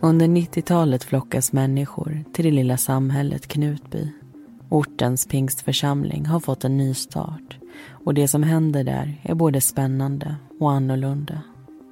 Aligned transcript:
Under 0.00 0.26
90-talet 0.26 1.04
flockas 1.04 1.52
människor 1.52 2.24
till 2.32 2.44
det 2.44 2.50
lilla 2.50 2.76
samhället 2.76 3.46
Knutby. 3.46 4.12
Ortens 4.68 5.26
pingstförsamling 5.26 6.26
har 6.26 6.40
fått 6.40 6.64
en 6.64 6.76
ny 6.76 6.94
start 6.94 7.58
och 8.04 8.14
det 8.14 8.28
som 8.28 8.42
händer 8.42 8.84
där 8.84 9.20
är 9.22 9.34
både 9.34 9.60
spännande 9.60 10.36
och 10.60 10.72
annorlunda. 10.72 11.40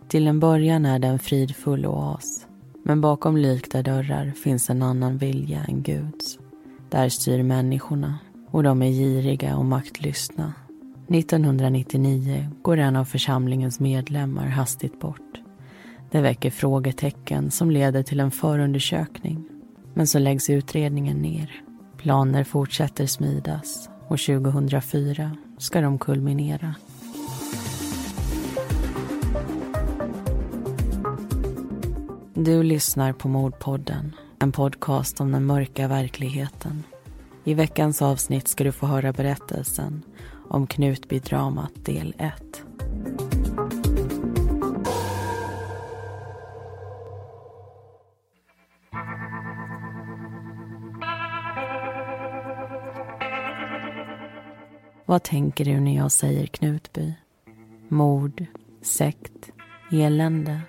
Till 0.09 0.27
en 0.27 0.41
början 0.41 0.87
är 0.87 0.99
det 0.99 1.09
en 1.09 1.19
fridfull 1.19 1.87
oas. 1.87 2.46
Men 2.85 3.01
bakom 3.01 3.37
lykta 3.37 3.83
dörrar 3.83 4.33
finns 4.43 4.71
en 4.71 4.83
annan 4.83 5.19
vilja 5.19 5.65
än 5.65 5.83
Guds. 5.83 6.39
Där 6.95 7.08
styr 7.08 7.42
människorna 7.42 8.18
och 8.50 8.62
de 8.62 8.82
är 8.82 8.90
giriga 8.90 9.57
och 9.57 9.64
maktlystna. 9.64 10.52
1999 11.08 12.48
går 12.62 12.76
en 12.76 12.96
av 12.96 13.04
församlingens 13.04 13.80
medlemmar 13.80 14.46
hastigt 14.46 15.00
bort. 15.00 15.40
Det 16.11 16.21
väcker 16.21 16.50
frågetecken 16.50 17.50
som 17.50 17.71
leder 17.71 18.02
till 18.02 18.21
en 18.21 18.30
förundersökning. 18.30 19.44
Men 19.94 20.07
så 20.07 20.18
läggs 20.18 20.50
utredningen 20.50 21.16
ner. 21.16 21.62
Planer 21.96 22.44
fortsätter 22.44 23.07
smidas 23.07 23.88
och 24.08 24.18
2004 24.18 25.36
ska 25.58 25.80
de 25.80 25.99
kulminera. 25.99 26.74
Du 32.34 32.62
lyssnar 32.62 33.12
på 33.12 33.28
Mordpodden, 33.28 34.12
en 34.44 34.53
podcast 34.53 35.20
om 35.20 35.33
den 35.33 35.47
mörka 35.47 35.89
verkligheten. 35.89 36.83
I 37.44 37.55
veckans 37.55 38.02
avsnitt 38.02 38.48
ska 38.48 38.64
du 38.64 38.72
få 38.72 38.86
höra 38.86 39.12
berättelsen 39.12 40.02
om 40.48 40.66
Knutbydramat 40.66 41.72
del 41.84 42.14
1. 42.19 42.62
Vad 55.06 55.22
tänker 55.22 55.64
du 55.64 55.80
när 55.80 55.97
jag 55.97 56.12
säger 56.12 56.47
Knutby? 56.47 57.14
Mord, 57.88 58.44
sekt, 58.82 59.52
elände. 59.92 60.60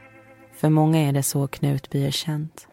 För 0.53 0.69
många 0.69 0.99
är 0.99 1.11
det 1.13 1.23
så 1.23 1.47
Knutby 1.47 2.05
är 2.05 2.11
känt. 2.11 2.67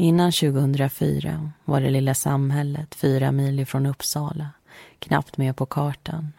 Innan 0.00 0.32
2004 0.32 1.52
var 1.64 1.80
det 1.80 1.90
lilla 1.90 2.14
samhället 2.14 2.94
fyra 2.94 3.32
mil 3.32 3.60
ifrån 3.60 3.86
Uppsala, 3.86 4.50
knappt 4.98 5.36
med 5.36 5.56
på 5.56 5.66
kartan. 5.66 6.32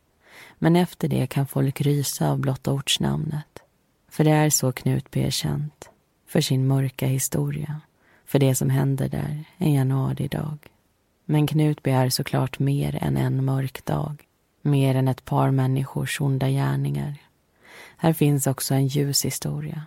Men 0.56 0.76
efter 0.76 1.08
det 1.08 1.28
kan 1.28 1.48
folk 1.48 1.82
rysa 1.82 2.30
av 2.30 2.40
blotta 2.40 2.72
ortsnamnet. 2.72 3.60
För 4.10 4.24
det 4.24 4.32
är 4.32 4.50
så 4.50 4.72
Knutby 4.72 5.22
är 5.22 5.30
känt. 5.30 5.90
För 6.28 6.42
sin 6.42 6.68
mörka 6.68 7.08
historia. 7.08 7.82
För 8.26 8.40
det 8.40 8.56
som 8.56 8.70
händer 8.70 9.10
där 9.10 9.44
en 9.58 9.74
januaridag. 9.74 10.58
Men 11.26 11.48
Knutby 11.48 11.92
är 11.92 12.10
såklart 12.10 12.60
mer 12.60 12.98
än 13.02 13.18
en 13.18 13.46
mörk 13.46 13.86
dag. 13.86 14.24
Mer 14.62 14.96
än 14.96 15.08
ett 15.08 15.26
par 15.26 15.52
människors 15.52 16.22
onda 16.22 16.50
gärningar. 16.50 17.16
Här 17.98 18.14
finns 18.14 18.48
också 18.48 18.74
en 18.74 18.88
ljus 18.88 19.26
historia. 19.26 19.84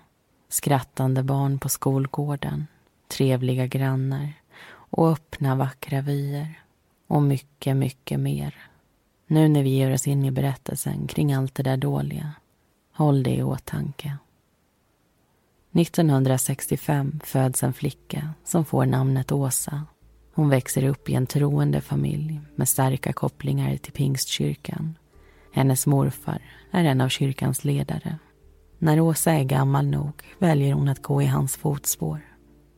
Skrattande 0.49 1.23
barn 1.23 1.59
på 1.59 1.69
skolgården, 1.69 2.67
trevliga 3.13 3.67
grannar 3.67 4.33
och 4.69 5.11
öppna 5.11 5.55
vackra 5.55 6.01
vyer. 6.01 6.59
Och 7.07 7.23
mycket, 7.23 7.77
mycket 7.77 8.21
mer. 8.21 8.55
Nu 9.27 9.49
när 9.49 9.63
vi 9.63 9.71
ger 9.71 9.93
oss 9.93 10.07
in 10.07 10.25
i 10.25 10.31
berättelsen 10.31 11.07
kring 11.07 11.33
allt 11.33 11.55
det 11.55 11.63
där 11.63 11.77
dåliga, 11.77 12.33
håll 12.93 13.23
det 13.23 13.35
i 13.35 13.43
åtanke. 13.43 14.17
1965 15.73 17.21
föds 17.25 17.63
en 17.63 17.73
flicka 17.73 18.35
som 18.45 18.65
får 18.65 18.87
namnet 18.87 19.33
Åsa 19.33 19.87
hon 20.35 20.49
växer 20.49 20.85
upp 20.85 21.09
i 21.09 21.15
en 21.15 21.27
troende 21.27 21.81
familj 21.81 22.41
med 22.55 22.69
starka 22.69 23.13
kopplingar 23.13 23.77
till 23.77 23.93
Pingstkyrkan. 23.93 24.95
Hennes 25.53 25.87
morfar 25.87 26.43
är 26.71 26.85
en 26.85 27.01
av 27.01 27.09
kyrkans 27.09 27.65
ledare. 27.65 28.19
När 28.79 29.01
Åsa 29.01 29.33
är 29.33 29.45
gammal 29.45 29.87
nog 29.87 30.13
väljer 30.39 30.75
hon 30.75 30.89
att 30.89 31.03
gå 31.03 31.23
i 31.23 31.27
hans 31.27 31.57
fotspår. 31.57 32.21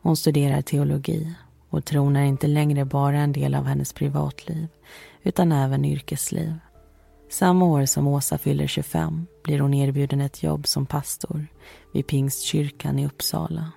Hon 0.05 0.17
studerar 0.17 0.63
teologi 0.63 1.35
och 1.71 1.85
tron 1.85 2.17
är 2.17 2.25
inte 2.25 2.47
längre 2.47 2.85
bara 2.85 3.19
en 3.19 3.33
del 3.33 3.55
av 3.55 3.65
hennes 3.65 3.93
privatliv 3.93 4.69
utan 5.23 5.53
även 5.53 5.85
yrkesliv. 5.85 6.55
Samma 7.31 7.65
år 7.65 7.85
som 7.85 8.09
Åsa 8.09 8.39
fyller 8.39 8.67
25 8.67 9.27
blir 9.45 9.61
hon 9.61 9.75
erbjuden 9.75 10.21
ett 10.21 10.43
jobb 10.43 10.67
som 10.67 10.87
pastor 10.87 11.47
vid 11.93 12.07
Pingstkyrkan 12.07 12.99
i 12.99 13.07
Uppsala. 13.07 13.73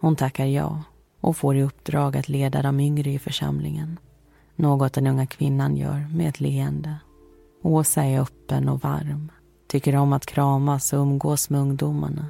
Hon 0.00 0.16
tackar 0.16 0.46
ja 0.46 0.82
och 1.20 1.36
får 1.36 1.56
i 1.56 1.62
uppdrag 1.62 2.16
att 2.16 2.28
leda 2.28 2.62
de 2.62 2.80
yngre 2.80 3.10
i 3.10 3.18
församlingen. 3.18 3.98
Något 4.56 4.92
den 4.92 5.06
unga 5.06 5.26
kvinnan 5.26 5.76
gör 5.76 6.08
med 6.14 6.28
ett 6.28 6.40
leende. 6.40 6.96
Åsa 7.62 8.04
är 8.04 8.20
öppen 8.20 8.68
och 8.68 8.82
varm, 8.82 9.32
tycker 9.66 9.96
om 9.96 10.12
att 10.12 10.26
kramas 10.26 10.92
och 10.92 10.98
umgås 10.98 11.50
med 11.50 11.60
ungdomarna. 11.60 12.26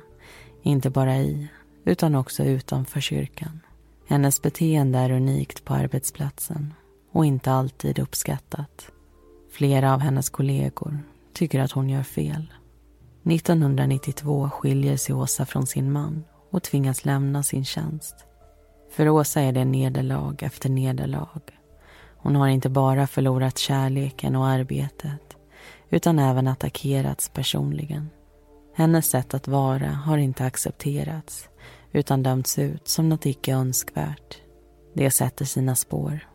Inte 0.62 0.90
bara 0.90 1.16
i, 1.16 1.48
utan 1.84 2.14
också 2.14 2.44
utanför 2.44 3.00
kyrkan. 3.00 3.60
Hennes 4.08 4.42
beteende 4.42 4.98
är 4.98 5.10
unikt 5.10 5.64
på 5.64 5.74
arbetsplatsen 5.74 6.74
och 7.12 7.26
inte 7.26 7.52
alltid 7.52 7.98
uppskattat. 7.98 8.90
Flera 9.52 9.94
av 9.94 10.00
hennes 10.00 10.30
kollegor 10.30 10.98
tycker 11.32 11.60
att 11.60 11.72
hon 11.72 11.88
gör 11.88 12.02
fel. 12.02 12.52
1992 13.24 14.50
skiljer 14.50 14.96
sig 14.96 15.14
Åsa 15.14 15.46
från 15.46 15.66
sin 15.66 15.92
man 15.92 16.24
och 16.50 16.62
tvingas 16.62 17.04
lämna 17.04 17.42
sin 17.42 17.64
tjänst. 17.64 18.14
För 18.90 19.08
Åsa 19.08 19.40
är 19.40 19.52
det 19.52 19.64
nederlag 19.64 20.36
efter 20.42 20.70
nederlag. 20.70 21.40
Hon 22.16 22.36
har 22.36 22.48
inte 22.48 22.68
bara 22.68 23.06
förlorat 23.06 23.58
kärleken 23.58 24.36
och 24.36 24.46
arbetet 24.46 25.36
utan 25.90 26.18
även 26.18 26.46
attackerats 26.46 27.28
personligen. 27.28 28.10
Hennes 28.74 29.10
sätt 29.10 29.34
att 29.34 29.48
vara 29.48 29.88
har 29.88 30.18
inte 30.18 30.44
accepterats 30.44 31.49
utan 31.92 32.22
dömts 32.22 32.58
ut 32.58 32.88
som 32.88 33.08
något 33.08 33.26
icke 33.26 33.54
önskvärt. 33.54 34.38
Det 34.94 35.10
sätter 35.10 35.44
sina 35.44 35.76
spår. 35.76 36.28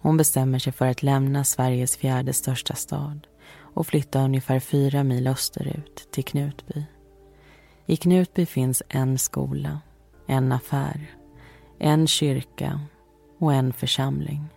Hon 0.00 0.16
bestämmer 0.16 0.58
sig 0.58 0.72
för 0.72 0.86
att 0.86 1.02
lämna 1.02 1.44
Sveriges 1.44 1.96
fjärde 1.96 2.32
största 2.32 2.74
stad 2.74 3.26
och 3.74 3.86
flytta 3.86 4.24
ungefär 4.24 4.60
fyra 4.60 5.04
mil 5.04 5.26
österut 5.26 6.08
till 6.10 6.24
Knutby. 6.24 6.84
I 7.86 7.96
Knutby 7.96 8.46
finns 8.46 8.82
en 8.88 9.18
skola, 9.18 9.80
en 10.26 10.52
affär 10.52 11.10
en 11.82 12.06
kyrka 12.06 12.80
och 13.38 13.54
en 13.54 13.72
församling. 13.72 14.48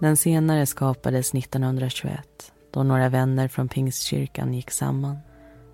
Den 0.00 0.16
senare 0.16 0.66
skapades 0.66 1.34
1921 1.34 2.52
då 2.70 2.82
några 2.82 3.08
vänner 3.08 3.48
från 3.48 3.68
Pingstkyrkan 3.68 4.54
gick 4.54 4.70
samman. 4.70 5.18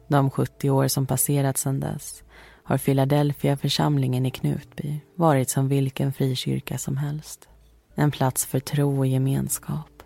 De 0.08 0.30
70 0.30 0.70
år 0.70 0.88
som 0.88 1.06
passerat 1.06 1.58
sedan 1.58 1.80
dess 1.80 2.22
har 2.70 2.78
Philadelphia-församlingen 2.78 4.26
i 4.26 4.30
Knutby 4.30 5.00
varit 5.14 5.50
som 5.50 5.68
vilken 5.68 6.12
frikyrka 6.12 6.78
som 6.78 6.96
helst. 6.96 7.48
En 7.94 8.10
plats 8.10 8.46
för 8.46 8.60
tro 8.60 8.98
och 8.98 9.06
gemenskap. 9.06 10.02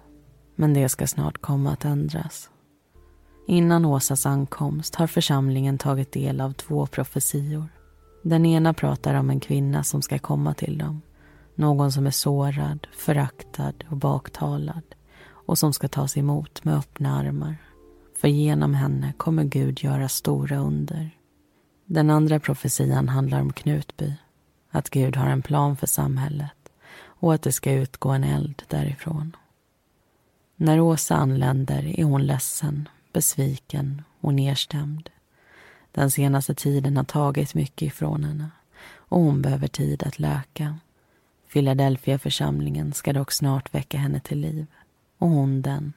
Men 0.56 0.74
det 0.74 0.88
ska 0.88 1.06
snart 1.06 1.38
komma 1.38 1.72
att 1.72 1.84
ändras. 1.84 2.50
Innan 3.46 3.84
Åsas 3.84 4.26
ankomst 4.26 4.94
har 4.94 5.06
församlingen 5.06 5.78
tagit 5.78 6.12
del 6.12 6.40
av 6.40 6.52
två 6.52 6.86
profetior. 6.86 7.68
Den 8.22 8.46
ena 8.46 8.74
pratar 8.74 9.14
om 9.14 9.30
en 9.30 9.40
kvinna 9.40 9.84
som 9.84 10.02
ska 10.02 10.18
komma 10.18 10.54
till 10.54 10.78
dem. 10.78 11.02
Någon 11.54 11.92
som 11.92 12.06
är 12.06 12.10
sårad, 12.10 12.86
föraktad 12.92 13.74
och 13.90 13.96
baktalad 13.96 14.94
och 15.26 15.58
som 15.58 15.72
ska 15.72 15.88
tas 15.88 16.16
emot 16.16 16.64
med 16.64 16.76
öppna 16.76 17.18
armar. 17.18 17.56
För 18.20 18.28
genom 18.28 18.74
henne 18.74 19.12
kommer 19.16 19.44
Gud 19.44 19.82
göra 19.82 20.08
stora 20.08 20.56
under. 20.56 21.10
Den 21.86 22.10
andra 22.10 22.40
profetian 22.40 23.08
handlar 23.08 23.40
om 23.40 23.52
Knutby. 23.52 24.14
Att 24.70 24.90
Gud 24.90 25.16
har 25.16 25.26
en 25.26 25.42
plan 25.42 25.76
för 25.76 25.86
samhället 25.86 26.50
och 26.96 27.34
att 27.34 27.42
det 27.42 27.52
ska 27.52 27.72
utgå 27.72 28.10
en 28.10 28.24
eld 28.24 28.62
därifrån. 28.68 29.36
När 30.56 30.80
Åsa 30.80 31.14
anländer 31.14 32.00
är 32.00 32.04
hon 32.04 32.26
ledsen, 32.26 32.88
besviken 33.12 34.02
och 34.20 34.34
nedstämd. 34.34 35.10
Den 35.92 36.10
senaste 36.10 36.54
tiden 36.54 36.96
har 36.96 37.04
tagit 37.04 37.54
mycket 37.54 37.82
ifrån 37.82 38.24
henne 38.24 38.50
och 38.94 39.20
hon 39.20 39.42
behöver 39.42 39.68
tid 39.68 40.02
att 40.02 40.18
läka. 40.18 40.78
Philadelphia-församlingen 41.52 42.92
ska 42.92 43.12
dock 43.12 43.32
snart 43.32 43.74
väcka 43.74 43.98
henne 43.98 44.20
till 44.20 44.40
liv. 44.40 44.66
Och 45.18 45.28
hon 45.28 45.62
den. 45.62 45.92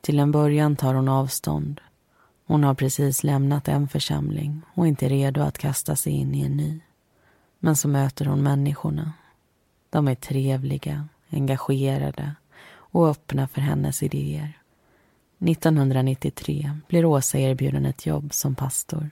Till 0.00 0.18
en 0.18 0.32
början 0.32 0.76
tar 0.76 0.94
hon 0.94 1.08
avstånd. 1.08 1.80
Hon 2.48 2.64
har 2.64 2.74
precis 2.74 3.24
lämnat 3.24 3.68
en 3.68 3.88
församling 3.88 4.62
och 4.74 4.86
inte 4.86 5.06
är 5.06 5.10
redo 5.10 5.42
att 5.42 5.58
kasta 5.58 5.96
sig 5.96 6.12
in 6.12 6.34
i 6.34 6.42
en 6.42 6.56
ny. 6.56 6.80
Men 7.58 7.76
så 7.76 7.88
möter 7.88 8.26
hon 8.26 8.42
människorna. 8.42 9.12
De 9.90 10.08
är 10.08 10.14
trevliga, 10.14 11.08
engagerade 11.30 12.34
och 12.68 13.08
öppna 13.08 13.48
för 13.48 13.60
hennes 13.60 14.02
idéer. 14.02 14.58
1993 15.38 16.70
blir 16.88 17.04
Åsa 17.04 17.38
erbjuden 17.38 17.86
ett 17.86 18.06
jobb 18.06 18.34
som 18.34 18.54
pastor. 18.54 19.10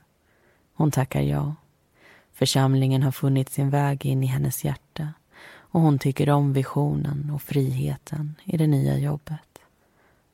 Hon 0.74 0.90
tackar 0.90 1.22
ja. 1.22 1.54
Församlingen 2.32 3.02
har 3.02 3.12
funnit 3.12 3.50
sin 3.50 3.70
väg 3.70 4.06
in 4.06 4.22
i 4.22 4.26
hennes 4.26 4.64
hjärta 4.64 5.12
och 5.54 5.80
hon 5.80 5.98
tycker 5.98 6.30
om 6.30 6.52
visionen 6.52 7.30
och 7.34 7.42
friheten 7.42 8.34
i 8.44 8.56
det 8.56 8.66
nya 8.66 8.98
jobbet. 8.98 9.58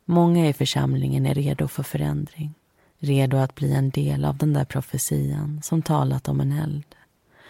Många 0.04 0.48
i 0.48 0.52
församlingen 0.52 1.26
är 1.26 1.34
redo 1.34 1.68
för 1.68 1.82
förändring, 1.82 2.54
redo 3.02 3.36
att 3.36 3.54
bli 3.54 3.72
en 3.72 3.90
del 3.90 4.24
av 4.24 4.36
den 4.36 4.52
där 4.52 4.64
profetian 4.64 5.60
som 5.62 5.82
talat 5.82 6.28
om 6.28 6.40
en 6.40 6.52
eld. 6.52 6.94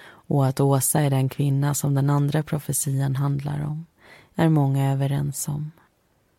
Och 0.05 0.47
att 0.47 0.61
Åsa 0.61 1.01
är 1.01 1.11
den 1.11 1.29
kvinna 1.29 1.75
som 1.75 1.95
den 1.95 2.11
andra 2.11 2.43
profetian 2.43 3.17
handlar 3.17 3.65
om 3.65 3.87
är 4.35 4.49
många 4.49 4.93
överens 4.93 5.49
om. 5.49 5.71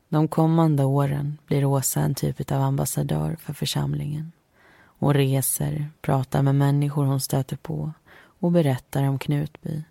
De 0.10 0.28
kommande 0.28 0.84
åren 0.84 1.38
blir 1.48 1.66
Åsa 1.66 2.02
en 2.02 2.16
typ 2.16 2.52
av 2.52 2.62
ambassadör 2.62 3.36
för 3.40 3.54
församlingen. 3.54 4.32
Hon 5.00 5.14
reser, 5.14 5.90
pratar 6.02 6.42
med 6.42 6.56
människor 6.56 7.06
hon 7.06 7.20
stöter 7.20 7.58
på 7.58 7.94
och 8.40 8.52
berättar 8.52 9.04
om 9.04 9.20
Knutby. 9.20 9.84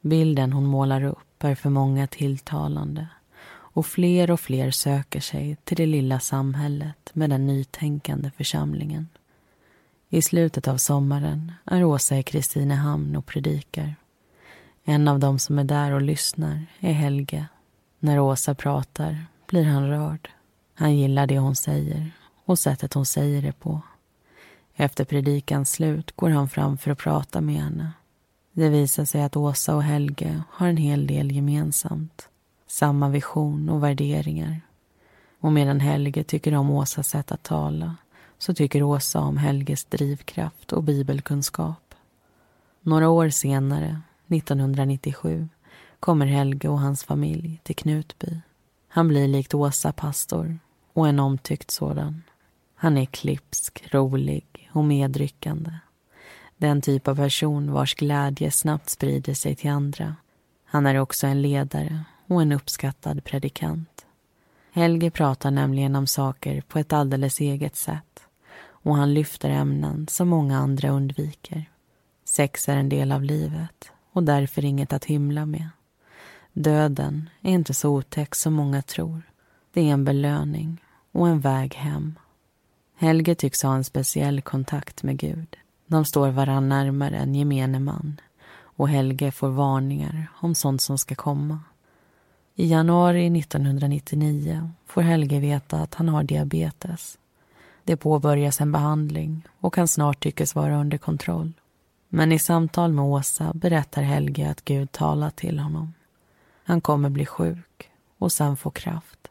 Bilden 0.00 0.52
hon 0.52 0.66
målar 0.66 1.04
upp 1.04 1.44
är 1.44 1.54
för 1.54 1.70
många 1.70 2.06
tilltalande 2.06 3.06
och 3.76 3.86
fler 3.86 4.30
och 4.30 4.40
fler 4.40 4.70
söker 4.70 5.20
sig 5.20 5.56
till 5.64 5.76
det 5.76 5.86
lilla 5.86 6.20
samhället 6.20 7.10
med 7.12 7.30
den 7.30 7.46
nytänkande 7.46 8.30
församlingen. 8.30 9.08
I 10.08 10.22
slutet 10.22 10.68
av 10.68 10.76
sommaren 10.76 11.52
är 11.64 11.84
Åsa 11.84 12.18
i 12.18 12.22
Kristinehamn 12.22 13.16
och 13.16 13.26
predikar. 13.26 13.94
En 14.84 15.08
av 15.08 15.18
dem 15.18 15.38
som 15.38 15.58
är 15.58 15.64
där 15.64 15.92
och 15.92 16.02
lyssnar 16.02 16.66
är 16.80 16.92
Helge. 16.92 17.46
När 17.98 18.18
Åsa 18.18 18.54
pratar 18.54 19.26
blir 19.46 19.64
han 19.64 19.88
rörd. 19.88 20.30
Han 20.74 20.96
gillar 20.96 21.26
det 21.26 21.38
hon 21.38 21.56
säger 21.56 22.10
och 22.44 22.58
sättet 22.58 22.94
hon 22.94 23.06
säger 23.06 23.42
det 23.42 23.52
på. 23.52 23.80
Efter 24.74 25.04
predikans 25.04 25.70
slut 25.70 26.16
går 26.16 26.30
han 26.30 26.48
fram 26.48 26.78
för 26.78 26.90
att 26.90 26.98
prata 26.98 27.40
med 27.40 27.62
henne. 27.62 27.92
Det 28.52 28.68
visar 28.68 29.04
sig 29.04 29.22
att 29.22 29.36
Åsa 29.36 29.74
och 29.74 29.82
Helge 29.82 30.42
har 30.50 30.68
en 30.68 30.76
hel 30.76 31.06
del 31.06 31.32
gemensamt. 31.32 32.28
Samma 32.66 33.08
vision 33.08 33.68
och 33.68 33.82
värderingar. 33.82 34.60
Och 35.40 35.52
medan 35.52 35.80
Helge 35.80 36.24
tycker 36.24 36.54
om 36.54 36.70
Åsas 36.70 37.08
sätt 37.08 37.32
att 37.32 37.42
tala 37.42 37.96
så 38.38 38.54
tycker 38.54 38.82
Åsa 38.82 39.20
om 39.20 39.36
Helges 39.36 39.84
drivkraft 39.84 40.72
och 40.72 40.82
bibelkunskap. 40.82 41.94
Några 42.80 43.08
år 43.08 43.28
senare, 43.28 44.00
1997, 44.28 45.48
kommer 46.00 46.26
Helge 46.26 46.68
och 46.68 46.80
hans 46.80 47.04
familj 47.04 47.60
till 47.62 47.76
Knutby. 47.76 48.40
Han 48.88 49.08
blir 49.08 49.28
likt 49.28 49.54
Åsa 49.54 49.92
pastor 49.92 50.58
och 50.92 51.08
en 51.08 51.20
omtyckt 51.20 51.70
sådan. 51.70 52.22
Han 52.74 52.98
är 52.98 53.04
klipsk, 53.04 53.94
rolig 53.94 54.70
och 54.72 54.84
medryckande. 54.84 55.72
Den 56.56 56.82
typ 56.82 57.08
av 57.08 57.16
person 57.16 57.72
vars 57.72 57.94
glädje 57.94 58.50
snabbt 58.50 58.90
sprider 58.90 59.34
sig 59.34 59.56
till 59.56 59.70
andra. 59.70 60.16
Han 60.64 60.86
är 60.86 60.98
också 60.98 61.26
en 61.26 61.42
ledare 61.42 62.04
och 62.26 62.42
en 62.42 62.52
uppskattad 62.52 63.24
predikant. 63.24 64.06
Helge 64.72 65.10
pratar 65.10 65.50
nämligen 65.50 65.96
om 65.96 66.06
saker 66.06 66.60
på 66.60 66.78
ett 66.78 66.92
alldeles 66.92 67.40
eget 67.40 67.76
sätt 67.76 68.20
och 68.86 68.96
han 68.96 69.14
lyfter 69.14 69.50
ämnen 69.50 70.06
som 70.08 70.28
många 70.28 70.58
andra 70.58 70.88
undviker. 70.88 71.70
Sex 72.24 72.68
är 72.68 72.76
en 72.76 72.88
del 72.88 73.12
av 73.12 73.22
livet 73.22 73.92
och 74.12 74.22
därför 74.22 74.64
inget 74.64 74.92
att 74.92 75.04
hymla 75.04 75.46
med. 75.46 75.68
Döden 76.52 77.30
är 77.40 77.52
inte 77.52 77.74
så 77.74 77.90
otäck 77.90 78.34
som 78.34 78.54
många 78.54 78.82
tror. 78.82 79.22
Det 79.72 79.80
är 79.80 79.92
en 79.92 80.04
belöning 80.04 80.82
och 81.12 81.28
en 81.28 81.40
väg 81.40 81.74
hem. 81.74 82.18
Helge 82.96 83.34
tycks 83.34 83.62
ha 83.62 83.74
en 83.74 83.84
speciell 83.84 84.42
kontakt 84.42 85.02
med 85.02 85.18
Gud. 85.18 85.56
De 85.86 86.04
står 86.04 86.30
varann 86.30 86.68
närmare 86.68 87.16
än 87.16 87.34
gemene 87.34 87.80
man 87.80 88.20
och 88.58 88.88
Helge 88.88 89.32
får 89.32 89.48
varningar 89.48 90.26
om 90.40 90.54
sånt 90.54 90.82
som 90.82 90.98
ska 90.98 91.14
komma. 91.14 91.60
I 92.58 92.66
januari 92.66 93.38
1999 93.38 94.70
får 94.86 95.02
Helge 95.02 95.40
veta 95.40 95.80
att 95.80 95.94
han 95.94 96.08
har 96.08 96.22
diabetes. 96.22 97.18
Det 97.84 97.96
påbörjas 97.96 98.60
en 98.60 98.72
behandling 98.72 99.42
och 99.60 99.74
kan 99.74 99.88
snart 99.88 100.22
tyckas 100.22 100.54
vara 100.54 100.80
under 100.80 100.98
kontroll. 100.98 101.52
Men 102.08 102.32
i 102.32 102.38
samtal 102.38 102.92
med 102.92 103.04
Åsa 103.04 103.52
berättar 103.54 104.02
Helge 104.02 104.50
att 104.50 104.64
Gud 104.64 104.92
talat 104.92 105.36
till 105.36 105.58
honom. 105.58 105.94
Han 106.64 106.80
kommer 106.80 107.10
bli 107.10 107.26
sjuk 107.26 107.90
och 108.18 108.32
sen 108.32 108.56
få 108.56 108.70
kraft. 108.70 109.28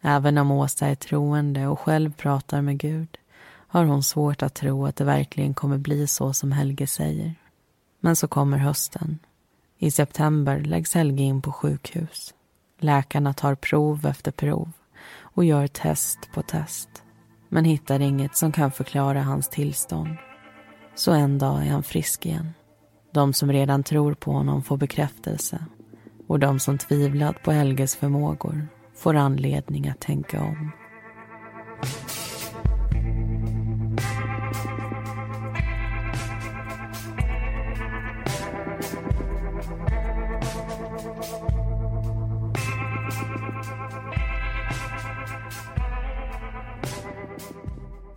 Även 0.00 0.38
om 0.38 0.50
Åsa 0.50 0.86
är 0.86 0.94
troende 0.94 1.66
och 1.66 1.80
själv 1.80 2.12
pratar 2.12 2.62
med 2.62 2.78
Gud 2.78 3.18
har 3.48 3.84
hon 3.84 4.02
svårt 4.02 4.42
att 4.42 4.54
tro 4.54 4.86
att 4.86 4.96
det 4.96 5.04
verkligen 5.04 5.54
kommer 5.54 5.78
bli 5.78 6.06
så 6.06 6.32
som 6.32 6.52
Helge 6.52 6.86
säger. 6.86 7.34
Men 8.00 8.16
så 8.16 8.28
kommer 8.28 8.58
hösten. 8.58 9.18
I 9.78 9.90
september 9.90 10.60
läggs 10.60 10.94
Helge 10.94 11.22
in 11.22 11.42
på 11.42 11.52
sjukhus. 11.52 12.34
Läkarna 12.78 13.32
tar 13.32 13.54
prov 13.54 14.06
efter 14.06 14.30
prov 14.30 14.72
och 15.20 15.44
gör 15.44 15.66
test 15.66 16.18
på 16.34 16.42
test 16.42 16.88
men 17.48 17.64
hittar 17.64 18.00
inget 18.00 18.36
som 18.36 18.52
kan 18.52 18.72
förklara 18.72 19.22
hans 19.22 19.48
tillstånd. 19.48 20.16
Så 20.94 21.12
en 21.12 21.38
dag 21.38 21.66
är 21.66 21.70
han 21.70 21.82
frisk 21.82 22.26
igen. 22.26 22.54
De 23.12 23.32
som 23.32 23.52
redan 23.52 23.82
tror 23.82 24.14
på 24.14 24.32
honom 24.32 24.62
får 24.62 24.76
bekräftelse 24.76 25.64
och 26.26 26.38
de 26.38 26.60
som 26.60 26.78
tvivlat 26.78 27.42
på 27.42 27.52
Helges 27.52 27.96
förmågor 27.96 28.68
får 28.96 29.14
anledning 29.14 29.88
att 29.88 30.00
tänka 30.00 30.40
om. 30.40 30.70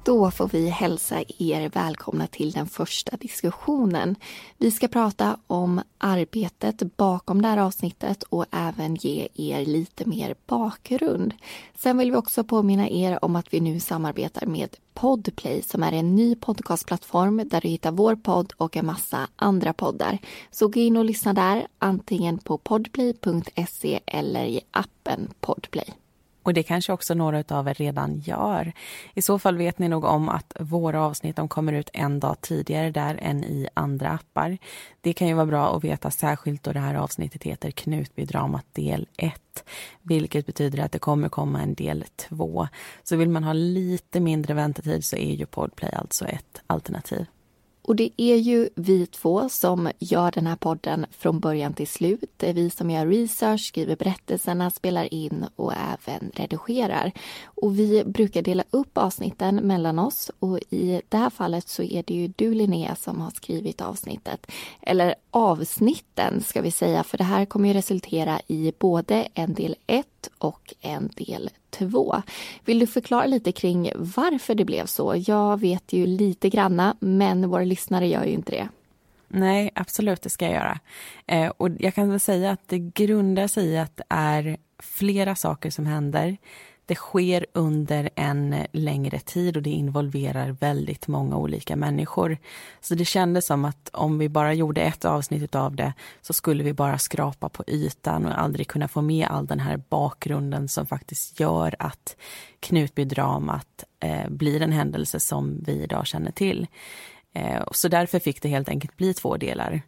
Då 0.04 0.32
får 0.32 0.48
vi 0.48 0.70
hälsa 0.70 1.24
er 1.38 1.70
välkomna 1.70 2.28
till 2.28 2.52
den 2.52 2.68
första 2.68 3.18
diskussionen. 3.18 4.16
Vi 4.58 4.72
ska 4.72 4.88
prata 4.88 5.38
om 5.48 5.82
arbetet 5.98 6.98
bakom 6.98 7.42
det 7.42 7.48
här 7.48 7.58
avsnittet 7.58 8.24
och 8.24 8.46
även 8.52 8.96
ge 8.96 9.28
er 9.34 9.66
lite 9.66 10.06
mer 10.06 10.36
bakgrund. 10.48 11.34
Sen 11.76 11.98
vill 11.98 12.12
vi 12.12 12.18
också 12.18 12.44
påminna 12.44 12.90
er 12.90 13.26
om 13.26 13.36
att 13.36 13.54
vi 13.54 13.60
nu 13.60 13.80
samarbetar 13.80 14.46
med 14.46 14.76
Podplay 14.94 15.62
som 15.62 15.84
är 15.84 15.92
en 15.92 16.16
ny 16.16 16.36
podcastplattform 16.36 17.42
där 17.46 17.62
du 17.62 17.68
hittar 17.68 17.92
vår 17.92 18.16
podd 18.16 18.54
och 18.58 18.78
en 18.78 18.86
massa 18.86 19.28
andra 19.36 19.74
poddar. 19.74 20.18
Så 20.52 20.68
gå 20.68 20.80
in 20.80 20.98
och 20.98 21.06
lyssna 21.06 21.34
där, 21.34 21.68
antingen 21.80 22.38
på 22.38 22.58
podplay.se 22.58 24.00
eller 24.06 24.46
i 24.46 24.62
appen 24.72 25.34
Podplay. 25.40 26.01
Och 26.44 26.54
det 26.54 26.64
kanske 26.64 26.94
också 26.94 27.14
några 27.14 27.44
av 27.48 27.68
er 27.68 27.74
redan 27.74 28.20
gör. 28.20 28.74
I 29.14 29.22
så 29.22 29.40
fall 29.40 29.58
vet 29.58 29.80
ni 29.80 29.88
nog 29.88 30.04
om 30.04 30.30
att 30.30 30.54
våra 30.60 31.04
avsnitt 31.04 31.36
de 31.36 31.48
kommer 31.48 31.74
ut 31.74 31.90
en 31.94 32.20
dag 32.20 32.42
tidigare 32.42 32.92
där 32.92 33.20
än 33.22 33.44
i 33.44 33.68
andra 33.74 34.10
appar. 34.10 34.58
Det 35.02 35.14
kan 35.14 35.28
ju 35.28 35.34
vara 35.34 35.46
bra 35.46 35.76
att 35.76 35.84
veta 35.84 36.12
särskilt 36.12 36.64
då 36.64 36.72
det 36.72 36.80
här 36.80 36.96
avsnittet 36.96 37.44
heter 37.44 37.72
Knutbydramat 37.72 38.66
del 38.74 39.08
1. 39.18 39.64
Vilket 40.02 40.46
betyder 40.46 40.84
att 40.84 40.92
det 40.92 41.00
kommer 41.00 41.30
komma 41.30 41.62
en 41.62 41.74
del 41.74 42.06
2. 42.16 42.68
Så 43.04 43.16
vill 43.16 43.30
man 43.30 43.44
ha 43.44 43.54
lite 43.54 44.20
mindre 44.20 44.54
väntetid 44.54 45.06
så 45.06 45.16
är 45.16 45.34
ju 45.34 45.46
Podplay 45.46 45.92
alltså 45.94 46.26
ett 46.26 46.62
alternativ. 46.68 47.26
Och 47.92 47.96
det 47.98 48.12
är 48.18 48.36
ju 48.36 48.70
vi 48.76 49.06
två 49.06 49.50
som 49.50 49.92
gör 50.00 50.32
den 50.32 50.48
här 50.48 50.56
podden 50.56 51.06
från 51.12 51.40
början 51.40 51.74
till 51.74 51.88
slut. 51.88 52.32
Det 52.38 52.50
är 52.50 52.54
vi 52.54 52.70
som 52.70 52.90
gör 52.90 53.08
research, 53.08 53.62
skriver 53.62 53.96
berättelserna, 53.96 54.72
spelar 54.72 55.14
in 55.14 55.46
och 55.56 55.74
även 55.74 56.32
redigerar. 56.34 57.12
Och 57.44 57.80
vi 57.80 58.04
brukar 58.04 58.42
dela 58.42 58.64
upp 58.70 58.98
avsnitten 58.98 59.56
mellan 59.56 60.00
oss 60.00 60.32
och 60.40 60.60
i 60.70 61.02
det 61.10 61.18
här 61.18 61.30
fallet 61.30 61.68
så 61.68 61.84
är 61.84 62.04
det 62.08 62.14
ju 62.14 62.28
du 62.28 62.54
Linnea 62.54 62.96
som 62.96 63.22
har 63.22 63.32
skrivit 63.32 63.82
avsnittet. 63.82 64.52
Eller 64.82 65.16
avsnitten 65.32 66.44
ska 66.44 66.62
vi 66.62 66.72
säga, 66.72 67.04
för 67.04 67.18
det 67.18 67.24
här 67.24 67.46
kommer 67.46 67.68
ju 67.68 67.74
resultera 67.74 68.42
i 68.48 68.74
både 68.80 69.28
en 69.34 69.54
del 69.54 69.76
1 69.88 70.06
och 70.38 70.74
en 70.82 71.10
del 71.16 71.50
2. 71.72 72.22
Vill 72.66 72.80
du 72.80 72.88
förklara 72.88 73.26
lite 73.26 73.52
kring 73.52 73.92
varför 73.96 74.56
det 74.56 74.66
blev 74.66 74.86
så? 74.86 75.24
Jag 75.28 75.60
vet 75.60 75.94
ju 75.94 76.06
lite 76.06 76.50
granna, 76.50 76.96
men 77.00 77.50
våra 77.50 77.64
lyssnare 77.64 78.08
gör 78.08 78.26
ju 78.26 78.32
inte 78.32 78.52
det. 78.52 78.70
Nej, 79.28 79.72
absolut, 79.76 80.22
det 80.22 80.30
ska 80.30 80.46
jag 80.46 80.54
göra. 80.54 80.80
Eh, 81.28 81.52
och 81.58 81.70
jag 81.80 81.96
kan 81.96 82.10
väl 82.10 82.20
säga 82.20 82.52
att 82.52 82.68
det 82.68 82.80
grundar 82.80 83.48
sig 83.48 83.66
i 83.66 83.78
att 83.78 83.98
det 83.98 84.04
är 84.10 84.58
flera 84.80 85.36
saker 85.36 85.70
som 85.70 85.86
händer 85.86 86.38
det 86.92 86.96
sker 86.96 87.46
under 87.54 88.10
en 88.16 88.56
längre 88.72 89.20
tid 89.20 89.58
och 89.58 89.64
det 89.64 89.70
involverar 89.70 90.52
väldigt 90.52 91.08
många 91.08 91.38
olika 91.38 91.76
människor. 91.76 92.38
Så 92.82 92.96
det 92.96 93.06
kändes 93.06 93.46
som 93.46 93.66
att 93.66 93.90
om 93.94 94.18
vi 94.18 94.30
bara 94.30 94.54
gjorde 94.54 94.82
ett 94.82 95.06
avsnitt 95.06 95.56
av 95.56 95.76
det 95.76 95.94
så 96.22 96.34
skulle 96.34 96.64
vi 96.64 96.74
bara 96.74 96.98
skrapa 96.98 97.50
på 97.50 97.64
ytan 97.68 98.26
och 98.26 98.42
aldrig 98.42 98.68
kunna 98.68 98.88
få 98.88 99.02
med 99.02 99.28
all 99.28 99.46
den 99.46 99.60
här 99.60 99.82
bakgrunden 99.90 100.68
som 100.68 100.86
faktiskt 100.86 101.40
gör 101.40 101.76
att 101.80 102.16
Knutbydramat 102.60 103.84
eh, 104.00 104.30
blir 104.30 104.62
en 104.62 104.72
händelse 104.72 105.20
som 105.20 105.64
vi 105.66 105.84
idag 105.84 106.08
känner 106.08 106.32
till. 106.32 106.68
Eh, 107.34 107.64
så 107.72 107.88
därför 107.88 108.20
fick 108.20 108.42
det 108.42 108.50
helt 108.50 108.70
enkelt 108.70 108.98
bli 108.98 109.14
två 109.14 109.38
delar. 109.38 109.82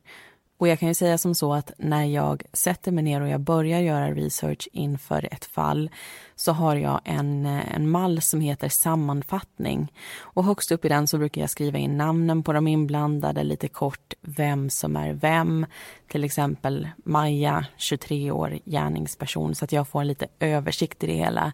Och 0.64 0.70
jag 0.70 0.80
kan 0.80 0.88
ju 0.88 0.94
säga 0.94 1.18
som 1.18 1.36
så 1.36 1.54
att 1.54 1.72
när 1.78 2.04
jag 2.04 2.44
sätter 2.54 2.92
mig 2.92 3.04
ner 3.04 3.22
och 3.22 3.28
jag 3.28 3.42
börjar 3.42 3.80
göra 3.80 4.12
research 4.12 4.68
inför 4.72 5.30
ett 5.32 5.46
fall 5.46 5.90
så 6.36 6.52
har 6.52 6.76
jag 6.76 7.02
en, 7.04 7.46
en 7.46 7.90
mall 7.90 8.22
som 8.22 8.42
heter 8.42 8.70
sammanfattning. 8.70 9.94
Och 10.20 10.44
högst 10.44 10.72
upp 10.72 10.86
i 10.86 10.90
den 10.90 11.08
så 11.08 11.18
brukar 11.18 11.42
jag 11.42 11.50
skriva 11.50 11.78
in 11.78 11.98
namnen 11.98 12.44
på 12.44 12.54
de 12.54 12.68
inblandade, 12.68 13.44
lite 13.44 13.68
kort 13.68 14.14
vem 14.22 14.70
som 14.70 14.96
är 14.96 15.14
vem. 15.14 15.66
Till 16.08 16.24
exempel 16.24 16.88
Maja, 17.06 17.66
23 17.78 18.32
år, 18.32 18.60
gärningsperson, 18.66 19.56
så 19.56 19.66
att 19.66 19.72
jag 19.72 19.88
får 19.88 20.02
en 20.02 20.08
lite 20.08 20.28
översikt 20.40 21.04
i 21.04 21.08
det 21.08 21.14
hela. 21.14 21.52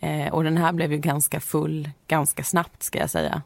Eh, 0.00 0.32
och 0.32 0.44
den 0.44 0.56
här 0.56 0.72
blev 0.72 0.92
ju 0.92 0.98
ganska 0.98 1.40
full 1.40 1.90
ganska 2.06 2.44
snabbt 2.44 2.82
ska 2.82 2.98
jag 2.98 3.10
säga. 3.10 3.42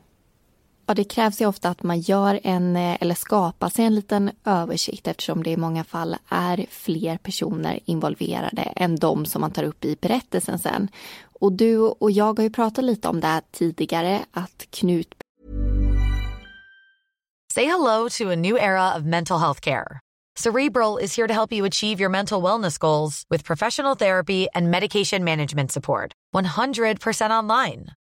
Ja, 0.86 0.94
det 0.94 1.04
krävs 1.04 1.40
ju 1.40 1.46
ofta 1.46 1.68
att 1.68 1.82
man 1.82 2.00
gör 2.00 2.40
en 2.42 2.76
eh, 2.76 2.96
eller 3.00 3.14
skapar 3.14 3.68
sig 3.68 3.84
en 3.84 3.94
liten 3.94 4.30
översikt 4.44 5.06
eftersom 5.06 5.42
det 5.42 5.50
i 5.50 5.56
många 5.56 5.84
fall 5.84 6.16
är 6.28 6.66
fler 6.70 7.16
personer 7.16 7.80
involverade 7.84 8.62
än 8.62 8.96
de 8.96 9.26
som 9.26 9.40
man 9.40 9.50
tar 9.50 9.64
upp 9.64 9.84
i 9.84 9.96
berättelsen 10.00 10.58
sen. 10.58 10.88
Och 11.40 11.52
du 11.52 11.78
och 11.78 12.10
jag 12.10 12.38
har 12.38 12.42
ju 12.42 12.50
pratat 12.50 12.84
lite 12.84 13.08
om 13.08 13.20
det 13.20 13.26
här 13.26 13.42
tidigare, 13.52 14.24
att 14.32 14.66
Knut... 14.70 15.14
Say 17.54 17.64
hello 17.64 18.08
to 18.08 18.32
a 18.32 18.36
new 18.36 18.56
era 18.56 18.96
of 18.96 19.04
mental 19.04 19.40
health 19.40 19.60
care. 19.60 20.00
Cerebral 20.36 20.98
is 20.98 21.16
here 21.16 21.28
to 21.28 21.34
help 21.34 21.52
you 21.52 21.64
achieve 21.66 22.00
your 22.00 22.10
mental 22.10 22.42
wellness 22.42 22.78
goals 22.78 23.24
with 23.30 23.44
professional 23.44 23.96
therapy 23.96 24.48
and 24.54 24.70
medication 24.70 25.24
management 25.24 25.72
support. 25.72 26.12
100% 26.34 27.30
online. 27.30 27.86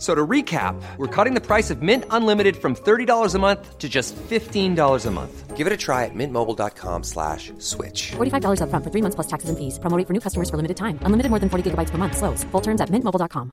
So 0.00 0.14
to 0.14 0.26
recap, 0.26 0.80
we're 0.96 1.14
cutting 1.24 1.34
the 1.34 1.46
price 1.46 1.68
of 1.68 1.82
Mint 1.82 2.04
Unlimited 2.10 2.56
from 2.56 2.74
$30 2.74 3.34
a 3.34 3.38
month 3.38 3.78
to 3.78 3.86
just 3.86 4.16
$15 4.16 5.06
a 5.06 5.10
month. 5.10 5.56
Give 5.58 5.66
it 5.66 5.74
a 5.74 5.76
try 5.76 6.06
at 6.06 6.14
mintmobile.com 6.14 7.04
slash 7.04 7.52
switch. 7.58 8.12
$45 8.12 8.62
up 8.62 8.70
front 8.70 8.82
for 8.82 8.90
three 8.90 9.02
months 9.02 9.14
plus 9.14 9.26
taxes 9.26 9.50
and 9.50 9.58
fees. 9.58 9.78
Promoting 9.78 10.06
for 10.06 10.14
new 10.14 10.20
customers 10.20 10.48
for 10.48 10.56
limited 10.56 10.78
time. 10.78 10.98
Unlimited 11.02 11.28
more 11.28 11.38
than 11.38 11.50
40 11.50 11.70
gigabytes 11.70 11.90
per 11.90 11.98
month. 11.98 12.16
Slows. 12.16 12.44
Full 12.44 12.62
terms 12.62 12.80
at 12.80 12.88
mintmobile.com. 12.88 13.50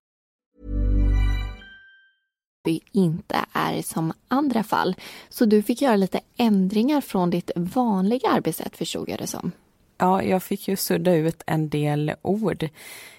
inte 2.92 3.46
är 3.54 3.82
som 3.82 4.13
andra 4.27 4.63
fall. 4.63 4.96
Så 5.30 5.46
du 5.46 5.62
fick 5.62 5.82
göra 5.82 5.96
lite 5.96 6.20
ändringar 6.38 7.01
från 7.01 7.30
ditt 7.30 7.51
vanliga 7.56 8.30
arbetssätt 8.30 8.77
förstod 8.77 9.10
jag 9.10 9.20
det 9.20 9.27
som. 9.27 9.51
Ja, 9.98 10.24
jag 10.24 10.44
fick 10.44 10.68
ju 10.68 10.75
sudda 10.75 11.16
ut 11.16 11.44
en 11.46 11.70
del 11.70 12.13
ord. 12.22 12.70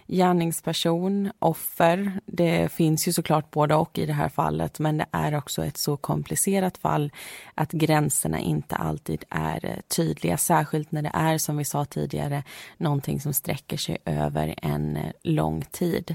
Gärningsperson, 0.08 1.30
offer, 1.38 2.20
det 2.26 2.72
finns 2.72 3.08
ju 3.08 3.12
såklart 3.12 3.50
både 3.50 3.74
och 3.74 3.98
i 3.98 4.06
det 4.06 4.12
här 4.12 4.28
fallet 4.28 4.78
men 4.78 4.98
det 4.98 5.06
är 5.12 5.34
också 5.34 5.64
ett 5.64 5.76
så 5.76 5.96
komplicerat 5.96 6.78
fall 6.78 7.12
att 7.54 7.72
gränserna 7.72 8.38
inte 8.38 8.76
alltid 8.76 9.24
är 9.28 9.64
eh, 9.64 9.80
tydliga, 9.96 10.36
särskilt 10.36 10.92
när 10.92 11.02
det 11.02 11.10
är 11.14 11.38
som 11.38 11.56
vi 11.56 11.64
sa 11.64 11.84
tidigare 11.84 12.42
någonting 12.76 13.20
som 13.20 13.34
sträcker 13.34 13.76
sig 13.76 13.98
över 14.04 14.54
en 14.62 14.96
eh, 14.96 15.12
lång 15.22 15.62
tid. 15.70 16.14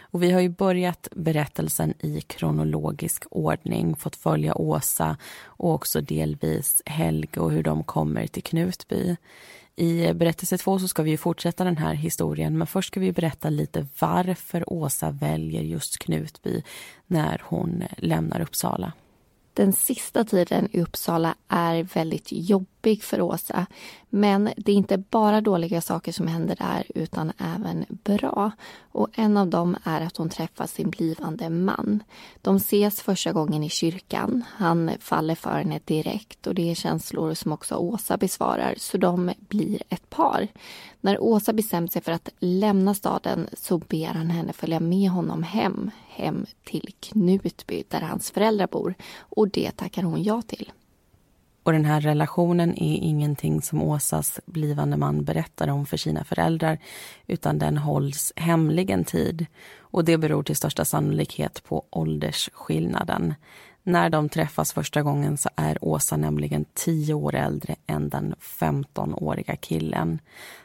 Och 0.00 0.22
vi 0.22 0.30
har 0.30 0.40
ju 0.40 0.48
börjat 0.48 1.08
berättelsen 1.16 1.94
i 2.00 2.20
kronologisk 2.20 3.24
ordning, 3.30 3.96
fått 3.96 4.16
följa 4.16 4.54
Åsa 4.54 5.16
och 5.44 5.74
också 5.74 6.00
delvis 6.00 6.82
Helge 6.86 7.40
och 7.40 7.50
hur 7.50 7.62
de 7.62 7.84
kommer 7.84 8.26
till 8.26 8.42
Knutby. 8.42 9.16
I 9.76 10.12
berättelse 10.12 10.58
två 10.58 10.78
så 10.78 10.88
ska 10.88 11.02
vi 11.02 11.16
fortsätta 11.16 11.64
den 11.64 11.76
här 11.76 11.94
historien 11.94 12.58
men 12.58 12.66
först 12.66 12.88
ska 12.88 13.00
vi 13.00 13.12
berätta 13.12 13.50
lite 13.50 13.86
varför 14.00 14.72
Åsa 14.72 15.10
väljer 15.10 15.62
just 15.62 15.98
Knutby 15.98 16.62
när 17.06 17.42
hon 17.44 17.84
lämnar 17.96 18.40
Uppsala. 18.40 18.92
Den 19.54 19.72
sista 19.72 20.24
tiden 20.24 20.68
i 20.72 20.82
Uppsala 20.82 21.34
är 21.48 21.82
väldigt 21.82 22.28
jobbig 22.32 23.02
för 23.02 23.20
Åsa. 23.20 23.66
Men 24.08 24.50
det 24.56 24.72
är 24.72 24.76
inte 24.76 24.98
bara 24.98 25.40
dåliga 25.40 25.80
saker 25.80 26.12
som 26.12 26.26
händer 26.26 26.56
där 26.56 26.84
utan 26.94 27.32
även 27.38 27.84
bra. 27.88 28.50
Och 28.92 29.08
en 29.12 29.36
av 29.36 29.46
dem 29.46 29.76
är 29.84 30.00
att 30.00 30.16
hon 30.16 30.28
träffar 30.28 30.66
sin 30.66 30.90
blivande 30.90 31.50
man. 31.50 32.02
De 32.42 32.56
ses 32.56 33.02
första 33.02 33.32
gången 33.32 33.62
i 33.62 33.68
kyrkan. 33.68 34.44
Han 34.48 34.90
faller 35.00 35.34
för 35.34 35.58
henne 35.58 35.80
direkt 35.84 36.46
och 36.46 36.54
det 36.54 36.70
är 36.70 36.74
känslor 36.74 37.34
som 37.34 37.52
också 37.52 37.74
Åsa 37.74 38.16
besvarar 38.16 38.74
så 38.78 38.98
de 38.98 39.32
blir 39.38 39.82
ett 39.88 40.10
par. 40.10 40.48
När 41.00 41.22
Åsa 41.22 41.52
bestämt 41.52 41.92
sig 41.92 42.02
för 42.02 42.12
att 42.12 42.28
lämna 42.38 42.94
staden 42.94 43.48
så 43.52 43.78
ber 43.78 44.06
han 44.06 44.30
henne 44.30 44.52
följa 44.52 44.80
med 44.80 45.10
honom 45.10 45.42
hem, 45.42 45.90
hem 46.20 46.46
till 46.64 46.94
Knutby 47.00 47.84
där 47.88 48.00
hans 48.00 48.30
föräldrar 48.30 48.66
bor 48.66 48.94
och 49.18 49.48
det 49.48 49.70
tackar 49.70 50.02
hon 50.02 50.22
ja 50.22 50.42
till. 50.42 50.72
Och 51.62 51.72
den 51.72 51.84
här 51.84 52.00
relationen 52.00 52.70
är 52.70 52.96
ingenting 52.96 53.62
som 53.62 53.82
Åsas 53.82 54.40
blivande 54.46 54.96
man 54.96 55.24
berättar 55.24 55.68
om 55.68 55.86
för 55.86 55.96
sina 55.96 56.24
föräldrar 56.24 56.78
utan 57.26 57.58
den 57.58 57.76
hålls 57.76 58.32
hemlig 58.36 58.90
en 58.90 59.04
tid. 59.04 59.46
Och 59.78 60.04
det 60.04 60.18
beror 60.18 60.42
till 60.42 60.56
största 60.56 60.84
sannolikhet 60.84 61.62
på 61.64 61.84
åldersskillnaden. 61.90 63.34
När 63.82 64.10
de 64.10 64.28
träffas 64.28 64.72
första 64.72 65.02
gången 65.02 65.36
så 65.36 65.48
är 65.56 65.84
Åsa 65.84 66.16
nämligen 66.16 66.64
tio 66.74 67.14
år 67.14 67.34
äldre 67.34 67.76
än 67.86 68.08
den 68.08 68.34
15-åriga 68.40 69.56
killen. 69.56 70.18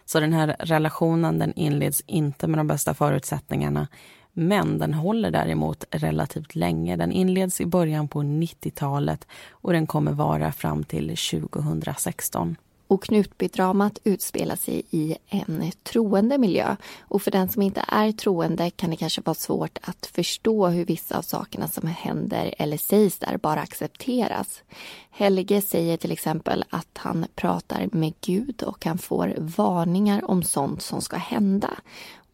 Så 0.05 0.19
den 0.19 0.33
här 0.33 0.55
relationen 0.59 1.39
den 1.39 1.53
inleds 1.53 2.01
inte 2.05 2.47
med 2.47 2.59
de 2.59 2.67
bästa 2.67 2.93
förutsättningarna 2.93 3.87
men 4.37 4.77
den 4.77 4.93
håller 4.93 5.31
däremot 5.31 5.85
relativt 5.91 6.55
länge. 6.55 6.95
Den 6.95 7.11
inleds 7.11 7.61
i 7.61 7.65
början 7.65 8.07
på 8.07 8.19
90-talet 8.19 9.27
och 9.51 9.73
den 9.73 9.87
kommer 9.87 10.11
vara 10.11 10.51
fram 10.51 10.83
till 10.83 11.17
2016. 11.17 12.55
Och 12.87 13.03
Knutbydramat 13.03 13.99
utspelar 14.03 14.55
sig 14.55 14.83
i 14.91 15.15
en 15.29 15.71
troende 15.83 16.37
miljö. 16.37 16.75
Och 16.99 17.21
för 17.21 17.31
den 17.31 17.49
som 17.49 17.61
inte 17.61 17.85
är 17.87 18.11
troende 18.11 18.69
kan 18.69 18.89
det 18.89 18.95
kanske 18.95 19.21
vara 19.21 19.35
svårt 19.35 19.79
att 19.81 20.05
förstå 20.05 20.67
hur 20.67 20.85
vissa 20.85 21.17
av 21.17 21.21
sakerna 21.21 21.67
som 21.67 21.87
händer 21.87 22.55
eller 22.57 22.77
sägs 22.77 23.19
där 23.19 23.37
bara 23.37 23.59
accepteras. 23.59 24.63
Helge 25.09 25.61
säger 25.61 25.97
till 25.97 26.11
exempel 26.11 26.65
att 26.69 26.97
han 26.97 27.25
pratar 27.35 27.89
med 27.91 28.13
Gud 28.21 28.63
och 28.63 28.85
han 28.85 28.97
får 28.97 29.35
varningar 29.37 30.29
om 30.31 30.43
sånt 30.43 30.81
som 30.81 31.01
ska 31.01 31.17
hända. 31.17 31.69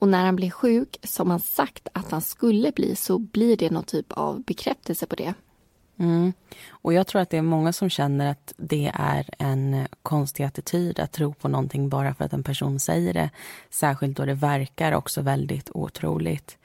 Och 0.01 0.07
när 0.07 0.25
han 0.25 0.35
blir 0.35 0.49
sjuk, 0.49 0.97
som 1.03 1.29
han 1.29 1.39
sagt 1.39 1.87
att 1.93 2.11
han 2.11 2.21
skulle 2.21 2.71
bli, 2.71 2.95
så 2.95 3.19
blir 3.19 3.57
det 3.57 3.69
någon 3.69 3.83
typ 3.83 4.11
av 4.11 4.43
bekräftelse 4.43 5.05
på 5.05 5.15
det. 5.15 5.33
Mm. 5.99 6.33
Och 6.69 6.93
jag 6.93 7.07
tror 7.07 7.21
att 7.21 7.29
det 7.29 7.37
är 7.37 7.41
många 7.41 7.73
som 7.73 7.89
känner 7.89 8.31
att 8.31 8.53
det 8.57 8.91
är 8.93 9.29
en 9.37 9.87
konstig 10.03 10.43
attityd 10.43 10.99
att 10.99 11.11
tro 11.11 11.33
på 11.33 11.47
någonting 11.47 11.89
bara 11.89 12.13
för 12.13 12.25
att 12.25 12.33
en 12.33 12.43
person 12.43 12.79
säger 12.79 13.13
det. 13.13 13.29
Särskilt 13.69 14.17
då 14.17 14.25
det 14.25 14.33
verkar 14.33 14.91
också 14.91 15.21
väldigt 15.21 15.69
otroligt. 15.73 16.57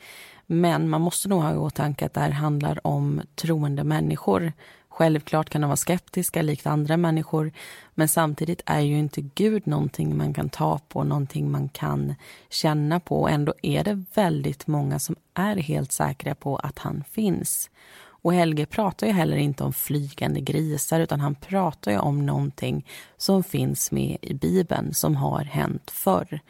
Men 0.46 0.88
man 0.88 1.00
måste 1.00 1.28
nog 1.28 1.42
ha 1.42 1.52
i 1.52 1.56
åtanke 1.56 2.06
att 2.06 2.14
det 2.14 2.20
här 2.20 2.30
handlar 2.30 2.86
om 2.86 3.20
troende 3.34 3.84
människor. 3.84 4.52
Självklart 4.96 5.50
kan 5.50 5.60
de 5.60 5.66
vara 5.66 5.76
skeptiska 5.76 6.42
likt 6.42 6.66
andra 6.66 6.96
människor 6.96 7.52
men 7.94 8.08
samtidigt 8.08 8.62
är 8.66 8.80
ju 8.80 8.98
inte 8.98 9.20
Gud 9.20 9.66
någonting 9.66 10.16
man 10.16 10.34
kan 10.34 10.48
ta 10.48 10.80
på, 10.88 11.04
någonting 11.04 11.50
man 11.50 11.68
kan 11.68 12.14
känna 12.50 13.00
på. 13.00 13.20
Och 13.20 13.30
ändå 13.30 13.54
är 13.62 13.84
det 13.84 14.04
väldigt 14.14 14.66
många 14.66 14.98
som 14.98 15.16
är 15.34 15.56
helt 15.56 15.92
säkra 15.92 16.34
på 16.34 16.56
att 16.56 16.78
han 16.78 17.04
finns. 17.10 17.70
Och 17.98 18.34
Helge 18.34 18.66
pratar 18.66 19.06
ju 19.06 19.12
heller 19.12 19.36
inte 19.36 19.64
om 19.64 19.72
flygande 19.72 20.40
grisar 20.40 21.00
utan 21.00 21.20
han 21.20 21.34
pratar 21.34 21.92
ju 21.92 21.98
om 21.98 22.26
någonting 22.26 22.86
som 23.16 23.44
finns 23.44 23.92
med 23.92 24.18
i 24.22 24.34
Bibeln, 24.34 24.94
som 24.94 25.16
har 25.16 25.44
hänt 25.44 25.90
förr. 25.90 26.40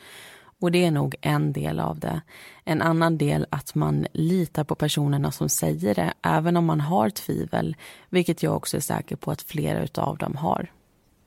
Och 0.61 0.73
det 0.73 0.85
är 0.85 0.91
nog 0.91 1.15
en 1.21 1.53
del 1.53 1.81
av 1.81 1.99
det. 1.99 2.21
En 2.65 2.83
annan 2.83 3.19
del 3.19 3.47
att 3.51 3.75
man 3.75 4.07
litar 4.13 4.65
på 4.65 4.75
personerna 4.75 5.33
som 5.33 5.49
säger 5.49 5.95
det, 5.95 6.13
även 6.23 6.57
om 6.57 6.65
man 6.65 6.81
har 6.81 7.11
tvivel, 7.11 7.77
vilket 8.11 8.43
jag 8.43 8.57
också 8.57 8.77
är 8.77 8.81
säker 8.81 9.17
på 9.17 9.31
att 9.31 9.43
flera 9.43 10.03
av 10.03 10.19
dem 10.19 10.37
har. 10.37 10.71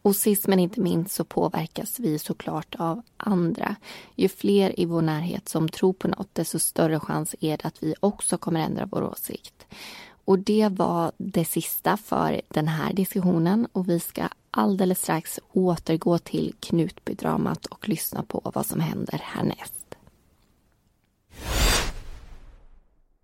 Och 0.02 0.16
sist 0.16 0.48
men 0.48 0.60
inte 0.60 0.82
minst 0.82 1.16
så 1.16 1.24
påverkas 1.24 2.00
vi 2.00 2.20
såklart 2.20 2.76
av 2.80 3.02
andra. 3.18 3.76
Ju 4.16 4.30
fler 4.30 4.80
i 4.80 4.86
vår 4.86 5.02
närhet 5.02 5.50
som 5.50 5.70
tror 5.70 5.94
på 5.94 6.08
något, 6.08 6.36
desto 6.36 6.60
större 6.60 7.00
chans 7.00 7.36
är 7.40 7.58
det 7.58 7.66
att 7.66 7.84
vi 7.84 7.96
också 8.00 8.38
kommer 8.38 8.60
ändra 8.60 8.86
vår 8.86 9.04
åsikt. 9.04 9.66
Och 10.30 10.40
det 10.40 10.70
var 10.72 11.12
det 11.18 11.46
sista 11.46 11.98
för 11.98 12.42
den 12.48 12.68
här 12.68 12.94
diskussionen 12.94 13.68
och 13.72 13.90
vi 13.90 14.00
ska 14.00 14.28
alldeles 14.52 15.02
strax 15.02 15.40
återgå 15.54 16.18
till 16.18 16.54
Knutbydramat 16.60 17.66
och 17.66 17.90
lyssna 17.90 18.24
på 18.24 18.52
vad 18.56 18.66
som 18.66 18.80
händer 18.80 19.22
härnäst. 19.24 19.96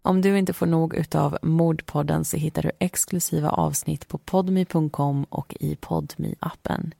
Om 0.01 0.21
du 0.21 0.37
inte 0.37 0.53
får 0.53 0.65
nog 0.65 0.95
utav 0.95 1.37
Mordpodden 1.41 2.25
så 2.25 2.37
hittar 2.37 2.61
du 2.61 2.71
exklusiva 2.79 3.49
avsnitt 3.49 4.07
på 4.07 4.17
podmi.com 4.17 5.23
och 5.23 5.55
i 5.59 5.75
podmi 5.75 6.35
appen 6.39 6.93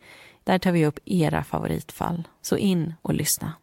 Där 0.43 0.59
tar 0.59 0.71
vi 0.71 0.85
upp 0.85 1.00
era 1.05 1.43
favoritfall, 1.43 2.27
så 2.41 2.57
in 2.57 2.93
och 3.01 3.13
lyssna. 3.13 3.53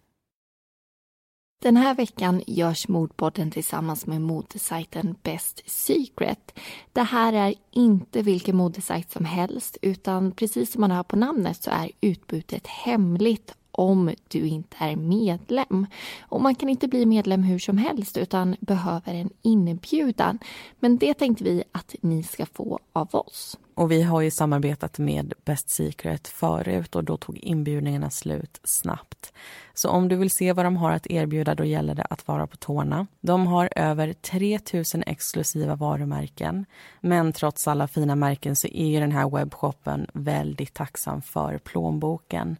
Den 1.62 1.76
här 1.76 1.94
veckan 1.94 2.42
görs 2.46 2.88
Mordpodden 2.88 3.50
tillsammans 3.50 4.06
med 4.06 4.20
modesajten 4.20 5.16
Best 5.22 5.62
Secret. 5.66 6.58
Det 6.92 7.02
här 7.02 7.32
är 7.32 7.54
inte 7.70 8.22
vilken 8.22 8.56
modesajt 8.56 9.10
som 9.10 9.24
helst 9.24 9.76
utan 9.82 10.32
precis 10.32 10.72
som 10.72 10.80
man 10.80 10.90
hör 10.90 11.02
på 11.02 11.16
namnet 11.16 11.62
så 11.62 11.70
är 11.70 11.90
utbudet 12.00 12.66
hemligt 12.66 13.54
om 13.72 14.10
du 14.28 14.46
inte 14.46 14.76
är 14.78 14.96
medlem. 14.96 15.86
Och 16.20 16.40
man 16.40 16.54
kan 16.54 16.68
inte 16.68 16.88
bli 16.88 17.06
medlem 17.06 17.42
hur 17.42 17.58
som 17.58 17.78
helst 17.78 18.16
utan 18.16 18.56
behöver 18.60 19.14
en 19.14 19.30
inbjudan. 19.42 20.38
Men 20.80 20.98
det 20.98 21.14
tänkte 21.14 21.44
vi 21.44 21.64
att 21.72 21.94
ni 22.00 22.22
ska 22.22 22.46
få 22.46 22.78
av 22.92 23.08
oss. 23.14 23.58
Och 23.74 23.90
vi 23.90 24.02
har 24.02 24.20
ju 24.20 24.30
samarbetat 24.30 24.98
med 24.98 25.34
Best 25.44 25.70
Secret 25.70 26.28
förut 26.28 26.96
och 26.96 27.04
då 27.04 27.16
tog 27.16 27.38
inbjudningarna 27.38 28.10
slut 28.10 28.60
snabbt. 28.64 29.32
Så 29.74 29.88
om 29.88 30.08
du 30.08 30.16
vill 30.16 30.30
se 30.30 30.52
vad 30.52 30.66
de 30.66 30.76
har 30.76 30.90
att 30.90 31.06
erbjuda 31.06 31.54
då 31.54 31.64
gäller 31.64 31.94
det 31.94 32.06
att 32.10 32.28
vara 32.28 32.46
på 32.46 32.56
tårna. 32.56 33.06
De 33.20 33.46
har 33.46 33.68
över 33.76 34.12
3000 34.12 35.02
exklusiva 35.06 35.76
varumärken. 35.76 36.66
Men 37.00 37.32
trots 37.32 37.68
alla 37.68 37.88
fina 37.88 38.16
märken 38.16 38.56
så 38.56 38.68
är 38.68 38.86
ju 38.86 39.00
den 39.00 39.12
här 39.12 39.30
webbshoppen 39.30 40.06
väldigt 40.14 40.74
tacksam 40.74 41.22
för 41.22 41.58
plånboken. 41.58 42.56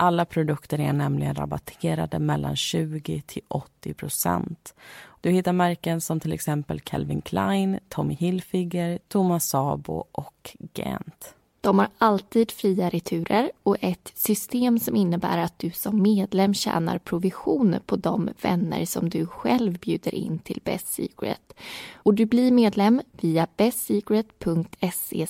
Alla 0.00 0.24
produkter 0.24 0.80
är 0.80 0.92
nämligen 0.92 1.34
rabatterade 1.34 2.18
mellan 2.18 2.56
20 2.56 3.22
till 3.26 3.42
80 3.48 3.94
procent. 3.94 4.74
Du 5.20 5.30
hittar 5.30 5.52
märken 5.52 6.00
som 6.00 6.20
till 6.20 6.32
exempel 6.32 6.80
Calvin 6.80 7.22
Klein, 7.22 7.80
Tommy 7.88 8.14
Hilfiger, 8.14 8.98
Thomas 9.08 9.48
Sabo 9.48 10.04
och 10.12 10.56
Gent. 10.74 11.34
De 11.60 11.78
har 11.78 11.88
alltid 11.98 12.50
fria 12.50 12.88
returer 12.88 13.50
och 13.62 13.76
ett 13.80 14.12
system 14.14 14.78
som 14.78 14.96
innebär 14.96 15.38
att 15.38 15.58
du 15.58 15.70
som 15.70 16.02
medlem 16.02 16.54
tjänar 16.54 16.98
provision 16.98 17.76
på 17.86 17.96
de 17.96 18.30
vänner 18.40 18.84
som 18.84 19.10
du 19.10 19.26
själv 19.26 19.78
bjuder 19.78 20.14
in 20.14 20.38
till 20.38 20.60
Best 20.64 20.92
Secret. 20.92 21.54
Och 21.94 22.14
du 22.14 22.26
blir 22.26 22.52
medlem 22.52 23.02
via 23.12 23.46
bestsecret.se 23.56 25.26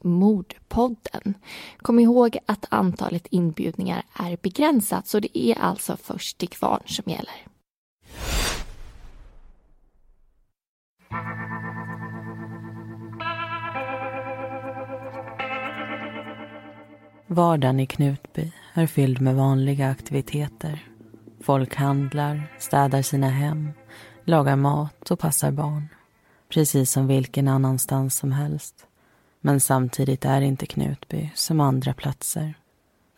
mordpodden. 0.00 1.34
Kom 1.76 1.98
ihåg 1.98 2.38
att 2.46 2.66
antalet 2.68 3.26
inbjudningar 3.30 4.02
är 4.14 4.38
begränsat 4.42 5.06
så 5.06 5.20
det 5.20 5.38
är 5.38 5.58
alltså 5.58 5.96
först 6.02 6.38
till 6.38 6.48
kvarn 6.48 6.82
som 6.86 7.12
gäller. 7.12 7.46
Vardagen 17.34 17.80
i 17.80 17.86
Knutby 17.86 18.52
är 18.74 18.86
fylld 18.86 19.20
med 19.20 19.34
vanliga 19.34 19.90
aktiviteter. 19.90 20.88
Folk 21.40 21.74
handlar, 21.74 22.42
städar 22.58 23.02
sina 23.02 23.28
hem, 23.28 23.72
lagar 24.24 24.56
mat 24.56 25.10
och 25.10 25.18
passar 25.18 25.50
barn. 25.50 25.88
Precis 26.48 26.90
som 26.90 27.06
vilken 27.06 27.48
annanstans 27.48 28.16
som 28.16 28.32
helst. 28.32 28.86
Men 29.40 29.60
samtidigt 29.60 30.24
är 30.24 30.40
inte 30.40 30.66
Knutby 30.66 31.30
som 31.34 31.60
andra 31.60 31.94
platser. 31.94 32.54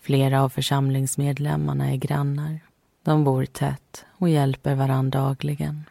Flera 0.01 0.43
av 0.43 0.49
församlingsmedlemmarna 0.49 1.93
är 1.93 1.97
grannar. 1.97 2.61
De 3.03 3.25
bor 3.25 3.45
tätt 3.45 4.05
och 4.13 4.29
hjälper 4.29 4.75
varandra 4.75 5.21
dagligen. 5.21 5.85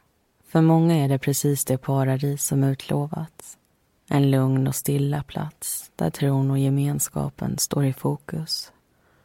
För 0.47 0.61
många 0.61 0.95
är 0.95 1.09
det 1.09 1.19
precis 1.19 1.65
det 1.65 1.77
paradis 1.77 2.45
som 2.45 2.63
utlovats. 2.63 3.57
En 4.07 4.31
lugn 4.31 4.67
och 4.67 4.75
stilla 4.75 5.23
plats 5.23 5.91
där 5.95 6.09
tron 6.09 6.51
och 6.51 6.59
gemenskapen 6.59 7.57
står 7.57 7.85
i 7.85 7.93
fokus. 7.93 8.71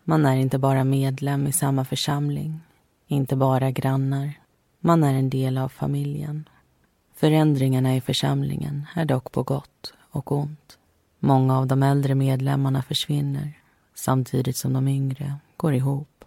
Man 0.05 0.27
är 0.27 0.37
inte 0.37 0.59
bara 0.59 0.85
medlem 0.85 1.47
i 1.47 1.53
samma 1.53 1.85
församling, 1.85 2.61
inte 3.07 3.37
bara 3.37 3.71
grannar. 3.71 4.33
Man 4.81 5.05
är 5.05 5.15
en 5.15 5.31
del 5.31 5.59
av 5.59 5.69
familjen. 5.69 6.49
Förändringarna 7.15 7.97
i 7.97 8.01
församlingen 8.01 8.87
är 8.95 9.05
dock 9.05 9.33
på 9.33 9.43
gott 9.43 9.95
och 10.11 10.33
ont. 10.33 10.79
Många 11.19 11.59
av 11.59 11.67
de 11.67 11.83
äldre 11.83 12.15
medlemmarna 12.15 12.83
försvinner 12.83 13.53
samtidigt 13.95 14.57
som 14.57 14.73
de 14.73 14.89
yngre 14.89 15.35
går 15.57 15.75
ihop. 15.75 16.25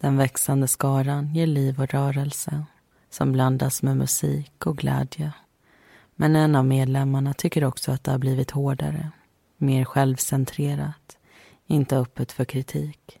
Den 0.00 0.16
växande 0.16 0.68
skaran 0.68 1.34
ger 1.34 1.46
liv 1.46 1.80
och 1.80 1.88
rörelse 1.88 2.64
som 3.10 3.32
blandas 3.32 3.82
med 3.82 3.96
musik 3.96 4.66
och 4.66 4.78
glädje. 4.78 5.32
Men 6.20 6.36
en 6.36 6.56
av 6.56 6.64
medlemmarna 6.64 7.34
tycker 7.34 7.64
också 7.64 7.92
att 7.92 8.04
det 8.04 8.10
har 8.10 8.18
blivit 8.18 8.50
hårdare, 8.50 9.10
mer 9.56 9.84
självcentrerat, 9.84 11.18
inte 11.66 11.96
öppet 11.96 12.32
för 12.32 12.44
kritik. 12.44 13.18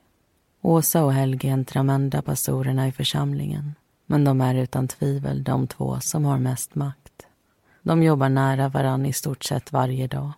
Åsa 0.60 1.04
och 1.04 1.12
Helge 1.12 1.48
är 1.48 1.52
inte 1.52 1.74
de 1.74 1.90
enda 1.90 2.22
pastorerna 2.22 2.88
i 2.88 2.92
församlingen 2.92 3.74
men 4.06 4.24
de 4.24 4.40
är 4.40 4.54
utan 4.54 4.88
tvivel 4.88 5.44
de 5.44 5.66
två 5.66 6.00
som 6.00 6.24
har 6.24 6.38
mest 6.38 6.74
makt. 6.74 7.26
De 7.82 8.02
jobbar 8.02 8.28
nära 8.28 8.68
varann 8.68 9.06
i 9.06 9.12
stort 9.12 9.44
sett 9.44 9.72
varje 9.72 10.06
dag. 10.06 10.32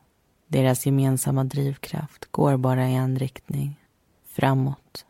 Deras 0.46 0.86
gemensamma 0.86 1.44
drivkraft 1.44 2.26
går 2.30 2.56
bara 2.56 2.88
i 2.88 2.94
en 2.94 3.18
riktning, 3.18 3.80
framåt. 4.28 5.06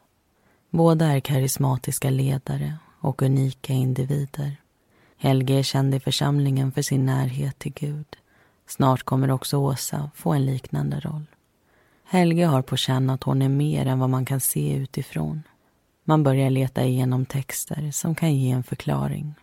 Båda 0.71 1.07
är 1.07 1.21
karismatiska 1.21 2.11
ledare 2.11 2.75
och 3.01 3.23
unika 3.23 3.73
individer. 3.73 4.62
Helge 5.23 5.55
är 5.59 5.63
känd 5.63 5.95
i 5.95 6.01
församlingen 6.01 6.73
för 6.73 6.83
sin 6.83 7.07
närhet 7.07 7.59
till 7.59 7.73
Gud. 7.73 8.07
Snart 8.67 9.03
kommer 9.03 9.31
också 9.31 9.57
Åsa 9.57 10.11
få 10.15 10.33
en 10.33 10.47
liknande 10.47 11.01
roll. 11.01 11.25
Helge 12.05 12.47
har 12.47 12.63
på 12.63 12.77
känn 12.77 13.11
att 13.11 13.23
hon 13.23 13.43
är 13.43 13.49
mer 13.49 13.87
än 13.87 13.99
vad 13.99 14.11
man 14.11 14.25
kan 14.25 14.41
se 14.41 14.75
utifrån. 14.75 15.43
Man 16.05 16.23
börjar 16.23 16.51
leta 16.51 16.85
igenom 16.85 17.27
texter 17.27 17.91
som 17.91 18.15
kan 18.15 18.35
ge 18.35 18.51
en 18.51 18.63
förklaring. 18.63 19.35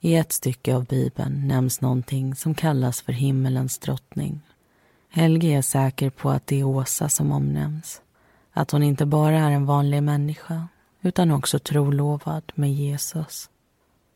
I 0.00 0.14
ett 0.14 0.32
stycke 0.32 0.76
av 0.76 0.84
Bibeln 0.84 1.48
nämns 1.48 1.80
någonting 1.80 2.34
som 2.34 2.54
kallas 2.54 3.02
för 3.02 3.12
himmelens 3.12 3.78
drottning. 3.78 4.40
Helge 5.10 5.48
är 5.48 5.62
säker 5.62 6.10
på 6.10 6.30
att 6.30 6.46
det 6.46 6.60
är 6.60 6.64
Åsa 6.64 7.08
som 7.08 7.32
omnämns. 7.32 8.02
Att 8.52 8.70
hon 8.70 8.82
inte 8.82 9.06
bara 9.06 9.38
är 9.38 9.50
en 9.50 9.66
vanlig 9.66 10.02
människa 10.02 10.68
utan 11.02 11.30
också 11.30 11.58
trolovad 11.58 12.52
med 12.54 12.74
Jesus. 12.74 13.50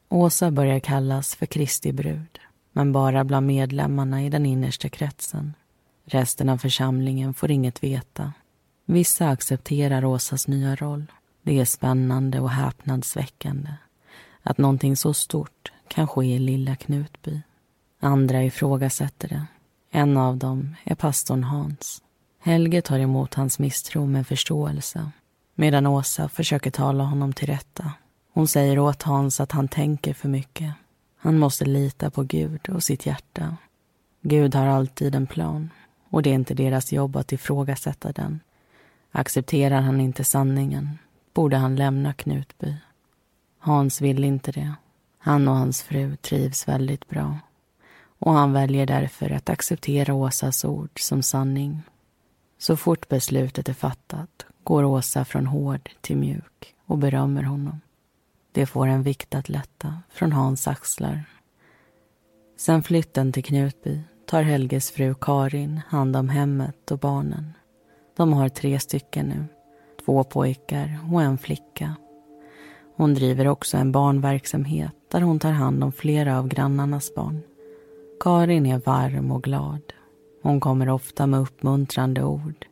Åsa 0.09 0.51
börjar 0.51 0.81
kallas 0.81 1.35
för 1.35 1.47
Kristi 1.47 1.93
brud, 1.93 2.39
men 2.73 2.93
bara 2.93 3.25
bland 3.25 3.47
medlemmarna 3.47 4.23
i 4.23 4.31
den 4.31 4.47
innersta 4.47 4.89
kretsen. 4.89 5.55
Resten 6.05 6.49
av 6.49 6.59
församlingen 6.59 7.35
får 7.35 7.51
inget 7.51 7.83
veta. 7.85 8.33
Vissa 8.85 9.29
accepterar 9.29 10.05
Åsas 10.05 10.49
nya 10.49 10.77
roll. 10.77 11.13
Det 11.43 11.61
är 11.61 11.65
spännande 11.65 12.41
och 12.41 12.51
häpnadsväckande 12.51 13.71
att 14.43 14.59
någonting 14.59 14.97
så 14.97 15.15
stort 15.15 15.73
kan 15.89 16.09
ske 16.09 16.27
i 16.27 16.39
lilla 16.39 16.77
Knutby. 16.77 17.41
Andra 18.01 18.45
ifrågasätter 18.45 19.29
det. 19.29 19.47
En 19.91 20.17
av 20.17 20.37
dem 20.37 20.77
är 20.85 20.95
pastorn 20.95 21.45
Hans. 21.45 22.03
Helge 22.41 22.83
tar 22.83 22.99
emot 22.99 23.35
hans 23.35 23.59
misstro 23.59 24.07
med 24.07 24.27
förståelse 24.27 25.11
medan 25.55 25.87
Åsa 25.87 26.29
försöker 26.29 26.71
tala 26.71 27.05
honom 27.05 27.33
till 27.33 27.47
rätta. 27.47 27.93
Hon 28.39 28.49
säger 28.49 28.79
åt 28.79 29.03
Hans 29.03 29.41
att 29.41 29.53
han 29.53 29.69
tänker 29.69 30.15
för 30.15 30.29
mycket. 30.29 30.75
Han 31.17 31.39
måste 31.39 31.65
lita 31.65 32.11
på 32.11 32.23
Gud 32.23 32.69
och 32.69 32.83
sitt 32.83 33.07
hjärta. 33.07 33.57
Gud 34.21 34.55
har 34.55 34.67
alltid 34.67 35.15
en 35.15 35.27
plan 35.27 35.71
och 36.11 36.23
det 36.23 36.31
är 36.31 36.35
inte 36.35 36.55
deras 36.55 36.93
jobb 36.93 37.17
att 37.17 37.33
ifrågasätta 37.33 38.13
den. 38.13 38.41
Accepterar 39.13 39.81
han 39.81 40.01
inte 40.01 40.25
sanningen 40.25 40.99
borde 41.35 41.57
han 41.57 41.77
lämna 41.77 42.13
Knutby. 42.13 42.75
Hans 43.59 44.01
vill 44.01 44.25
inte 44.25 44.53
det. 44.53 44.75
Han 45.19 45.49
och 45.49 45.57
hans 45.57 45.83
fru 45.83 46.17
trivs 46.17 46.69
väldigt 46.69 47.09
bra 47.09 47.39
och 48.19 48.33
han 48.33 48.53
väljer 48.53 48.87
därför 48.87 49.31
att 49.31 49.49
acceptera 49.49 50.15
Åsas 50.15 50.65
ord 50.65 51.01
som 51.01 51.23
sanning. 51.23 51.83
Så 52.59 52.77
fort 52.77 53.09
beslutet 53.09 53.69
är 53.69 53.75
fattat 53.75 54.47
går 54.65 54.85
Åsa 54.85 55.25
från 55.25 55.47
hård 55.47 55.91
till 56.01 56.17
mjuk 56.17 56.75
och 56.87 56.99
berömmer 56.99 57.43
honom. 57.43 57.81
Det 58.53 58.67
får 58.67 58.87
en 58.87 59.03
vikt 59.03 59.35
att 59.35 59.49
lätta 59.49 59.95
från 60.11 60.33
Hans 60.33 60.69
axlar. 60.69 61.25
Sen 62.57 62.83
flytten 62.83 63.33
till 63.33 63.45
Knutby 63.45 64.01
tar 64.27 64.43
Helges 64.43 64.91
fru 64.91 65.15
Karin 65.21 65.81
hand 65.89 66.17
om 66.17 66.29
hemmet 66.29 66.91
och 66.91 66.99
barnen. 66.99 67.53
De 68.17 68.33
har 68.33 68.49
tre 68.49 68.81
stycken 68.81 69.27
nu. 69.27 69.45
Två 70.05 70.25
pojkar 70.25 70.99
och 71.13 71.23
en 71.23 71.39
flicka. 71.39 71.97
Hon 72.97 73.15
driver 73.15 73.49
också 73.49 73.77
en 73.77 73.93
barnverksamhet 73.93 74.95
där 75.11 75.21
hon 75.21 75.39
tar 75.39 75.51
hand 75.51 75.85
om 75.85 75.93
flera 75.93 76.39
av 76.39 76.49
grannarnas 76.49 77.15
barn. 77.15 77.43
Karin 78.21 78.67
är 78.67 78.79
varm 78.79 79.31
och 79.31 79.43
glad. 79.43 79.93
Hon 80.43 80.61
kommer 80.61 80.89
ofta 80.89 81.27
med 81.27 81.41
uppmuntrande 81.41 82.25
ord 82.25 82.67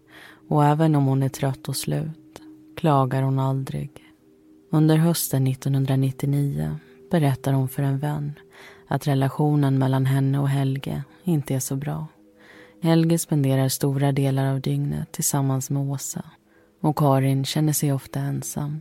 och 0.49 0.65
även 0.65 0.95
om 0.95 1.07
hon 1.07 1.23
är 1.23 1.29
trött 1.29 1.69
och 1.69 1.77
slut 1.77 2.43
klagar 2.77 3.23
hon 3.23 3.39
aldrig. 3.39 3.91
Under 4.71 4.97
hösten 4.97 5.47
1999 5.47 6.77
berättar 7.11 7.53
hon 7.53 7.69
för 7.69 7.83
en 7.83 7.99
vän 7.99 8.33
att 8.89 9.07
relationen 9.07 9.79
mellan 9.79 10.07
henne 10.07 10.39
och 10.39 10.49
Helge 10.49 11.03
inte 11.25 11.55
är 11.55 11.61
så 11.61 11.77
bra. 11.77 12.07
Helge 12.83 13.19
spenderar 13.19 13.69
stora 13.69 14.13
delar 14.13 14.53
av 14.53 14.61
dygnet 14.61 15.13
tillsammans 15.13 15.71
med 15.71 15.83
Åsa 15.83 16.25
och 16.81 16.99
Karin 16.99 17.45
känner 17.45 17.73
sig 17.73 17.93
ofta 17.93 18.21
ensam. 18.21 18.81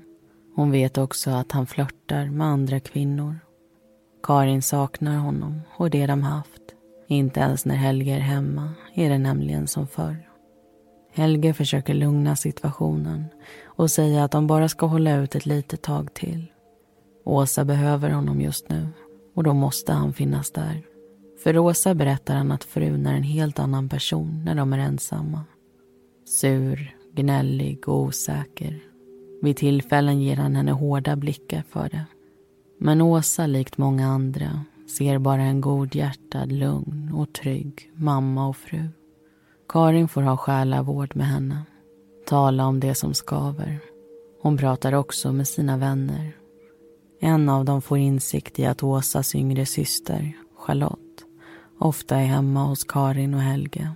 Hon 0.56 0.71
vet 0.71 0.98
också 0.98 1.32
att 1.32 1.52
han 1.52 1.67
flörtar 1.67 2.26
med 2.26 2.48
andra 2.48 2.80
kvinnor. 2.80 3.39
Karin 4.24 4.62
saknar 4.62 5.17
honom 5.17 5.62
och 5.78 5.89
det 5.89 6.06
de 6.06 6.24
haft. 6.24 6.62
Inte 7.08 7.39
ens 7.39 7.65
när 7.65 7.76
Helge 7.76 8.15
är 8.15 8.19
hemma 8.19 8.74
är 8.93 9.10
det 9.10 9.17
nämligen 9.17 9.67
som 9.67 9.88
förr. 9.88 10.24
Helge 11.15 11.54
försöker 11.54 11.93
lugna 11.93 12.36
situationen 12.36 13.25
och 13.65 13.91
säga 13.91 14.23
att 14.23 14.32
de 14.32 14.47
bara 14.47 14.69
ska 14.69 14.86
hålla 14.86 15.15
ut 15.15 15.36
ett 15.36 15.45
litet 15.45 15.82
tag 15.82 16.13
till. 16.13 16.45
Åsa 17.25 17.65
behöver 17.65 18.10
honom 18.10 18.41
just 18.41 18.69
nu 18.69 18.88
och 19.36 19.43
då 19.43 19.54
måste 19.54 19.93
han 19.93 20.13
finnas 20.13 20.51
där. 20.51 20.84
För 21.43 21.58
Åsa 21.58 21.95
berättar 21.95 22.36
han 22.36 22.51
att 22.51 22.63
frun 22.63 23.06
är 23.06 23.13
en 23.13 23.23
helt 23.23 23.60
annan 23.60 23.89
person 23.89 24.43
när 24.45 24.56
de 24.56 24.73
är 24.73 24.78
ensamma. 24.78 25.41
Sur, 26.25 26.95
gnällig 27.13 27.89
och 27.89 28.01
osäker. 28.01 28.80
Vid 29.41 29.58
tillfällen 29.58 30.21
ger 30.21 30.36
han 30.36 30.56
henne 30.56 30.71
hårda 30.71 31.15
blickar 31.15 31.63
för 31.69 31.89
det. 31.89 32.06
Men 32.80 33.01
Åsa, 33.01 33.47
likt 33.47 33.78
många 33.78 34.08
andra, 34.08 34.65
ser 34.97 35.17
bara 35.17 35.41
en 35.41 35.62
godhjärtad, 35.62 36.51
lugn 36.51 37.12
och 37.13 37.34
trygg 37.34 37.91
mamma 37.93 38.47
och 38.47 38.58
fru. 38.58 38.88
Karin 39.69 40.08
får 40.08 40.21
ha 40.21 40.38
själavård 40.38 41.15
med 41.15 41.28
henne. 41.28 41.62
Tala 42.25 42.65
om 42.65 42.80
det 42.80 42.95
som 42.95 43.13
skaver. 43.13 43.80
Hon 44.41 44.58
pratar 44.58 44.93
också 44.93 45.32
med 45.32 45.47
sina 45.47 45.78
vänner. 45.78 46.32
En 47.19 47.49
av 47.49 47.65
dem 47.65 47.82
får 47.82 47.97
insikt 47.97 48.60
i 48.60 48.65
att 48.65 48.84
Åsas 48.84 49.36
yngre 49.36 49.65
syster, 49.65 50.34
Charlotte, 50.58 51.23
ofta 51.80 52.17
är 52.17 52.25
hemma 52.25 52.63
hos 52.63 52.84
Karin 52.84 53.34
och 53.34 53.41
Helge. 53.41 53.91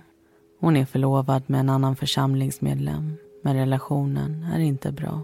Hon 0.60 0.76
är 0.76 0.84
förlovad 0.84 1.42
med 1.46 1.60
en 1.60 1.68
annan 1.68 1.96
församlingsmedlem, 1.96 3.16
men 3.42 3.56
relationen 3.56 4.42
är 4.54 4.58
inte 4.58 4.92
bra. 4.92 5.22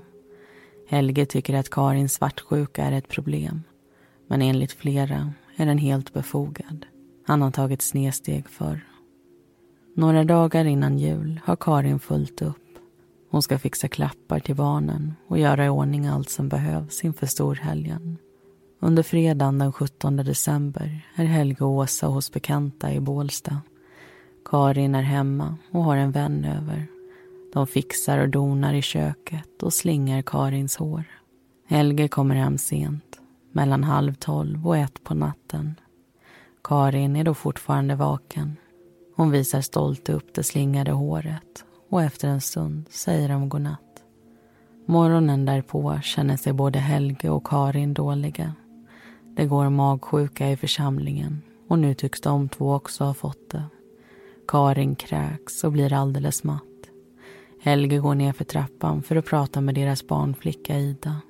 Helge 0.89 1.27
tycker 1.27 1.55
att 1.55 1.71
Karins 1.71 2.13
svartsjuka 2.13 2.85
är 2.85 2.93
ett 2.93 3.09
problem, 3.09 3.63
men 4.27 4.43
enligt 4.43 4.73
flera 4.73 5.33
är 5.57 5.67
den 5.67 5.79
helt 5.79 6.13
befogad. 6.13 6.87
Han 7.27 7.43
har 7.43 7.51
tagit 7.51 7.83
snedsteg 7.83 8.49
förr. 8.49 8.81
Några 9.99 10.25
dagar 10.25 10.65
innan 10.65 10.99
jul 10.99 11.41
har 11.45 11.57
Karin 11.57 11.99
fullt 11.99 12.43
upp. 12.43 12.79
Hon 13.31 13.43
ska 13.43 13.59
fixa 13.59 13.89
klappar 13.89 14.41
till 14.41 14.55
barnen 14.55 15.15
och 15.29 15.39
göra 15.39 15.67
i 15.67 15.69
ordning 15.69 16.07
allt 16.07 16.31
som 16.31 16.49
behövs 16.49 17.05
inför 17.05 17.27
storhelgen. 17.27 18.19
Under 18.81 19.03
fredagen 19.03 19.59
den 19.59 19.73
17 19.73 20.17
december 20.17 21.07
är 21.15 21.25
Helge 21.25 21.65
och 21.65 21.71
Åsa 21.71 22.07
hos 22.07 22.33
bekanta 22.33 22.93
i 22.93 23.01
Bålsta. 23.01 23.61
Karin 24.45 24.95
är 24.95 25.03
hemma 25.03 25.57
och 25.71 25.85
har 25.85 25.97
en 25.97 26.13
vän 26.13 26.45
över. 26.45 26.87
De 27.53 27.67
fixar 27.67 28.19
och 28.19 28.29
donar 28.29 28.75
i 28.75 28.83
köket 28.83 29.63
och 29.63 29.73
slingar 29.73 30.23
Karins 30.23 30.77
hår. 30.77 31.05
Helge 31.69 32.09
kommer 32.09 32.35
hem 32.35 32.59
sent, 32.59 33.21
mellan 33.53 33.85
halv 33.85 34.15
tolv 34.15 34.67
och 34.67 34.77
ett 34.77 35.05
på 35.05 35.15
natten. 35.15 35.75
Karin 36.65 37.17
är 37.17 37.25
då 37.25 37.35
fortfarande 37.35 37.95
vaken. 37.95 38.57
Hon 39.17 39.31
visar 39.31 39.61
stolt 39.61 40.09
upp 40.09 40.35
det 40.35 40.43
slingade 40.43 40.91
håret 40.91 41.65
och 41.89 42.03
efter 42.03 42.29
en 42.29 42.41
stund 42.41 42.85
säger 42.91 43.29
de 43.29 43.49
godnatt. 43.49 44.03
Morgonen 44.87 45.45
därpå 45.45 46.01
känner 46.03 46.37
sig 46.37 46.53
både 46.53 46.79
Helge 46.79 47.31
och 47.31 47.47
Karin 47.47 47.95
dåliga. 47.95 48.55
Det 49.37 49.47
går 49.47 49.71
magsjuka 49.71 50.51
i 50.51 50.57
församlingen 50.57 51.43
och 51.69 51.79
nu 51.79 51.95
tycks 51.95 52.21
de 52.21 52.49
två 52.49 52.75
också 52.75 53.05
ha 53.05 53.15
fått 53.15 53.51
det. 53.51 53.65
Karin 54.49 54.97
kräks 54.97 55.65
och 55.65 55.73
blir 55.73 55.93
alldeles 55.93 56.45
matt. 56.45 56.63
Helge 57.63 57.99
går 57.99 58.15
ner 58.15 58.33
för 58.33 58.45
trappan 58.45 59.03
för 59.03 59.17
att 59.17 59.27
prata 59.27 59.61
med 59.61 59.75
deras 59.75 60.07
barnflicka 60.07 60.79
Ida. 60.79 61.21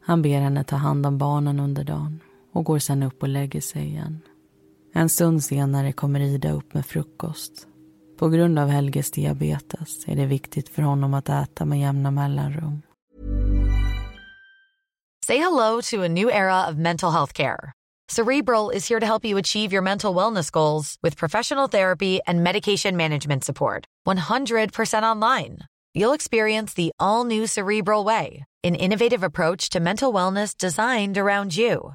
Han 0.00 0.22
ber 0.22 0.40
henne 0.40 0.64
ta 0.64 0.76
hand 0.76 1.06
om 1.06 1.18
barnen 1.18 1.60
under 1.60 1.84
dagen 1.84 2.20
och 2.52 2.64
går 2.64 2.78
sen 2.78 3.02
upp 3.02 3.22
och 3.22 3.28
lägger 3.28 3.60
sig 3.60 3.82
igen. 3.86 4.20
En 4.96 5.08
stund 5.08 5.44
senare 5.44 5.92
kommer 5.92 6.20
Ida 6.20 6.50
upp 6.50 6.74
med 6.74 6.86
frukost. 6.86 7.52
På 8.18 8.28
grund 8.28 8.58
av 8.58 8.68
Helges 8.68 9.10
diabetes 9.10 10.08
är 10.08 10.16
det 10.16 10.26
viktigt 10.26 10.68
för 10.68 10.82
honom 10.82 11.14
att 11.14 11.28
äta 11.28 11.64
med 11.64 11.80
jämna 11.80 12.10
mellanrum. 12.10 12.82
Say 15.26 15.38
hello 15.38 15.82
to 15.82 16.04
a 16.04 16.08
new 16.08 16.30
era 16.30 16.68
of 16.68 16.76
mental 16.76 17.12
health 17.12 17.32
care. 17.32 17.72
Cerebral 18.12 18.70
is 18.74 18.88
here 18.88 19.00
to 19.00 19.06
help 19.06 19.24
you 19.24 19.38
achieve 19.38 19.72
your 19.72 19.82
mental 19.82 20.14
wellness 20.14 20.52
goals 20.52 20.96
with 21.02 21.18
professional 21.18 21.68
therapy 21.68 22.20
and 22.26 22.42
medication 22.42 22.96
management 22.96 23.44
support. 23.44 23.84
100% 24.08 25.16
online. 25.16 25.58
You'll 25.94 26.14
experience 26.14 26.74
the 26.74 26.90
all 26.98 27.24
new 27.24 27.46
Cerebral 27.46 28.04
Way, 28.04 28.44
an 28.64 28.74
innovative 28.74 29.26
approach 29.26 29.68
to 29.70 29.80
mental 29.80 30.14
wellness 30.14 30.56
designed 30.56 31.18
around 31.18 31.56
you. 31.56 31.94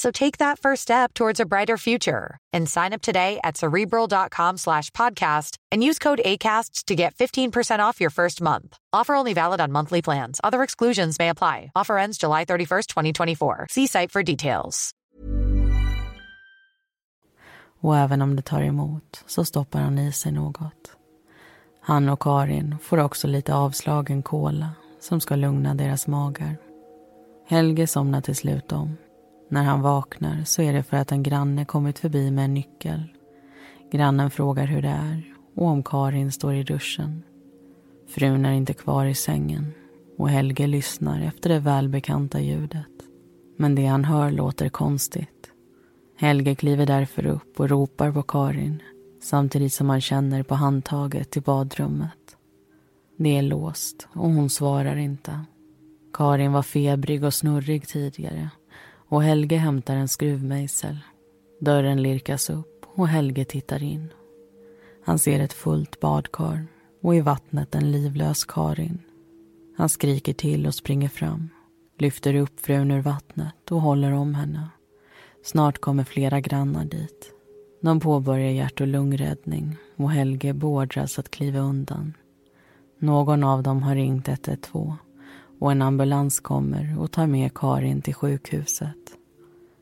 So 0.00 0.10
take 0.10 0.38
that 0.38 0.58
first 0.58 0.82
step 0.82 1.12
towards 1.12 1.40
a 1.40 1.46
brighter 1.46 1.76
future 1.76 2.38
and 2.54 2.66
sign 2.66 2.94
up 2.94 3.02
today 3.02 3.38
at 3.44 3.58
cerebral.com 3.58 4.56
slash 4.56 4.88
podcast 4.92 5.58
and 5.70 5.84
use 5.84 5.98
code 5.98 6.22
ACasts 6.24 6.84
to 6.84 6.94
get 6.94 7.14
15% 7.14 7.80
off 7.80 8.00
your 8.00 8.10
first 8.10 8.40
month. 8.40 8.78
Offer 8.94 9.14
only 9.14 9.34
valid 9.34 9.60
on 9.60 9.72
monthly 9.72 10.00
plans. 10.00 10.40
Other 10.42 10.62
exclusions 10.62 11.18
may 11.18 11.28
apply. 11.28 11.70
Offer 11.76 11.98
ends 11.98 12.16
July 12.16 12.46
31st, 12.46 12.86
2024. 12.86 13.66
See 13.70 13.86
site 13.86 14.10
for 14.10 14.22
details. 14.22 14.90
Och 17.80 17.96
även 17.96 18.22
om 18.22 18.36
det 18.36 18.42
tar 18.42 18.62
emot 18.62 19.24
så 19.26 19.44
stoppar 19.44 19.80
han 19.80 19.98
i 19.98 20.12
sig 20.12 20.32
något. 20.32 20.96
Han 21.80 22.08
och 22.08 22.22
Karin 22.22 22.76
får 22.82 22.98
också 22.98 23.26
lite 23.26 23.54
avslagen 23.54 24.22
kola 24.22 24.70
som 25.00 25.20
ska 25.20 25.36
lugna 25.36 25.74
deras 25.74 26.06
magar. 26.06 26.56
Helge 27.46 27.86
somnar 27.86 28.20
till 28.20 28.36
slut 28.36 28.72
om 28.72 28.96
när 29.50 29.64
han 29.64 29.80
vaknar 29.80 30.44
så 30.44 30.62
är 30.62 30.72
det 30.72 30.82
för 30.82 30.96
att 30.96 31.12
en 31.12 31.22
granne 31.22 31.64
kommit 31.64 31.98
förbi 31.98 32.30
med 32.30 32.44
en 32.44 32.54
nyckel. 32.54 33.02
Grannen 33.92 34.30
frågar 34.30 34.66
hur 34.66 34.82
det 34.82 34.88
är 34.88 35.34
och 35.56 35.66
om 35.66 35.82
Karin 35.82 36.32
står 36.32 36.54
i 36.54 36.62
duschen. 36.62 37.22
Frun 38.08 38.44
är 38.44 38.52
inte 38.52 38.74
kvar 38.74 39.06
i 39.06 39.14
sängen 39.14 39.72
och 40.18 40.28
Helge 40.28 40.66
lyssnar 40.66 41.20
efter 41.20 41.50
det 41.50 41.58
välbekanta 41.58 42.40
ljudet. 42.40 42.86
Men 43.56 43.74
det 43.74 43.86
han 43.86 44.04
hör 44.04 44.30
låter 44.30 44.68
konstigt. 44.68 45.50
Helge 46.16 46.54
kliver 46.54 46.86
därför 46.86 47.26
upp 47.26 47.60
och 47.60 47.68
ropar 47.68 48.12
på 48.12 48.22
Karin 48.22 48.82
samtidigt 49.22 49.72
som 49.72 49.90
han 49.90 50.00
känner 50.00 50.42
på 50.42 50.54
handtaget 50.54 51.36
i 51.36 51.40
badrummet. 51.40 52.36
Det 53.16 53.38
är 53.38 53.42
låst 53.42 54.08
och 54.12 54.30
hon 54.30 54.50
svarar 54.50 54.96
inte. 54.96 55.40
Karin 56.12 56.52
var 56.52 56.62
febrig 56.62 57.24
och 57.24 57.34
snurrig 57.34 57.88
tidigare 57.88 58.50
och 59.10 59.22
Helge 59.22 59.56
hämtar 59.56 59.96
en 59.96 60.08
skruvmejsel. 60.08 60.98
Dörren 61.60 62.02
lirkas 62.02 62.50
upp 62.50 62.86
och 62.94 63.08
Helge 63.08 63.44
tittar 63.44 63.82
in. 63.82 64.08
Han 65.04 65.18
ser 65.18 65.40
ett 65.40 65.52
fullt 65.52 66.00
badkar 66.00 66.66
och 67.02 67.14
i 67.14 67.20
vattnet 67.20 67.74
en 67.74 67.92
livlös 67.92 68.44
Karin. 68.44 68.98
Han 69.76 69.88
skriker 69.88 70.32
till 70.32 70.66
och 70.66 70.74
springer 70.74 71.08
fram, 71.08 71.48
lyfter 71.98 72.34
upp 72.34 72.60
frun 72.60 72.90
ur 72.90 73.00
vattnet 73.00 73.70
och 73.70 73.80
håller 73.80 74.12
om 74.12 74.34
henne. 74.34 74.68
Snart 75.44 75.78
kommer 75.78 76.04
flera 76.04 76.40
grannar 76.40 76.84
dit. 76.84 77.32
De 77.80 78.00
påbörjar 78.00 78.50
hjärt 78.50 78.80
och 78.80 78.86
lungräddning 78.86 79.76
och 79.96 80.10
Helge 80.10 80.52
beordras 80.52 81.18
att 81.18 81.30
kliva 81.30 81.58
undan. 81.58 82.14
Någon 82.98 83.44
av 83.44 83.62
dem 83.62 83.82
har 83.82 83.94
ringt 83.94 84.28
112 84.28 84.92
och 85.60 85.72
en 85.72 85.82
ambulans 85.82 86.40
kommer 86.40 86.98
och 86.98 87.12
tar 87.12 87.26
med 87.26 87.54
Karin 87.54 88.02
till 88.02 88.14
sjukhuset. 88.14 88.96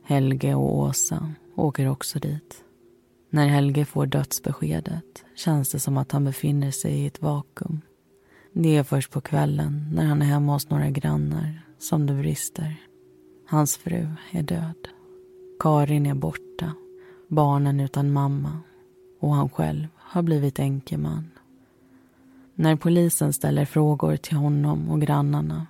Helge 0.04 0.54
och 0.54 0.78
Åsa 0.78 1.32
åker 1.54 1.88
också 1.88 2.18
dit. 2.18 2.64
När 3.30 3.46
Helge 3.46 3.84
får 3.84 4.06
dödsbeskedet 4.06 5.24
känns 5.36 5.70
det 5.70 5.80
som 5.80 5.96
att 5.96 6.12
han 6.12 6.24
befinner 6.24 6.70
sig 6.70 6.92
i 6.92 7.06
ett 7.06 7.22
vakuum. 7.22 7.80
Det 8.52 8.76
är 8.76 8.82
först 8.82 9.12
på 9.12 9.20
kvällen, 9.20 9.90
när 9.92 10.04
han 10.04 10.22
är 10.22 10.26
hemma 10.26 10.52
hos 10.52 10.70
några 10.70 10.90
grannar, 10.90 11.62
som 11.78 12.06
det 12.06 12.14
brister. 12.14 12.76
Hans 13.48 13.76
fru 13.76 14.08
är 14.30 14.42
död. 14.42 14.88
Karin 15.60 16.06
är 16.06 16.14
borta, 16.14 16.72
barnen 17.28 17.80
utan 17.80 18.12
mamma 18.12 18.60
och 19.20 19.34
han 19.34 19.48
själv 19.48 19.86
har 19.96 20.22
blivit 20.22 20.58
enkeman. 20.58 21.30
När 22.60 22.76
polisen 22.76 23.32
ställer 23.32 23.64
frågor 23.64 24.16
till 24.16 24.36
honom 24.36 24.90
och 24.90 25.00
grannarna 25.00 25.66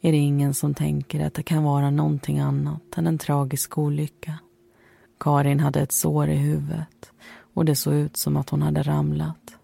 är 0.00 0.12
det 0.12 0.18
ingen 0.18 0.54
som 0.54 0.74
tänker 0.74 1.26
att 1.26 1.34
det 1.34 1.42
kan 1.42 1.62
vara 1.62 1.90
någonting 1.90 2.38
annat 2.38 2.82
än 2.96 3.06
en 3.06 3.18
tragisk 3.18 3.78
olycka. 3.78 4.38
Karin 5.20 5.60
hade 5.60 5.80
ett 5.80 5.92
sår 5.92 6.28
i 6.28 6.36
huvudet 6.36 7.10
och 7.54 7.64
det 7.64 7.76
såg 7.76 7.94
ut 7.94 8.16
som 8.16 8.36
att 8.36 8.50
hon 8.50 8.62
hade 8.62 8.82
ramlat. 8.82 9.56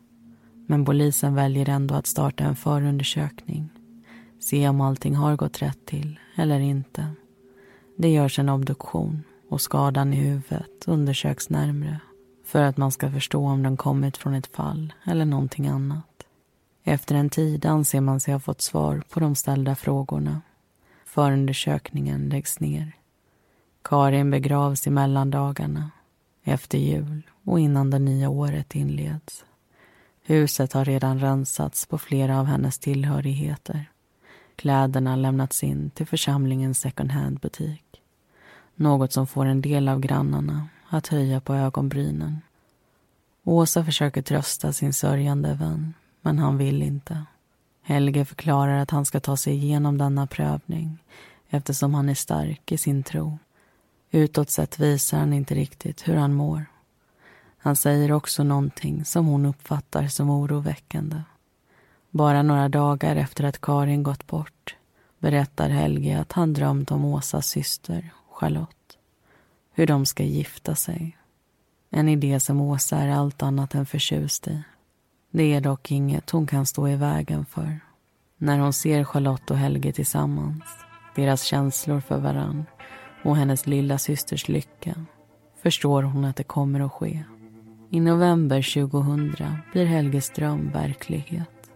Men 0.66 0.84
polisen 0.84 1.34
väljer 1.34 1.68
ändå 1.68 1.94
att 1.94 2.06
starta 2.06 2.44
en 2.44 2.56
förundersökning. 2.56 3.68
Se 4.40 4.68
om 4.68 4.80
allting 4.80 5.14
har 5.14 5.36
gått 5.36 5.62
rätt 5.62 5.86
till 5.86 6.18
eller 6.36 6.60
inte. 6.60 7.06
Det 7.96 8.08
görs 8.08 8.38
en 8.38 8.48
obduktion 8.48 9.22
och 9.48 9.60
skadan 9.60 10.12
i 10.12 10.16
huvudet 10.16 10.84
undersöks 10.86 11.50
närmre 11.50 12.00
för 12.44 12.62
att 12.62 12.76
man 12.76 12.92
ska 12.92 13.10
förstå 13.10 13.46
om 13.46 13.62
den 13.62 13.76
kommit 13.76 14.16
från 14.16 14.34
ett 14.34 14.56
fall 14.56 14.92
eller 15.04 15.24
någonting 15.24 15.68
annat. 15.68 16.11
Efter 16.84 17.14
en 17.14 17.30
tid 17.30 17.66
anser 17.66 18.00
man 18.00 18.20
sig 18.20 18.32
ha 18.34 18.40
fått 18.40 18.60
svar 18.60 19.02
på 19.10 19.20
de 19.20 19.34
ställda 19.34 19.74
frågorna. 19.74 20.42
Förundersökningen 21.04 22.28
läggs 22.28 22.60
ner. 22.60 22.92
Karin 23.82 24.30
begravs 24.30 24.86
i 24.86 24.90
mellandagarna, 24.90 25.90
efter 26.44 26.78
jul 26.78 27.22
och 27.44 27.60
innan 27.60 27.90
det 27.90 27.98
nya 27.98 28.28
året 28.28 28.74
inleds. 28.74 29.44
Huset 30.24 30.72
har 30.72 30.84
redan 30.84 31.20
rensats 31.20 31.86
på 31.86 31.98
flera 31.98 32.40
av 32.40 32.46
hennes 32.46 32.78
tillhörigheter. 32.78 33.90
Kläderna 34.56 35.16
lämnats 35.16 35.62
in 35.64 35.90
till 35.90 36.06
församlingens 36.06 36.80
second 36.80 37.10
hand-butik. 37.10 38.02
Något 38.74 39.12
som 39.12 39.26
får 39.26 39.46
en 39.46 39.60
del 39.60 39.88
av 39.88 40.00
grannarna 40.00 40.68
att 40.88 41.06
höja 41.06 41.40
på 41.40 41.54
ögonbrynen. 41.54 42.40
Åsa 43.44 43.84
försöker 43.84 44.22
trösta 44.22 44.72
sin 44.72 44.92
sörjande 44.92 45.54
vän, 45.54 45.94
men 46.22 46.38
han 46.38 46.58
vill 46.58 46.82
inte. 46.82 47.24
Helge 47.82 48.24
förklarar 48.24 48.78
att 48.78 48.90
han 48.90 49.04
ska 49.04 49.20
ta 49.20 49.36
sig 49.36 49.54
igenom 49.54 49.98
denna 49.98 50.26
prövning 50.26 50.98
eftersom 51.48 51.94
han 51.94 52.08
är 52.08 52.14
stark 52.14 52.72
i 52.72 52.78
sin 52.78 53.02
tro. 53.02 53.38
Utåt 54.10 54.50
sett 54.50 54.78
visar 54.78 55.18
han 55.18 55.32
inte 55.32 55.54
riktigt 55.54 56.08
hur 56.08 56.16
han 56.16 56.34
mår. 56.34 56.66
Han 57.58 57.76
säger 57.76 58.12
också 58.12 58.44
någonting 58.44 59.04
som 59.04 59.26
hon 59.26 59.46
uppfattar 59.46 60.08
som 60.08 60.30
oroväckande. 60.30 61.22
Bara 62.10 62.42
några 62.42 62.68
dagar 62.68 63.16
efter 63.16 63.44
att 63.44 63.60
Karin 63.60 64.02
gått 64.02 64.26
bort 64.26 64.76
berättar 65.18 65.68
Helge 65.68 66.20
att 66.20 66.32
han 66.32 66.52
drömt 66.52 66.90
om 66.90 67.04
Åsas 67.04 67.46
syster, 67.46 68.12
Charlotte. 68.30 68.98
Hur 69.72 69.86
de 69.86 70.06
ska 70.06 70.22
gifta 70.22 70.74
sig. 70.74 71.18
En 71.90 72.08
idé 72.08 72.40
som 72.40 72.60
Åsa 72.60 72.98
är 72.98 73.08
allt 73.08 73.42
annat 73.42 73.74
än 73.74 73.86
förtjust 73.86 74.48
i. 74.48 74.62
Det 75.34 75.54
är 75.54 75.60
dock 75.60 75.90
inget 75.90 76.30
hon 76.30 76.46
kan 76.46 76.66
stå 76.66 76.88
i 76.88 76.96
vägen 76.96 77.44
för. 77.44 77.80
När 78.38 78.58
hon 78.58 78.72
ser 78.72 79.04
Charlotte 79.04 79.50
och 79.50 79.56
Helge 79.56 79.92
tillsammans, 79.92 80.64
deras 81.14 81.42
känslor 81.42 82.00
för 82.00 82.18
varann 82.18 82.64
och 83.24 83.36
hennes 83.36 83.66
lilla 83.66 83.98
systers 83.98 84.48
lycka 84.48 84.94
förstår 85.62 86.02
hon 86.02 86.24
att 86.24 86.36
det 86.36 86.44
kommer 86.44 86.80
att 86.80 86.92
ske. 86.92 87.24
I 87.90 88.00
november 88.00 88.88
2000 88.88 89.34
blir 89.72 89.84
Helges 89.84 90.30
dröm 90.30 90.70
verklighet 90.70 91.70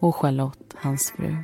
och 0.00 0.16
Charlotte 0.16 0.74
hans 0.76 1.12
fru. 1.16 1.36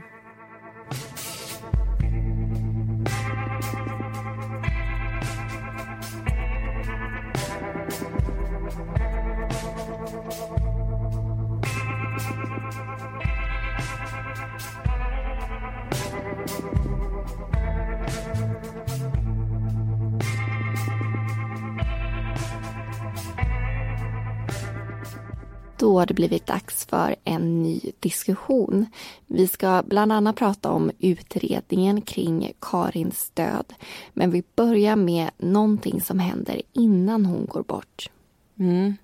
Då 25.86 25.98
har 25.98 26.06
det 26.06 26.14
blivit 26.14 26.46
dags 26.46 26.86
för 26.86 27.16
en 27.24 27.62
ny 27.62 27.80
diskussion. 28.00 28.86
Vi 29.26 29.48
ska 29.48 29.82
bland 29.86 30.12
annat 30.12 30.36
prata 30.36 30.70
om 30.70 30.90
utredningen 30.98 32.00
kring 32.00 32.52
Karins 32.60 33.30
död. 33.34 33.74
Men 34.12 34.30
vi 34.30 34.42
börjar 34.56 34.96
med 34.96 35.30
någonting 35.38 36.00
som 36.00 36.18
händer 36.18 36.62
innan 36.72 37.26
hon 37.26 37.46
går 37.46 37.62
bort. 37.62 38.10
Mm. 38.58 38.96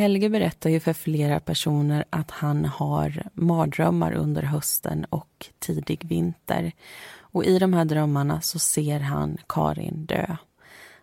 Helge 0.00 0.28
berättar 0.28 0.70
ju 0.70 0.80
för 0.80 0.92
flera 0.92 1.40
personer 1.40 2.04
att 2.10 2.30
han 2.30 2.64
har 2.64 3.22
mardrömmar 3.34 4.12
under 4.12 4.42
hösten 4.42 5.04
och 5.04 5.46
tidig 5.58 6.04
vinter. 6.04 6.72
Och 7.18 7.44
i 7.44 7.58
de 7.58 7.72
här 7.72 7.84
drömmarna 7.84 8.40
så 8.40 8.58
ser 8.58 9.00
han 9.00 9.36
Karin 9.48 10.06
dö. 10.06 10.36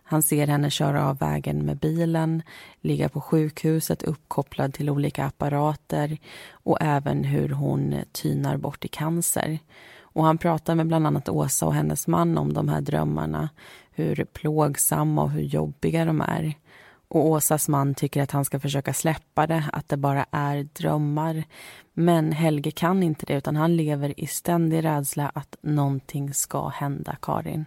Han 0.02 0.22
ser 0.22 0.46
henne 0.46 0.70
köra 0.70 1.08
av 1.08 1.18
vägen 1.18 1.66
med 1.66 1.76
bilen, 1.76 2.42
ligga 2.80 3.08
på 3.08 3.20
sjukhuset 3.20 4.02
uppkopplad 4.02 4.74
till 4.74 4.90
olika 4.90 5.24
apparater 5.24 6.18
och 6.50 6.78
även 6.80 7.24
hur 7.24 7.48
hon 7.48 7.94
tynar 8.12 8.56
bort 8.56 8.84
i 8.84 8.88
cancer. 8.88 9.58
Och 10.00 10.24
han 10.24 10.38
pratar 10.38 10.74
med 10.74 10.86
bland 10.86 11.06
annat 11.06 11.28
Åsa 11.28 11.66
och 11.66 11.74
hennes 11.74 12.06
man 12.06 12.38
om 12.38 12.52
de 12.52 12.68
här 12.68 12.80
drömmarna, 12.80 13.48
hur 13.90 14.24
plågsamma 14.24 15.22
och 15.22 15.30
hur 15.30 15.42
jobbiga 15.42 16.04
de 16.04 16.20
är. 16.20 16.54
Och 17.08 17.26
Åsas 17.26 17.68
man 17.68 17.94
tycker 17.94 18.22
att 18.22 18.30
han 18.30 18.44
ska 18.44 18.60
försöka 18.60 18.94
släppa 18.94 19.46
det, 19.46 19.64
att 19.72 19.88
det 19.88 19.96
bara 19.96 20.26
är 20.30 20.68
drömmar. 20.72 21.44
Men 21.92 22.32
Helge 22.32 22.70
kan 22.70 23.02
inte 23.02 23.26
det, 23.26 23.34
utan 23.34 23.56
han 23.56 23.76
lever 23.76 24.20
i 24.20 24.26
ständig 24.26 24.84
rädsla 24.84 25.30
att 25.34 25.56
någonting 25.60 26.34
ska 26.34 26.68
hända 26.68 27.16
Karin. 27.22 27.64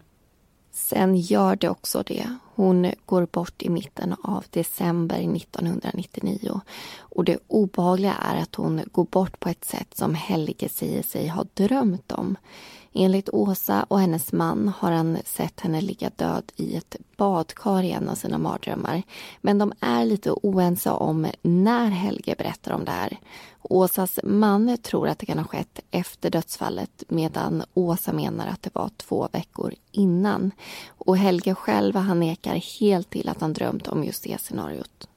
Sen 0.72 1.16
gör 1.16 1.56
det 1.56 1.70
också 1.70 2.04
det. 2.04 2.38
Hon 2.56 2.92
går 3.06 3.26
bort 3.32 3.62
i 3.62 3.70
mitten 3.70 4.16
av 4.24 4.46
december 4.50 5.36
1999. 5.36 6.62
Och 7.00 7.26
det 7.26 7.38
obehagliga 7.48 8.14
är 8.14 8.42
att 8.42 8.56
hon 8.56 8.82
går 8.92 9.06
bort 9.06 9.40
på 9.40 9.50
ett 9.50 9.66
sätt 9.66 9.98
som 9.98 10.16
Helge 10.16 10.70
säger 10.70 11.04
sig 11.04 11.28
ha 11.28 11.46
drömt 11.54 12.12
om. 12.12 12.38
Enligt 12.94 13.30
Åsa 13.30 13.84
och 13.84 14.00
hennes 14.00 14.34
man 14.34 14.68
har 14.78 14.92
han 14.92 15.18
sett 15.26 15.60
henne 15.60 15.82
ligga 15.82 16.12
död 16.16 16.52
i 16.56 16.76
ett 16.76 16.96
badkar 17.18 17.84
i 17.84 17.92
en 17.92 18.10
av 18.10 18.16
sina 18.16 18.38
mardrömmar. 18.38 19.04
Men 19.42 19.58
de 19.58 19.74
är 19.80 20.06
lite 20.06 20.32
oense 20.32 20.90
om 20.90 21.28
när 21.42 21.90
Helge 21.90 22.36
berättar 22.38 22.72
om 22.72 22.86
det 22.86 22.92
här. 22.92 23.18
Åsas 23.62 24.20
man 24.24 24.78
tror 24.78 25.08
att 25.08 25.20
det 25.20 25.26
kan 25.26 25.38
ha 25.38 25.46
skett 25.46 25.80
efter 25.92 26.30
dödsfallet 26.30 27.04
medan 27.08 27.64
Åsa 27.74 28.14
menar 28.14 28.48
att 28.48 28.62
det 28.62 28.76
var 28.76 28.90
två 28.98 29.28
veckor 29.32 29.74
innan. 29.92 30.52
Och 30.88 31.18
Helge 31.18 31.56
själv 31.56 31.96
han 31.96 32.20
nekar 32.20 32.80
helt 32.80 33.10
till 33.10 33.30
att 33.30 33.42
han 33.42 33.54
drömt 33.54 33.88
om 33.88 34.04
just 34.04 34.24
det 34.24 34.42
scenariot. 34.42 35.08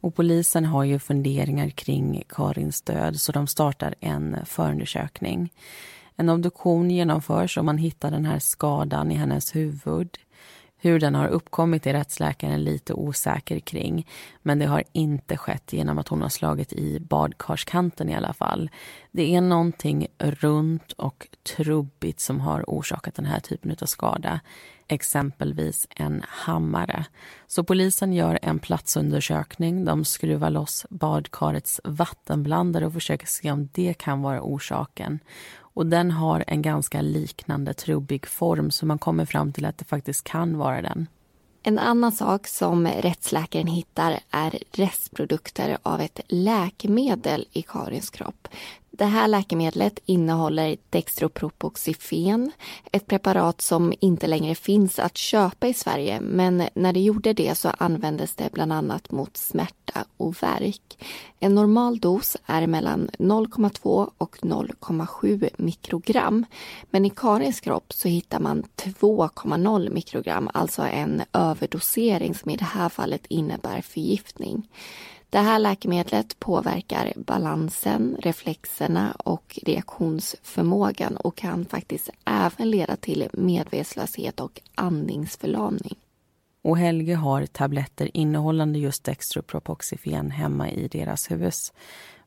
Och 0.00 0.14
polisen 0.14 0.64
har 0.64 0.84
ju 0.84 0.98
funderingar 0.98 1.70
kring 1.70 2.22
Karins 2.28 2.82
död 2.82 3.20
så 3.20 3.32
de 3.32 3.46
startar 3.46 3.94
en 4.00 4.36
förundersökning. 4.46 5.50
En 6.16 6.28
obduktion 6.28 6.90
genomförs 6.90 7.58
och 7.58 7.64
man 7.64 7.78
hittar 7.78 8.10
den 8.10 8.24
här 8.24 8.38
skadan 8.38 9.12
i 9.12 9.14
hennes 9.14 9.56
huvud. 9.56 10.18
Hur 10.76 11.00
den 11.00 11.14
har 11.14 11.28
uppkommit 11.28 11.86
är 11.86 11.92
rättsläkaren 11.92 12.64
lite 12.64 12.94
osäker 12.94 13.60
kring 13.60 14.08
men 14.42 14.58
det 14.58 14.66
har 14.66 14.84
inte 14.92 15.36
skett 15.36 15.72
genom 15.72 15.98
att 15.98 16.08
hon 16.08 16.22
har 16.22 16.28
slagit 16.28 16.72
i 16.72 17.00
badkarskanten 17.00 18.08
i 18.08 18.14
alla 18.14 18.32
fall. 18.32 18.70
Det 19.10 19.34
är 19.34 19.40
någonting 19.40 20.06
runt 20.18 20.92
och 20.92 21.28
trubbigt 21.56 22.20
som 22.20 22.40
har 22.40 22.64
orsakat 22.66 23.14
den 23.14 23.26
här 23.26 23.40
typen 23.40 23.76
av 23.82 23.86
skada 23.86 24.40
exempelvis 24.92 25.86
en 25.96 26.24
hammare. 26.28 27.04
Så 27.46 27.64
polisen 27.64 28.12
gör 28.12 28.38
en 28.42 28.58
platsundersökning. 28.58 29.84
De 29.84 30.04
skruvar 30.04 30.50
loss 30.50 30.86
badkarets 30.90 31.80
vattenblandare 31.84 32.86
och 32.86 32.92
försöker 32.92 33.26
se 33.26 33.52
om 33.52 33.68
det 33.72 33.94
kan 33.94 34.22
vara 34.22 34.42
orsaken. 34.42 35.18
Och 35.74 35.86
Den 35.86 36.10
har 36.10 36.44
en 36.46 36.62
ganska 36.62 37.00
liknande 37.00 37.74
trubbig 37.74 38.26
form 38.26 38.70
så 38.70 38.86
man 38.86 38.98
kommer 38.98 39.24
fram 39.24 39.52
till 39.52 39.64
att 39.64 39.78
det 39.78 39.84
faktiskt 39.84 40.24
kan 40.24 40.58
vara 40.58 40.82
den. 40.82 41.06
En 41.64 41.78
annan 41.78 42.12
sak 42.12 42.46
som 42.46 42.86
rättsläkaren 42.86 43.66
hittar 43.66 44.20
är 44.30 44.58
restprodukter 44.72 45.78
av 45.82 46.00
ett 46.00 46.20
läkemedel 46.28 47.46
i 47.52 47.62
Karins 47.62 48.10
kropp. 48.10 48.48
Det 48.94 49.04
här 49.04 49.28
läkemedlet 49.28 49.98
innehåller 50.06 50.76
dextropropoxifen, 50.90 52.52
ett 52.92 53.06
preparat 53.06 53.60
som 53.60 53.92
inte 54.00 54.26
längre 54.26 54.54
finns 54.54 54.98
att 54.98 55.16
köpa 55.16 55.68
i 55.68 55.74
Sverige 55.74 56.20
men 56.20 56.68
när 56.74 56.92
det 56.92 57.00
gjorde 57.00 57.32
det 57.32 57.54
så 57.54 57.68
användes 57.78 58.34
det 58.34 58.52
bland 58.52 58.72
annat 58.72 59.10
mot 59.10 59.36
smärta 59.36 60.04
och 60.16 60.42
värk. 60.42 61.04
En 61.40 61.54
normal 61.54 61.98
dos 61.98 62.36
är 62.46 62.66
mellan 62.66 63.10
0,2 63.18 64.10
och 64.18 64.36
0,7 64.36 65.50
mikrogram 65.56 66.44
men 66.90 67.04
i 67.04 67.10
Karins 67.10 67.60
kropp 67.60 67.92
så 67.92 68.08
hittar 68.08 68.40
man 68.40 68.62
2,0 68.76 69.90
mikrogram, 69.90 70.50
alltså 70.54 70.82
en 70.82 71.22
överdosering 71.32 72.34
som 72.34 72.50
i 72.50 72.56
det 72.56 72.64
här 72.64 72.88
fallet 72.88 73.26
innebär 73.28 73.80
förgiftning. 73.80 74.68
Det 75.32 75.38
här 75.38 75.58
läkemedlet 75.58 76.38
påverkar 76.38 77.12
balansen, 77.16 78.16
reflexerna 78.22 79.12
och 79.12 79.58
reaktionsförmågan 79.62 81.16
och 81.16 81.36
kan 81.36 81.64
faktiskt 81.64 82.10
även 82.24 82.70
leda 82.70 82.96
till 82.96 83.28
medvetslöshet 83.32 84.40
och 84.40 84.60
andningsförlamning. 84.74 85.96
Och 86.62 86.78
Helge 86.78 87.14
har 87.14 87.46
tabletter 87.46 88.16
innehållande 88.16 88.78
just 88.78 89.04
dextropropoxifen 89.04 90.30
hemma 90.30 90.70
i 90.70 90.88
deras 90.88 91.30
hus. 91.30 91.72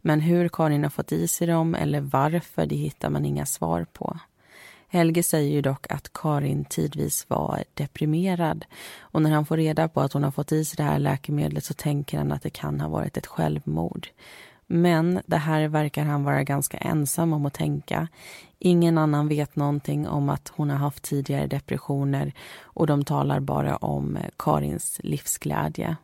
Men 0.02 0.20
hur 0.20 0.50
Karin 0.50 0.84
har 0.84 0.90
fått 0.90 1.12
i 1.12 1.28
sig 1.28 1.48
dem 1.48 1.76
eller 1.76 2.02
varför, 2.02 2.66
det 2.66 2.76
hittar 2.76 3.10
man 3.10 3.26
inga 3.26 3.46
svar 3.46 3.86
på. 3.94 4.20
Helge 4.96 5.24
säger 5.24 5.52
ju 5.52 5.62
dock 5.62 5.92
att 5.92 6.14
Karin 6.14 6.66
tidvis 6.66 7.30
var 7.30 7.64
deprimerad 7.74 8.66
och 9.00 9.22
när 9.22 9.32
han 9.32 9.46
får 9.46 9.58
reda 9.58 9.88
på 9.88 10.02
att 10.02 10.14
hon 10.14 10.24
har 10.24 10.32
fått 10.32 10.52
i 10.52 10.66
sig 10.66 10.78
det 10.78 10.84
här 10.84 11.00
läkemedlet 11.00 11.64
så 11.64 11.74
tänker 11.74 12.18
han 12.18 12.32
att 12.32 12.42
det 12.42 12.50
kan 12.50 12.82
ha 12.82 12.90
varit 12.90 13.18
ett 13.18 13.28
självmord. 13.28 14.08
Men 14.68 15.22
det 15.26 15.38
här 15.38 15.68
verkar 15.68 16.04
han 16.04 16.24
vara 16.24 16.44
ganska 16.44 16.78
ensam 16.78 17.34
om 17.34 17.46
att 17.46 17.54
tänka. 17.54 18.08
Ingen 18.60 18.98
annan 18.98 19.28
vet 19.28 19.56
någonting 19.56 20.08
om 20.08 20.30
att 20.30 20.52
hon 20.56 20.70
har 20.70 20.78
haft 20.78 21.04
tidigare 21.04 21.48
depressioner 21.48 22.34
och 22.62 22.88
de 22.88 23.06
talar 23.06 23.40
bara 23.40 23.76
om 23.78 24.18
Karins 24.38 25.00
livsglädje. 25.04 25.96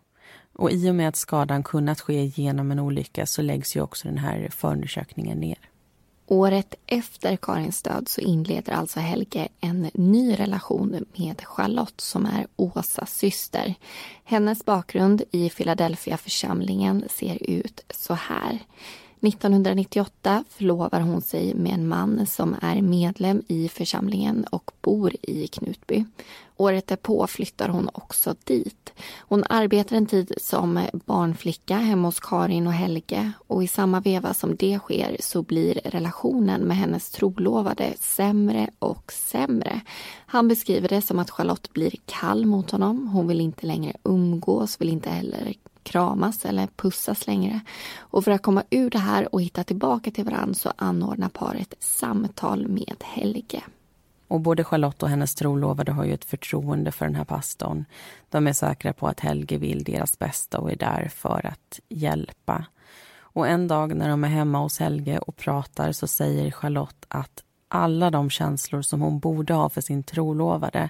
Och 0.53 0.71
i 0.71 0.89
och 0.89 0.95
med 0.95 1.07
att 1.07 1.15
skadan 1.15 1.63
kunnat 1.63 2.01
ske 2.01 2.25
genom 2.25 2.71
en 2.71 2.79
olycka 2.79 3.25
så 3.25 3.41
läggs 3.41 3.75
ju 3.75 3.81
också 3.81 4.07
den 4.07 4.17
här 4.17 4.47
förundersökningen 4.51 5.39
ner. 5.39 5.70
Året 6.27 6.75
efter 6.87 7.35
Karins 7.35 7.81
död 7.81 8.09
så 8.09 8.21
inleder 8.21 8.73
alltså 8.73 8.99
Helge 8.99 9.47
en 9.59 9.89
ny 9.93 10.35
relation 10.35 11.05
med 11.17 11.41
Charlotte 11.45 12.01
som 12.01 12.25
är 12.25 12.47
Åsas 12.55 13.17
syster. 13.17 13.75
Hennes 14.23 14.65
bakgrund 14.65 15.23
i 15.31 15.49
Philadelphia 15.49 16.17
församlingen 16.17 17.03
ser 17.09 17.49
ut 17.49 17.85
så 17.89 18.13
här. 18.13 18.59
1998 19.21 20.43
förlovar 20.49 20.99
hon 20.99 21.21
sig 21.21 21.53
med 21.55 21.73
en 21.73 21.87
man 21.87 22.25
som 22.25 22.55
är 22.61 22.81
medlem 22.81 23.41
i 23.47 23.69
församlingen 23.69 24.43
och 24.43 24.71
bor 24.81 25.15
i 25.21 25.47
Knutby. 25.47 26.05
Året 26.61 26.87
därpå 26.87 27.27
flyttar 27.27 27.69
hon 27.69 27.89
också 27.93 28.35
dit. 28.43 28.93
Hon 29.19 29.43
arbetar 29.49 29.95
en 29.95 30.05
tid 30.05 30.33
som 30.37 30.87
barnflicka 31.05 31.77
hemma 31.77 32.07
hos 32.07 32.19
Karin 32.19 32.67
och 32.67 32.73
Helge 32.73 33.31
och 33.47 33.63
i 33.63 33.67
samma 33.67 33.99
veva 33.99 34.33
som 34.33 34.55
det 34.55 34.79
sker 34.79 35.17
så 35.19 35.43
blir 35.43 35.73
relationen 35.85 36.61
med 36.61 36.77
hennes 36.77 37.09
trolovade 37.09 37.93
sämre 37.99 38.69
och 38.79 39.11
sämre. 39.11 39.81
Han 40.25 40.47
beskriver 40.47 40.89
det 40.89 41.01
som 41.01 41.19
att 41.19 41.31
Charlotte 41.31 41.73
blir 41.73 41.93
kall 42.05 42.45
mot 42.45 42.71
honom. 42.71 43.07
Hon 43.07 43.27
vill 43.27 43.41
inte 43.41 43.65
längre 43.65 43.93
umgås, 44.03 44.81
vill 44.81 44.89
inte 44.89 45.09
heller 45.09 45.53
kramas 45.83 46.45
eller 46.45 46.67
pussas 46.67 47.27
längre. 47.27 47.59
Och 47.99 48.23
för 48.23 48.31
att 48.31 48.41
komma 48.41 48.63
ur 48.69 48.89
det 48.89 48.99
här 48.99 49.35
och 49.35 49.41
hitta 49.41 49.63
tillbaka 49.63 50.11
till 50.11 50.25
varandra 50.25 50.53
så 50.53 50.73
anordnar 50.75 51.29
paret 51.29 51.73
samtal 51.79 52.67
med 52.67 52.95
Helge. 53.03 53.63
Och 54.31 54.41
både 54.41 54.63
Charlotte 54.63 55.03
och 55.03 55.09
hennes 55.09 55.35
trolovade 55.35 55.91
har 55.91 56.05
ju 56.05 56.13
ett 56.13 56.25
förtroende 56.25 56.91
för 56.91 57.05
den 57.05 57.15
här 57.15 57.23
pastorn. 57.23 57.85
De 58.29 58.47
är 58.47 58.53
säkra 58.53 58.93
på 58.93 59.07
att 59.07 59.19
Helge 59.19 59.57
vill 59.57 59.83
deras 59.83 60.19
bästa 60.19 60.59
och 60.59 60.71
är 60.71 60.75
där 60.75 61.11
för 61.15 61.45
att 61.45 61.79
hjälpa. 61.89 62.65
Och 63.19 63.47
en 63.47 63.67
dag 63.67 63.95
när 63.95 64.09
de 64.09 64.23
är 64.23 64.27
hemma 64.27 64.59
hos 64.59 64.79
Helge 64.79 65.19
och 65.19 65.35
pratar 65.37 65.91
så 65.91 66.07
säger 66.07 66.51
Charlotte 66.51 67.05
att 67.07 67.43
alla 67.67 68.11
de 68.11 68.29
känslor 68.29 68.81
som 68.81 69.01
hon 69.01 69.19
borde 69.19 69.53
ha 69.53 69.69
för 69.69 69.81
sin 69.81 70.03
trolovade 70.03 70.89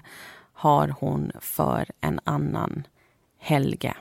har 0.52 0.94
hon 1.00 1.32
för 1.40 1.86
en 2.00 2.20
annan, 2.24 2.86
Helge. 3.38 3.94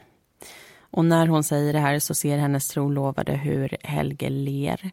Och 0.79 1.05
när 1.05 1.27
hon 1.27 1.43
säger 1.43 1.73
det 1.73 1.79
här 1.79 1.99
så 1.99 2.13
ser 2.13 2.37
hennes 2.37 2.67
trolovade 2.67 3.33
hur 3.33 3.77
Helge 3.83 4.29
ler. 4.29 4.91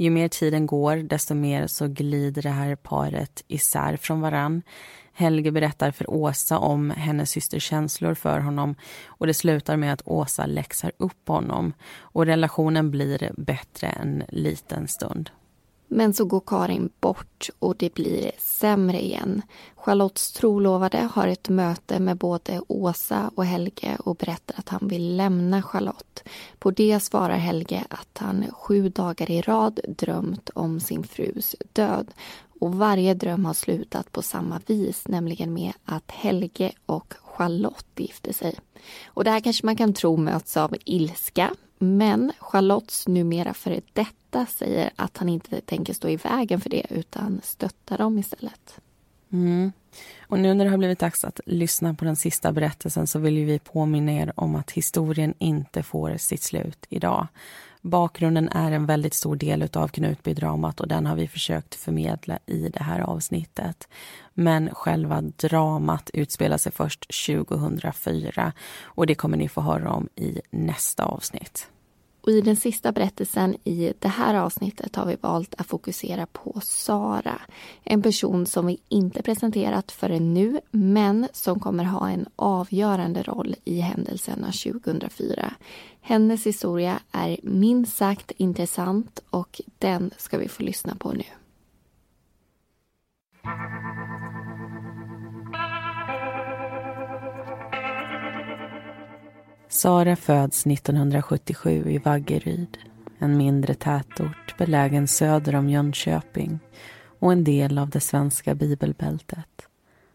Ju 0.00 0.10
mer 0.10 0.28
tiden 0.28 0.66
går, 0.66 0.96
desto 0.96 1.34
mer 1.34 1.66
så 1.66 1.88
glider 1.88 2.42
det 2.42 2.50
här 2.50 2.76
paret 2.76 3.44
isär 3.48 3.96
från 3.96 4.20
varann. 4.20 4.62
Helge 5.12 5.52
berättar 5.52 5.90
för 5.90 6.10
Åsa 6.10 6.58
om 6.58 6.90
hennes 6.90 7.30
systers 7.30 7.64
känslor 7.64 8.14
för 8.14 8.40
honom 8.40 8.74
och 9.06 9.26
det 9.26 9.34
slutar 9.34 9.76
med 9.76 9.92
att 9.92 10.02
Åsa 10.04 10.46
läxar 10.46 10.92
upp 10.96 11.28
honom 11.28 11.72
och 11.98 12.26
relationen 12.26 12.90
blir 12.90 13.32
bättre 13.36 13.86
en 13.86 14.22
liten 14.28 14.88
stund. 14.88 15.30
Men 15.92 16.14
så 16.14 16.24
går 16.24 16.42
Karin 16.46 16.90
bort 17.00 17.50
och 17.58 17.76
det 17.78 17.94
blir 17.94 18.30
sämre 18.38 19.04
igen. 19.04 19.42
Charlottes 19.76 20.32
trolovade 20.32 20.98
har 21.12 21.28
ett 21.28 21.48
möte 21.48 21.98
med 22.00 22.16
både 22.16 22.62
Åsa 22.68 23.30
och 23.34 23.44
Helge 23.44 23.96
och 24.04 24.16
berättar 24.16 24.54
att 24.58 24.68
han 24.68 24.88
vill 24.88 25.16
lämna 25.16 25.62
Charlotte. 25.62 26.24
På 26.58 26.70
det 26.70 27.00
svarar 27.00 27.36
Helge 27.36 27.84
att 27.90 28.18
han 28.18 28.44
sju 28.52 28.88
dagar 28.88 29.30
i 29.30 29.40
rad 29.40 29.80
drömt 29.88 30.50
om 30.54 30.80
sin 30.80 31.04
frus 31.04 31.56
död. 31.72 32.10
Och 32.60 32.74
varje 32.74 33.14
dröm 33.14 33.44
har 33.44 33.54
slutat 33.54 34.12
på 34.12 34.22
samma 34.22 34.60
vis, 34.66 35.08
nämligen 35.08 35.52
med 35.52 35.72
att 35.84 36.10
Helge 36.10 36.72
och 36.86 37.14
Charlotte 37.22 37.86
gifte 37.96 38.32
sig. 38.32 38.54
Och 39.06 39.24
det 39.24 39.30
här 39.30 39.40
kanske 39.40 39.66
man 39.66 39.76
kan 39.76 39.92
tro 39.92 40.16
möts 40.16 40.56
av 40.56 40.76
ilska, 40.84 41.50
men 41.82 42.32
Charlottes 42.38 43.08
numera 43.08 43.54
före 43.54 43.80
detta 43.92 44.46
säger 44.46 44.90
att 44.96 45.16
han 45.16 45.28
inte 45.28 45.60
tänker 45.60 45.94
stå 45.94 46.08
i 46.08 46.16
vägen 46.16 46.60
för 46.60 46.70
det 46.70 46.86
utan 46.90 47.40
stöttar 47.44 47.98
dem 47.98 48.18
istället. 48.18 48.80
Mm. 49.32 49.72
Och 50.28 50.38
nu 50.38 50.54
när 50.54 50.64
det 50.64 50.70
har 50.70 50.78
blivit 50.78 50.98
dags 50.98 51.24
att 51.24 51.40
lyssna 51.46 51.94
på 51.94 52.04
den 52.04 52.16
sista 52.16 52.52
berättelsen 52.52 53.06
så 53.06 53.18
vill 53.18 53.44
vi 53.44 53.58
påminna 53.58 54.12
er 54.12 54.32
om 54.36 54.54
att 54.54 54.70
historien 54.70 55.34
inte 55.38 55.82
får 55.82 56.16
sitt 56.16 56.42
slut 56.42 56.86
idag. 56.88 57.26
Bakgrunden 57.80 58.48
är 58.48 58.72
en 58.72 58.86
väldigt 58.86 59.14
stor 59.14 59.36
del 59.36 59.68
av 59.72 59.88
Knutbydramat 59.88 60.80
och 60.80 60.88
den 60.88 61.06
har 61.06 61.16
vi 61.16 61.28
försökt 61.28 61.74
förmedla 61.74 62.38
i 62.46 62.68
det 62.68 62.82
här 62.82 63.00
avsnittet. 63.00 63.88
Men 64.34 64.74
själva 64.74 65.20
dramat 65.20 66.10
utspelar 66.12 66.56
sig 66.56 66.72
först 66.72 67.26
2004 67.26 68.52
och 68.82 69.06
det 69.06 69.14
kommer 69.14 69.36
ni 69.36 69.48
få 69.48 69.60
höra 69.60 69.92
om 69.92 70.08
i 70.16 70.40
nästa 70.50 71.04
avsnitt. 71.04 71.68
Och 72.22 72.30
I 72.30 72.40
den 72.40 72.56
sista 72.56 72.92
berättelsen 72.92 73.56
i 73.64 73.92
det 73.98 74.08
här 74.08 74.34
avsnittet 74.34 74.96
har 74.96 75.06
vi 75.06 75.16
valt 75.20 75.54
att 75.58 75.66
fokusera 75.66 76.26
på 76.26 76.60
Sara. 76.62 77.40
En 77.84 78.02
person 78.02 78.46
som 78.46 78.66
vi 78.66 78.80
inte 78.88 79.22
presenterat 79.22 79.92
förrän 79.92 80.34
nu 80.34 80.60
men 80.70 81.28
som 81.32 81.60
kommer 81.60 81.84
ha 81.84 82.10
en 82.10 82.26
avgörande 82.36 83.22
roll 83.22 83.54
i 83.64 83.80
händelserna 83.80 84.46
2004. 84.46 85.54
Hennes 86.00 86.46
historia 86.46 87.00
är 87.12 87.36
minst 87.42 87.96
sagt 87.96 88.30
intressant 88.36 89.22
och 89.30 89.60
den 89.78 90.10
ska 90.16 90.38
vi 90.38 90.48
få 90.48 90.62
lyssna 90.62 90.94
på 90.94 91.12
nu. 91.12 91.24
Sara 99.68 100.16
föds 100.16 100.66
1977 100.66 101.90
i 101.90 101.98
Vaggeryd, 101.98 102.78
en 103.18 103.36
mindre 103.36 103.74
tätort 103.74 104.58
belägen 104.58 105.08
söder 105.08 105.54
om 105.54 105.68
Jönköping 105.68 106.58
och 107.18 107.32
en 107.32 107.44
del 107.44 107.78
av 107.78 107.90
det 107.90 108.00
svenska 108.00 108.54
bibelbältet. 108.54 109.68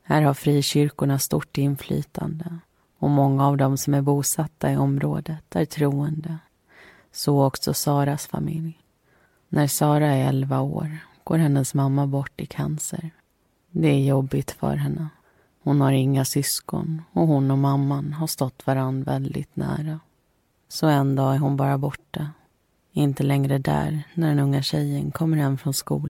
Här 0.03 0.21
har 0.21 0.33
frikyrkorna 0.33 1.19
stort 1.19 1.57
inflytande 1.57 2.59
och 2.99 3.09
många 3.09 3.47
av 3.47 3.57
dem 3.57 3.77
som 3.77 3.93
är 3.93 4.01
bosatta 4.01 4.71
i 4.71 4.77
området 4.77 5.55
är 5.55 5.65
troende. 5.65 6.37
Så 7.11 7.45
också 7.45 7.73
Saras 7.73 8.27
familj. 8.27 8.79
När 9.49 9.67
Sara 9.67 10.07
är 10.07 10.29
11 10.29 10.61
år 10.61 10.97
går 11.23 11.37
hennes 11.37 11.73
mamma 11.73 12.07
bort 12.07 12.41
i 12.41 12.45
cancer. 12.45 13.11
Det 13.71 13.87
är 13.87 14.05
jobbigt 14.05 14.51
för 14.51 14.75
henne. 14.75 15.09
Hon 15.63 15.81
har 15.81 15.91
inga 15.91 16.25
syskon 16.25 17.01
och 17.11 17.27
hon 17.27 17.51
och 17.51 17.57
mamman 17.57 18.13
har 18.13 18.27
stått 18.27 18.67
varann 18.67 19.03
väldigt 19.03 19.55
nära. 19.55 19.99
Så 20.67 20.87
en 20.87 21.15
dag 21.15 21.35
är 21.35 21.39
hon 21.39 21.57
bara 21.57 21.77
borta. 21.77 22.29
Inte 22.91 23.23
längre 23.23 23.57
där 23.57 24.03
när 24.13 24.27
den 24.27 24.39
unga 24.39 24.61
tjejen 24.61 25.11
kommer 25.11 25.37
hem 25.37 25.57
från 25.57 25.73
skolan. 25.73 26.09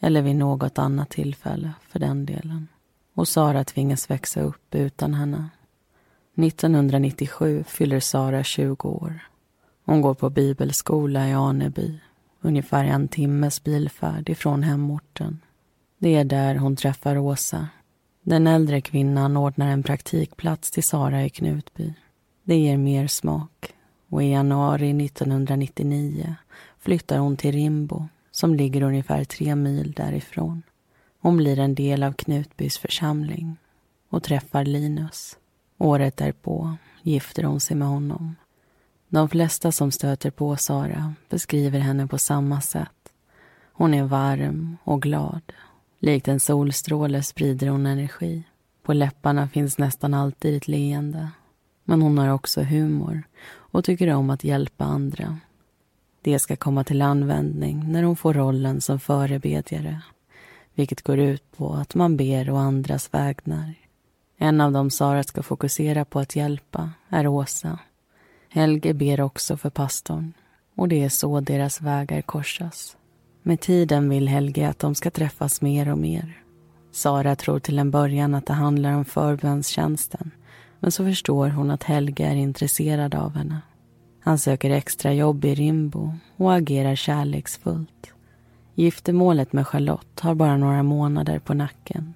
Eller 0.00 0.22
vid 0.22 0.36
något 0.36 0.78
annat 0.78 1.10
tillfälle, 1.10 1.72
för 1.88 1.98
den 1.98 2.26
delen. 2.26 2.68
Och 3.14 3.28
Sara 3.28 3.64
tvingas 3.64 4.10
växa 4.10 4.40
upp 4.40 4.74
utan 4.74 5.14
henne. 5.14 5.48
1997 6.36 7.64
fyller 7.68 8.00
Sara 8.00 8.44
20 8.44 8.88
år. 8.88 9.20
Hon 9.84 10.00
går 10.00 10.14
på 10.14 10.30
bibelskola 10.30 11.28
i 11.28 11.32
Aneby, 11.32 12.00
ungefär 12.40 12.84
en 12.84 13.08
timmes 13.08 13.64
bilfärd 13.64 14.28
ifrån 14.28 14.62
hemorten. 14.62 15.40
Det 15.98 16.14
är 16.14 16.24
där 16.24 16.54
hon 16.54 16.76
träffar 16.76 17.18
Åsa. 17.18 17.68
Den 18.22 18.46
äldre 18.46 18.80
kvinnan 18.80 19.36
ordnar 19.36 19.68
en 19.68 19.82
praktikplats 19.82 20.70
till 20.70 20.84
Sara 20.84 21.24
i 21.24 21.30
Knutby. 21.30 21.94
Det 22.44 22.56
ger 22.56 22.76
mer 22.76 23.06
smak 23.06 23.74
och 24.08 24.22
i 24.22 24.30
januari 24.30 25.04
1999 25.04 26.34
flyttar 26.78 27.18
hon 27.18 27.36
till 27.36 27.52
Rimbo 27.52 28.08
som 28.40 28.54
ligger 28.54 28.82
ungefär 28.82 29.24
tre 29.24 29.54
mil 29.54 29.92
därifrån. 29.92 30.62
Hon 31.20 31.36
blir 31.36 31.58
en 31.58 31.74
del 31.74 32.02
av 32.02 32.12
Knutbys 32.12 32.78
församling 32.78 33.56
och 34.08 34.22
träffar 34.22 34.64
Linus. 34.64 35.38
Året 35.78 36.16
därpå 36.16 36.76
gifter 37.02 37.42
hon 37.42 37.60
sig 37.60 37.76
med 37.76 37.88
honom. 37.88 38.36
De 39.08 39.28
flesta 39.28 39.72
som 39.72 39.90
stöter 39.90 40.30
på 40.30 40.56
Sara 40.56 41.14
beskriver 41.28 41.78
henne 41.78 42.06
på 42.06 42.18
samma 42.18 42.60
sätt. 42.60 43.12
Hon 43.72 43.94
är 43.94 44.04
varm 44.04 44.76
och 44.84 45.02
glad. 45.02 45.42
Likt 45.98 46.28
en 46.28 46.40
solstråle 46.40 47.22
sprider 47.22 47.66
hon 47.66 47.86
energi. 47.86 48.42
På 48.82 48.92
läpparna 48.92 49.48
finns 49.48 49.78
nästan 49.78 50.14
alltid 50.14 50.56
ett 50.56 50.68
leende. 50.68 51.28
Men 51.84 52.02
hon 52.02 52.18
har 52.18 52.28
också 52.28 52.62
humor 52.62 53.22
och 53.50 53.84
tycker 53.84 54.14
om 54.14 54.30
att 54.30 54.44
hjälpa 54.44 54.84
andra. 54.84 55.38
Det 56.22 56.38
ska 56.38 56.56
komma 56.56 56.84
till 56.84 57.02
användning 57.02 57.92
när 57.92 58.02
hon 58.02 58.16
får 58.16 58.34
rollen 58.34 58.80
som 58.80 59.00
förebedjare 59.00 60.00
vilket 60.74 61.02
går 61.02 61.18
ut 61.18 61.56
på 61.56 61.72
att 61.74 61.94
man 61.94 62.16
ber 62.16 62.50
å 62.50 62.56
andras 62.56 63.14
vägnar. 63.14 63.74
En 64.38 64.60
av 64.60 64.72
dem 64.72 64.90
Sara 64.90 65.22
ska 65.22 65.42
fokusera 65.42 66.04
på 66.04 66.20
att 66.20 66.36
hjälpa 66.36 66.90
är 67.08 67.26
Åsa. 67.26 67.78
Helge 68.48 68.94
ber 68.94 69.20
också 69.20 69.56
för 69.56 69.70
pastorn 69.70 70.32
och 70.74 70.88
det 70.88 71.04
är 71.04 71.08
så 71.08 71.40
deras 71.40 71.80
vägar 71.80 72.22
korsas. 72.22 72.96
Med 73.42 73.60
tiden 73.60 74.08
vill 74.08 74.28
Helge 74.28 74.68
att 74.68 74.78
de 74.78 74.94
ska 74.94 75.10
träffas 75.10 75.60
mer 75.60 75.92
och 75.92 75.98
mer. 75.98 76.42
Sara 76.92 77.36
tror 77.36 77.58
till 77.58 77.78
en 77.78 77.90
början 77.90 78.34
att 78.34 78.46
det 78.46 78.52
handlar 78.52 78.92
om 78.92 79.04
förbönstjänsten 79.04 80.30
men 80.78 80.92
så 80.92 81.04
förstår 81.04 81.48
hon 81.48 81.70
att 81.70 81.82
Helge 81.82 82.26
är 82.26 82.36
intresserad 82.36 83.14
av 83.14 83.36
henne. 83.36 83.60
Han 84.20 84.38
söker 84.38 84.70
extra 84.70 85.12
jobb 85.12 85.44
i 85.44 85.54
Rimbo 85.54 86.14
och 86.36 86.54
agerar 86.54 86.94
kärleksfullt. 86.94 88.12
Giftermålet 88.74 89.52
med 89.52 89.66
Charlotte 89.66 90.20
har 90.20 90.34
bara 90.34 90.56
några 90.56 90.82
månader 90.82 91.38
på 91.38 91.54
nacken 91.54 92.14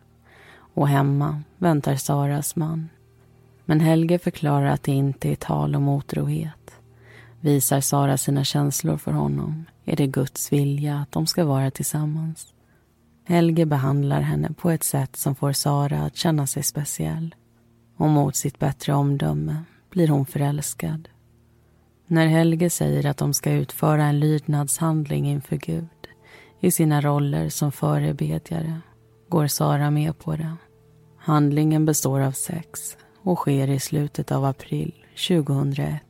och 0.74 0.88
hemma 0.88 1.42
väntar 1.58 1.96
Saras 1.96 2.56
man. 2.56 2.88
Men 3.64 3.80
Helge 3.80 4.18
förklarar 4.18 4.66
att 4.66 4.82
det 4.82 4.92
inte 4.92 5.30
är 5.30 5.36
tal 5.36 5.76
om 5.76 5.88
otrohet. 5.88 6.74
Visar 7.40 7.80
Sara 7.80 8.16
sina 8.16 8.44
känslor 8.44 8.96
för 8.96 9.12
honom 9.12 9.64
är 9.84 9.96
det 9.96 10.06
Guds 10.06 10.52
vilja 10.52 10.98
att 10.98 11.12
de 11.12 11.26
ska 11.26 11.44
vara 11.44 11.70
tillsammans. 11.70 12.54
Helge 13.24 13.66
behandlar 13.66 14.20
henne 14.20 14.52
på 14.52 14.70
ett 14.70 14.84
sätt 14.84 15.16
som 15.16 15.34
får 15.34 15.52
Sara 15.52 16.02
att 16.02 16.16
känna 16.16 16.46
sig 16.46 16.62
speciell. 16.62 17.34
Och 17.96 18.08
mot 18.08 18.36
sitt 18.36 18.58
bättre 18.58 18.92
omdöme 18.94 19.64
blir 19.90 20.08
hon 20.08 20.26
förälskad. 20.26 21.08
När 22.06 22.26
Helge 22.26 22.70
säger 22.70 23.06
att 23.06 23.16
de 23.16 23.34
ska 23.34 23.52
utföra 23.52 24.04
en 24.04 24.20
lydnadshandling 24.20 25.28
inför 25.28 25.56
Gud 25.56 25.88
i 26.60 26.70
sina 26.70 27.00
roller 27.00 27.48
som 27.48 27.72
förebedjare 27.72 28.80
går 29.28 29.46
Sara 29.46 29.90
med 29.90 30.18
på 30.18 30.36
det. 30.36 30.56
Handlingen 31.18 31.86
består 31.86 32.20
av 32.20 32.32
sex 32.32 32.96
och 33.22 33.38
sker 33.38 33.70
i 33.70 33.80
slutet 33.80 34.32
av 34.32 34.44
april 34.44 34.94
2001. 35.28 36.02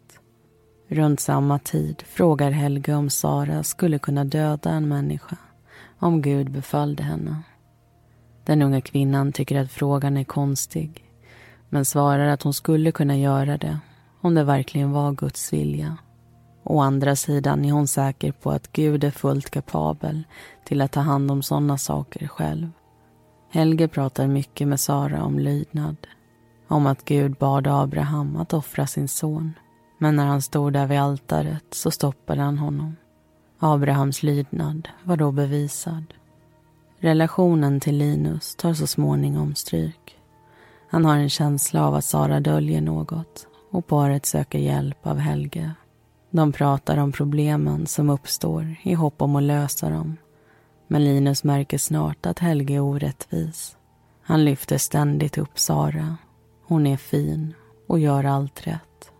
Runt 0.89 1.21
samma 1.21 1.59
tid 1.59 2.03
frågar 2.07 2.51
Helge 2.51 2.95
om 2.95 3.11
Sara 3.11 3.63
skulle 3.63 3.99
kunna 3.99 4.25
döda 4.25 4.71
en 4.71 4.89
människa 4.89 5.37
om 5.99 6.23
Gud 6.23 6.51
befallde 6.51 7.03
henne. 7.03 7.43
Den 8.45 8.63
unga 8.63 8.81
kvinnan 8.81 9.33
tycker 9.33 9.61
att 9.61 9.73
frågan 9.73 10.17
är 10.17 10.25
konstig 10.25 11.11
men 11.69 11.85
svarar 11.85 12.27
att 12.27 12.43
hon 12.43 12.55
skulle 12.55 12.93
kunna 12.93 13.17
göra 13.17 13.57
det 13.59 13.79
om 14.25 14.35
det 14.35 14.45
verkligen 14.45 14.93
var 14.93 15.13
Guds 15.13 15.53
vilja. 15.53 15.97
Å 16.63 16.81
andra 16.81 17.17
sidan 17.17 17.65
är 17.65 17.73
hon 17.73 17.87
säker 17.87 18.33
på 18.33 18.51
att 18.51 18.73
Gud 18.73 19.05
är 19.05 19.11
fullt 19.11 19.51
kapabel 19.51 20.23
till 20.65 20.81
att 20.81 20.93
ta 20.93 21.01
hand 21.01 21.31
om 21.31 21.43
sådana 21.43 21.79
saker 21.79 22.29
själv. 22.29 22.71
Helge 23.51 23.89
pratar 23.89 24.27
mycket 24.27 24.69
med 24.69 24.81
Sara 24.81 25.25
om 25.25 25.39
lydnad. 25.39 25.97
Om 26.69 26.87
att 26.87 27.05
Gud 27.05 27.35
bad 27.35 27.67
Abraham 27.67 28.37
att 28.37 28.53
offra 28.53 28.87
sin 28.87 29.09
son. 29.09 29.53
Men 29.99 30.17
när 30.17 30.27
han 30.27 30.43
stod 30.43 30.73
där 30.73 30.87
vid 30.87 30.99
altaret 30.99 31.65
så 31.71 31.91
stoppade 31.91 32.43
han 32.43 32.59
honom. 32.59 32.97
Abrahams 33.59 34.23
lydnad 34.23 34.89
var 35.03 35.17
då 35.17 35.33
bevisad. 35.33 36.05
Relationen 36.99 37.81
till 37.81 37.97
Linus 37.99 38.55
tar 38.57 38.75
så 38.75 38.87
småningom 38.87 39.55
stryk. 39.55 40.19
Han 40.91 41.05
har 41.05 41.17
en 41.17 41.31
känsla 41.31 41.87
av 41.87 41.95
att 41.95 42.05
Sara 42.05 42.41
döljer 42.41 42.81
något 42.81 43.47
och 43.75 43.87
paret 43.87 44.27
söker 44.27 44.59
hjälp 44.59 45.07
av 45.07 45.19
Helge 45.19 45.75
de 46.37 46.53
pratar 46.53 46.97
om 46.97 47.13
problemen 47.13 47.87
som 47.87 48.11
uppstår 48.11 48.77
i 48.83 48.95
hopp 48.95 49.23
om 49.23 49.37
att 49.37 49.43
lösa 49.43 49.91
dem. 49.91 50.17
Men 50.89 51.05
Linus 51.05 51.45
märker 51.45 51.79
snart 51.79 52.27
att 52.27 52.39
Helge 52.39 52.75
är 52.75 52.81
orättvis. 52.81 53.77
Han 54.23 54.45
lyfter 54.45 54.79
ständigt 54.79 55.39
upp 55.39 55.59
Sara. 55.59 56.17
Hon 56.67 56.87
är 56.87 56.97
fin 56.97 57.55
och 57.89 57.99
gör 57.99 58.25
allt 58.25 58.67
rätt. 58.67 59.11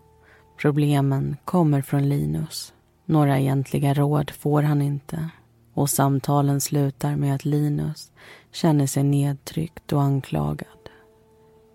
Problemen 0.57 1.37
kommer 1.45 1.81
från 1.81 2.09
Linus. 2.09 2.73
Några 3.05 3.39
egentliga 3.39 3.93
råd 3.93 4.31
får 4.31 4.61
han 4.61 4.81
inte. 4.81 5.29
Och 5.73 5.89
samtalen 5.89 6.61
slutar 6.61 7.15
med 7.15 7.35
att 7.35 7.45
Linus 7.45 8.11
känner 8.51 8.87
sig 8.87 9.03
nedtryckt 9.03 9.93
och 9.93 10.01
anklagad. 10.01 10.74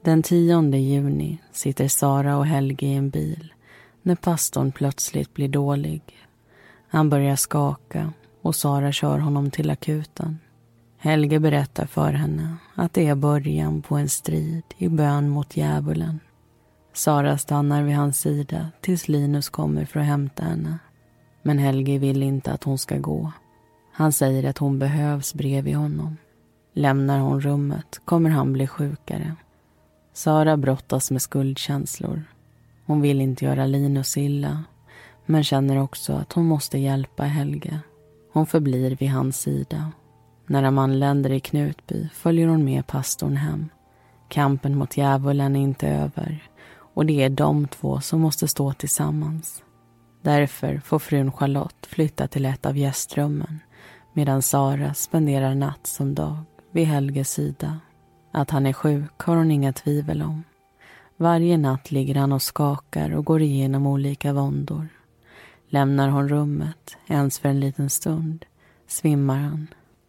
Den 0.02 0.22
10 0.22 0.76
juni 0.76 1.38
sitter 1.52 1.88
Sara 1.88 2.36
och 2.36 2.46
Helge 2.46 2.86
i 2.86 2.94
en 2.94 3.10
bil 3.10 3.54
när 4.02 4.14
pastorn 4.14 4.72
plötsligt 4.72 5.34
blir 5.34 5.48
dålig. 5.48 6.02
Han 6.88 7.10
börjar 7.10 7.36
skaka 7.36 8.12
och 8.42 8.56
Sara 8.56 8.92
kör 8.92 9.18
honom 9.18 9.50
till 9.50 9.70
akuten. 9.70 10.38
Helge 10.98 11.40
berättar 11.40 11.86
för 11.86 12.12
henne 12.12 12.56
att 12.74 12.92
det 12.92 13.06
är 13.06 13.14
början 13.14 13.82
på 13.82 13.96
en 13.96 14.08
strid 14.08 14.62
i 14.78 14.88
bön 14.88 15.28
mot 15.28 15.56
djävulen. 15.56 16.20
Sara 16.92 17.38
stannar 17.38 17.82
vid 17.82 17.96
hans 17.96 18.20
sida 18.20 18.70
tills 18.80 19.08
Linus 19.08 19.48
kommer 19.48 19.84
för 19.84 20.00
att 20.00 20.06
hämta 20.06 20.44
henne. 20.44 20.78
Men 21.42 21.58
Helge 21.58 21.98
vill 21.98 22.22
inte 22.22 22.52
att 22.52 22.64
hon 22.64 22.78
ska 22.78 22.98
gå. 22.98 23.32
Han 23.92 24.12
säger 24.12 24.50
att 24.50 24.58
hon 24.58 24.78
behövs 24.78 25.34
bredvid 25.34 25.76
honom. 25.76 26.16
Lämnar 26.72 27.18
hon 27.18 27.40
rummet 27.40 28.00
kommer 28.04 28.30
han 28.30 28.52
bli 28.52 28.66
sjukare. 28.66 29.36
Sara 30.12 30.56
brottas 30.56 31.10
med 31.10 31.22
skuldkänslor 31.22 32.24
hon 32.90 33.00
vill 33.00 33.20
inte 33.20 33.44
göra 33.44 33.66
Linus 33.66 34.16
illa 34.16 34.64
men 35.26 35.44
känner 35.44 35.76
också 35.76 36.12
att 36.12 36.32
hon 36.32 36.46
måste 36.46 36.78
hjälpa 36.78 37.22
Helge. 37.22 37.80
Hon 38.32 38.46
förblir 38.46 38.96
vid 38.96 39.10
hans 39.10 39.40
sida. 39.40 39.92
När 40.46 40.62
de 40.62 40.78
anländer 40.78 41.32
i 41.32 41.40
Knutby 41.40 42.08
följer 42.14 42.48
hon 42.48 42.64
med 42.64 42.86
pastorn 42.86 43.36
hem. 43.36 43.68
Kampen 44.28 44.78
mot 44.78 44.96
djävulen 44.96 45.56
är 45.56 45.60
inte 45.60 45.88
över 45.88 46.42
och 46.94 47.06
det 47.06 47.22
är 47.22 47.30
de 47.30 47.68
två 47.68 48.00
som 48.00 48.20
måste 48.20 48.48
stå 48.48 48.72
tillsammans. 48.72 49.62
Därför 50.22 50.80
får 50.84 50.98
frun 50.98 51.32
Charlotte 51.32 51.86
flytta 51.86 52.28
till 52.28 52.46
ett 52.46 52.66
av 52.66 52.76
gästrummen 52.76 53.58
medan 54.12 54.42
Sara 54.42 54.94
spenderar 54.94 55.54
natt 55.54 55.86
som 55.86 56.14
dag 56.14 56.38
vid 56.70 56.86
Helges 56.86 57.30
sida. 57.30 57.80
Att 58.30 58.50
han 58.50 58.66
är 58.66 58.72
sjuk 58.72 59.18
har 59.18 59.36
hon 59.36 59.50
inga 59.50 59.72
tvivel 59.72 60.22
om. 60.22 60.44
Varje 61.16 61.58
natt 61.58 61.90
ligger 61.90 62.14
han 62.14 62.32
och 62.32 62.42
skakar 62.42 63.10
och 63.10 63.24
går 63.24 63.42
igenom 63.42 63.86
olika 63.86 64.32
våndor. 64.32 64.88
Lämnar 65.68 66.08
hon 66.08 66.28
rummet, 66.28 66.96
ens 67.06 67.38
för 67.38 67.48
en 67.48 67.60
liten 67.60 67.90
stund, 67.90 68.44
svimmar 68.86 69.38
han. 69.38 69.66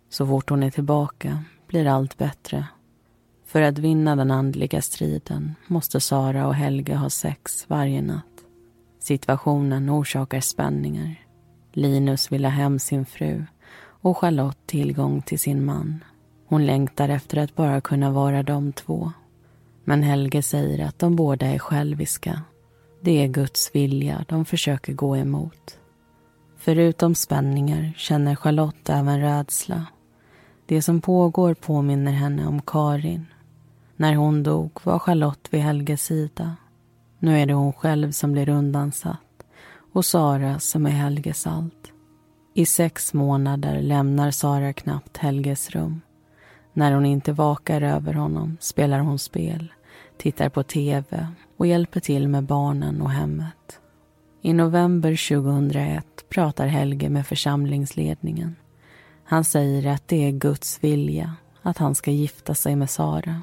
Så 0.09 0.27
fort 0.27 0.49
hon 0.49 0.63
är 0.63 0.71
tillbaka 0.71 1.43
blir 1.67 1.87
allt 1.87 2.17
bättre. 2.17 2.67
För 3.45 3.61
att 3.61 3.77
vinna 3.77 4.15
den 4.15 4.31
andliga 4.31 4.81
striden 4.81 5.55
måste 5.67 5.99
Sara 5.99 6.47
och 6.47 6.55
Helge 6.55 6.95
ha 6.95 7.09
sex 7.09 7.65
varje 7.69 8.01
natt. 8.01 8.25
Situationen 8.99 9.89
orsakar 9.89 10.39
spänningar. 10.39 11.25
Linus 11.73 12.31
vill 12.31 12.45
ha 12.45 12.51
hem 12.51 12.79
sin 12.79 13.05
fru 13.05 13.45
och 14.01 14.17
Charlotte 14.17 14.67
tillgång 14.67 15.21
till 15.21 15.39
sin 15.39 15.65
man. 15.65 16.03
Hon 16.51 16.65
längtar 16.65 17.09
efter 17.09 17.37
att 17.37 17.55
bara 17.55 17.81
kunna 17.81 18.11
vara 18.11 18.43
de 18.43 18.73
två. 18.73 19.11
Men 19.83 20.03
Helge 20.03 20.41
säger 20.43 20.85
att 20.85 20.99
de 20.99 21.15
båda 21.15 21.45
är 21.45 21.59
själviska. 21.59 22.41
Det 23.01 23.23
är 23.23 23.27
Guds 23.27 23.75
vilja 23.75 24.25
de 24.27 24.45
försöker 24.45 24.93
gå 24.93 25.17
emot. 25.17 25.77
Förutom 26.57 27.15
spänningar 27.15 27.93
känner 27.97 28.35
Charlotte 28.35 28.89
även 28.89 29.21
rädsla. 29.21 29.85
Det 30.65 30.81
som 30.81 31.01
pågår 31.01 31.53
påminner 31.53 32.11
henne 32.11 32.47
om 32.47 32.61
Karin. 32.61 33.25
När 33.95 34.15
hon 34.15 34.43
dog 34.43 34.71
var 34.83 34.99
Charlotte 34.99 35.47
vid 35.49 35.61
Helges 35.61 36.03
sida. 36.03 36.55
Nu 37.19 37.39
är 37.39 37.45
det 37.45 37.53
hon 37.53 37.73
själv 37.73 38.11
som 38.11 38.31
blir 38.31 38.49
undansatt 38.49 39.43
och 39.93 40.05
Sara 40.05 40.59
som 40.59 40.85
är 40.85 40.89
Helges 40.89 41.47
allt. 41.47 41.91
I 42.53 42.65
sex 42.65 43.13
månader 43.13 43.81
lämnar 43.81 44.31
Sara 44.31 44.73
knappt 44.73 45.17
Helges 45.17 45.69
rum. 45.69 46.01
När 46.73 46.91
hon 46.91 47.05
inte 47.05 47.33
vakar 47.33 47.81
över 47.81 48.13
honom 48.13 48.57
spelar 48.59 48.99
hon 48.99 49.19
spel, 49.19 49.73
tittar 50.17 50.49
på 50.49 50.63
tv 50.63 51.27
och 51.57 51.67
hjälper 51.67 51.99
till 51.99 52.27
med 52.27 52.43
barnen 52.43 53.01
och 53.01 53.11
hemmet. 53.11 53.79
I 54.41 54.53
november 54.53 55.29
2001 55.29 56.05
pratar 56.29 56.67
Helge 56.67 57.09
med 57.09 57.27
församlingsledningen. 57.27 58.55
Han 59.23 59.43
säger 59.43 59.87
att 59.87 60.07
det 60.07 60.27
är 60.27 60.31
Guds 60.31 60.83
vilja 60.83 61.35
att 61.61 61.77
han 61.77 61.95
ska 61.95 62.11
gifta 62.11 62.55
sig 62.55 62.75
med 62.75 62.89
Sara. 62.89 63.41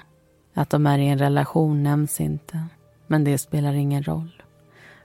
Att 0.54 0.70
de 0.70 0.86
är 0.86 0.98
i 0.98 1.08
en 1.08 1.18
relation 1.18 1.82
nämns 1.82 2.20
inte, 2.20 2.64
men 3.06 3.24
det 3.24 3.38
spelar 3.38 3.72
ingen 3.72 4.02
roll. 4.02 4.42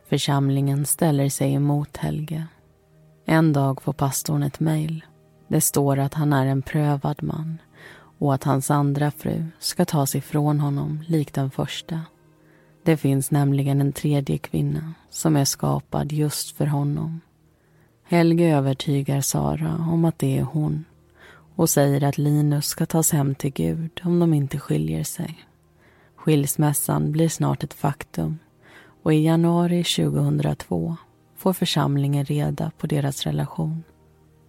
Församlingen 0.10 0.86
ställer 0.86 1.30
sig 1.30 1.54
emot 1.54 1.98
Helge. 1.98 2.48
En 3.26 3.54
dag 3.54 3.82
får 3.82 3.94
pastorn 3.94 4.44
ett 4.44 4.60
mejl. 4.60 5.06
Det 5.48 5.62
står 5.62 6.00
att 6.00 6.14
han 6.14 6.34
är 6.34 6.46
en 6.46 6.62
prövad 6.62 7.24
man 7.24 7.58
och 8.18 8.34
att 8.34 8.44
hans 8.44 8.72
andra 8.72 9.12
fru 9.12 9.46
ska 9.60 9.86
tas 9.86 10.16
ifrån 10.16 10.60
honom 10.60 11.04
likt 11.08 11.34
den 11.34 11.52
första. 11.52 12.02
Det 12.84 12.98
finns 12.98 13.32
nämligen 13.32 13.82
en 13.82 13.94
tredje 13.94 14.38
kvinna 14.38 14.94
som 15.10 15.36
är 15.36 15.46
skapad 15.46 16.12
just 16.12 16.58
för 16.58 16.66
honom. 16.66 17.22
Helge 18.04 18.56
övertygar 18.58 19.22
Sara 19.22 19.88
om 19.92 20.06
att 20.06 20.20
det 20.20 20.38
är 20.38 20.44
hon 20.44 20.86
och 21.56 21.70
säger 21.70 22.04
att 22.04 22.18
Linus 22.18 22.66
ska 22.66 22.86
tas 22.86 23.12
hem 23.12 23.36
till 23.36 23.54
Gud 23.54 24.02
om 24.04 24.20
de 24.20 24.34
inte 24.34 24.60
skiljer 24.60 25.04
sig. 25.04 25.46
Skilsmässan 26.16 27.12
blir 27.12 27.30
snart 27.30 27.64
ett 27.64 27.74
faktum 27.74 28.40
och 29.04 29.14
i 29.14 29.26
januari 29.26 29.84
2002 29.84 30.96
får 31.38 31.54
församlingen 31.54 32.26
reda 32.26 32.72
på 32.78 32.88
deras 32.88 33.24
relation. 33.24 33.84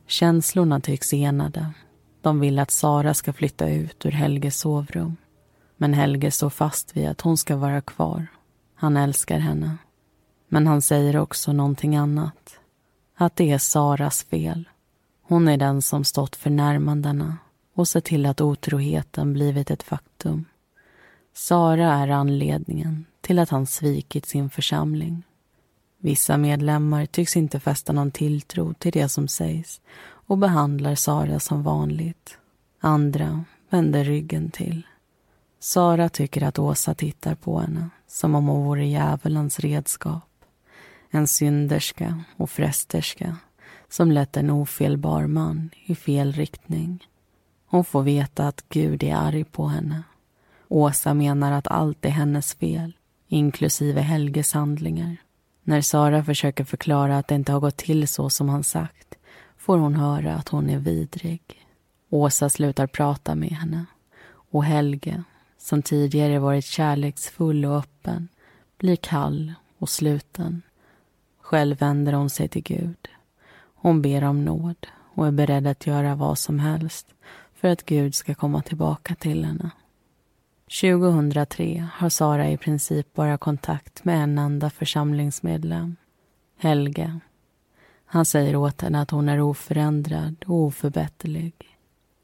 Känslorna 0.06 0.80
tycks 0.80 1.14
enade. 1.14 1.72
De 2.24 2.40
vill 2.40 2.58
att 2.58 2.70
Sara 2.70 3.14
ska 3.14 3.32
flytta 3.32 3.68
ut 3.68 4.06
ur 4.06 4.10
Helges 4.10 4.58
sovrum. 4.58 5.16
Men 5.76 5.94
Helge 5.94 6.30
står 6.30 6.50
fast 6.50 6.96
vid 6.96 7.08
att 7.08 7.20
hon 7.20 7.36
ska 7.36 7.56
vara 7.56 7.80
kvar. 7.80 8.26
Han 8.74 8.96
älskar 8.96 9.38
henne. 9.38 9.76
Men 10.48 10.66
han 10.66 10.82
säger 10.82 11.16
också 11.16 11.52
någonting 11.52 11.96
annat. 11.96 12.58
Att 13.16 13.36
det 13.36 13.50
är 13.50 13.58
Saras 13.58 14.24
fel. 14.24 14.68
Hon 15.22 15.48
är 15.48 15.56
den 15.56 15.82
som 15.82 16.04
stått 16.04 16.36
för 16.36 16.50
närmandena 16.50 17.36
och 17.74 17.88
sett 17.88 18.04
till 18.04 18.26
att 18.26 18.40
otroheten 18.40 19.32
blivit 19.32 19.70
ett 19.70 19.82
faktum. 19.82 20.44
Sara 21.34 21.94
är 21.94 22.08
anledningen 22.08 23.04
till 23.20 23.38
att 23.38 23.50
han 23.50 23.66
svikit 23.66 24.26
sin 24.26 24.50
församling. 24.50 25.22
Vissa 25.98 26.36
medlemmar 26.36 27.06
tycks 27.06 27.36
inte 27.36 27.60
fästa 27.60 27.92
någon 27.92 28.10
tilltro 28.10 28.74
till 28.74 28.92
det 28.92 29.08
som 29.08 29.28
sägs 29.28 29.80
och 30.26 30.38
behandlar 30.38 30.94
Sara 30.94 31.40
som 31.40 31.62
vanligt. 31.62 32.38
Andra 32.80 33.44
vänder 33.70 34.04
ryggen 34.04 34.50
till. 34.50 34.86
Sara 35.60 36.08
tycker 36.08 36.42
att 36.42 36.58
Åsa 36.58 36.94
tittar 36.94 37.34
på 37.34 37.58
henne 37.58 37.88
som 38.06 38.34
om 38.34 38.46
hon 38.46 38.64
vore 38.64 38.86
djävulens 38.86 39.60
redskap. 39.60 40.30
En 41.10 41.26
synderska 41.26 42.24
och 42.36 42.50
frästerska 42.50 43.36
som 43.88 44.12
lett 44.12 44.36
en 44.36 44.50
ofelbar 44.50 45.26
man 45.26 45.70
i 45.84 45.94
fel 45.94 46.32
riktning. 46.32 47.06
Hon 47.66 47.84
får 47.84 48.02
veta 48.02 48.48
att 48.48 48.64
Gud 48.68 49.02
är 49.02 49.16
arg 49.16 49.44
på 49.44 49.66
henne. 49.66 50.02
Åsa 50.68 51.14
menar 51.14 51.52
att 51.52 51.66
allt 51.66 52.04
är 52.04 52.10
hennes 52.10 52.54
fel, 52.54 52.96
inklusive 53.28 54.00
Helges 54.00 54.52
handlingar. 54.52 55.16
När 55.62 55.80
Sara 55.80 56.24
försöker 56.24 56.64
förklara 56.64 57.18
att 57.18 57.28
det 57.28 57.34
inte 57.34 57.52
har 57.52 57.60
gått 57.60 57.76
till 57.76 58.08
så 58.08 58.30
som 58.30 58.48
han 58.48 58.64
sagt 58.64 59.14
får 59.64 59.78
hon 59.78 59.94
höra 59.94 60.34
att 60.34 60.48
hon 60.48 60.70
är 60.70 60.78
vidrig. 60.78 61.66
Åsa 62.10 62.48
slutar 62.48 62.86
prata 62.86 63.34
med 63.34 63.50
henne 63.50 63.84
och 64.26 64.64
Helge, 64.64 65.22
som 65.58 65.82
tidigare 65.82 66.38
varit 66.38 66.64
kärleksfull 66.64 67.64
och 67.64 67.76
öppen, 67.76 68.28
blir 68.78 68.96
kall 68.96 69.54
och 69.78 69.88
sluten. 69.88 70.62
Själv 71.40 71.78
vänder 71.78 72.12
hon 72.12 72.30
sig 72.30 72.48
till 72.48 72.62
Gud. 72.62 73.08
Hon 73.74 74.02
ber 74.02 74.24
om 74.24 74.44
nåd 74.44 74.86
och 75.14 75.26
är 75.26 75.32
beredd 75.32 75.66
att 75.66 75.86
göra 75.86 76.14
vad 76.14 76.38
som 76.38 76.58
helst 76.58 77.06
för 77.54 77.68
att 77.68 77.84
Gud 77.84 78.14
ska 78.14 78.34
komma 78.34 78.62
tillbaka 78.62 79.14
till 79.14 79.44
henne. 79.44 79.70
2003 80.80 81.88
har 81.92 82.08
Sara 82.08 82.50
i 82.50 82.56
princip 82.56 83.14
bara 83.14 83.38
kontakt 83.38 84.04
med 84.04 84.22
en 84.22 84.38
enda 84.38 84.70
församlingsmedlem, 84.70 85.96
Helge. 86.58 87.20
Han 88.14 88.24
säger 88.24 88.56
åt 88.56 88.80
henne 88.80 89.00
att 89.00 89.10
hon 89.10 89.28
är 89.28 89.40
oförändrad 89.40 90.44
och 90.46 90.54
oförbätterlig. 90.54 91.54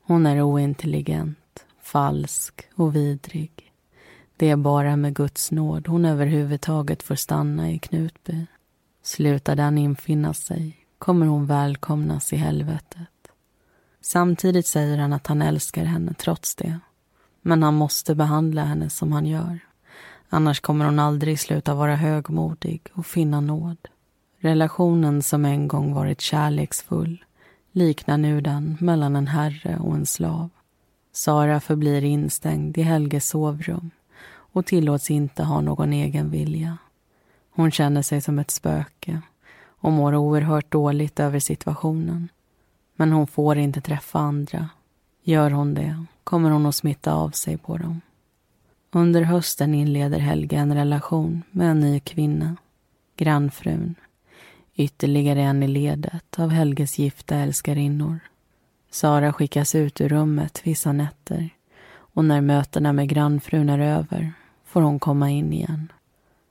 Hon 0.03 0.27
är 0.27 0.43
ointelligent, 0.43 1.67
falsk 1.83 2.65
och 2.75 2.97
vidrig. 2.97 3.73
Det 4.37 4.51
är 4.51 4.57
bara 4.57 4.97
med 4.97 5.15
Guds 5.15 5.51
nåd 5.51 5.87
hon 5.87 6.05
överhuvudtaget 6.05 7.03
får 7.03 7.15
stanna 7.15 7.71
i 7.71 7.79
Knutby. 7.79 8.47
Slutar 9.03 9.57
den 9.57 9.79
infinna 9.79 10.35
sig 10.35 10.87
kommer 10.99 11.27
hon 11.27 11.47
välkomnas 11.47 12.33
i 12.33 12.37
helvetet. 12.37 13.29
Samtidigt 14.01 14.67
säger 14.67 14.99
han 14.99 15.13
att 15.13 15.27
han 15.27 15.43
älskar 15.43 15.85
henne 15.85 16.15
trots 16.15 16.55
det. 16.55 16.79
Men 17.43 17.63
han 17.63 17.75
måste 17.75 18.15
behandla 18.15 18.65
henne 18.65 18.91
som 18.91 19.13
han 19.13 19.27
gör. 19.27 19.59
Annars 20.29 20.61
kommer 20.61 20.85
hon 20.85 20.99
aldrig 20.99 21.41
sluta 21.41 21.75
vara 21.75 21.97
högmodig 21.97 22.89
och 22.93 23.07
finna 23.07 23.41
nåd. 23.41 23.89
Relationen 24.43 25.23
som 25.23 25.45
en 25.45 25.69
gång 25.69 25.95
varit 25.95 26.21
kärleksfull 26.21 27.25
liknar 27.73 28.19
nu 28.19 28.41
den 28.41 28.77
mellan 28.81 29.17
en 29.17 29.27
herre 29.27 29.79
och 29.79 29.95
en 29.95 30.07
slav. 30.07 30.51
Sara 31.13 31.61
förblir 31.61 32.05
instängd 32.05 32.79
i 32.79 32.83
Helges 32.83 33.29
sovrum 33.29 33.91
och 34.31 34.67
tillåts 34.67 35.11
inte 35.11 35.43
ha 35.43 35.61
någon 35.61 35.93
egen 35.93 36.31
vilja. 36.31 36.79
Hon 37.51 37.71
känner 37.71 38.03
sig 38.03 38.21
som 38.21 38.39
ett 38.39 38.51
spöke 38.51 39.21
och 39.67 39.93
mår 39.93 40.15
oerhört 40.15 40.73
dåligt 40.73 41.21
över 41.21 41.39
situationen. 41.39 42.29
Men 42.97 43.13
hon 43.13 43.27
får 43.27 43.59
inte 43.59 43.81
träffa 43.81 44.19
andra. 44.19 44.69
Gör 45.23 45.51
hon 45.51 45.75
det 45.75 46.05
kommer 46.25 46.51
hon 46.51 46.67
att 46.67 46.75
smitta 46.75 47.15
av 47.15 47.31
sig 47.31 47.59
på 47.59 47.77
dem. 47.77 48.01
Under 48.91 49.23
hösten 49.23 49.75
inleder 49.75 50.19
Helge 50.19 50.57
en 50.57 50.75
relation 50.75 51.43
med 51.51 51.71
en 51.71 51.81
ny 51.81 52.01
kvinna, 52.01 52.57
grannfrun. 53.17 53.95
Ytterligare 54.81 55.43
en 55.43 55.63
i 55.63 55.69
ledet 55.69 56.39
av 56.39 56.51
Helges 56.51 56.99
gifta 56.99 57.37
älskarinnor. 57.37 58.19
Sara 58.91 59.33
skickas 59.33 59.75
ut 59.75 60.01
ur 60.01 60.09
rummet 60.09 60.61
vissa 60.65 60.93
nätter 60.93 61.51
och 61.93 62.25
när 62.25 62.41
mötena 62.41 62.93
med 62.93 63.09
grannfrun 63.09 63.69
är 63.69 63.79
över 63.79 64.33
får 64.65 64.83
hon 64.83 64.99
komma 64.99 65.31
in 65.31 65.53
igen. 65.53 65.93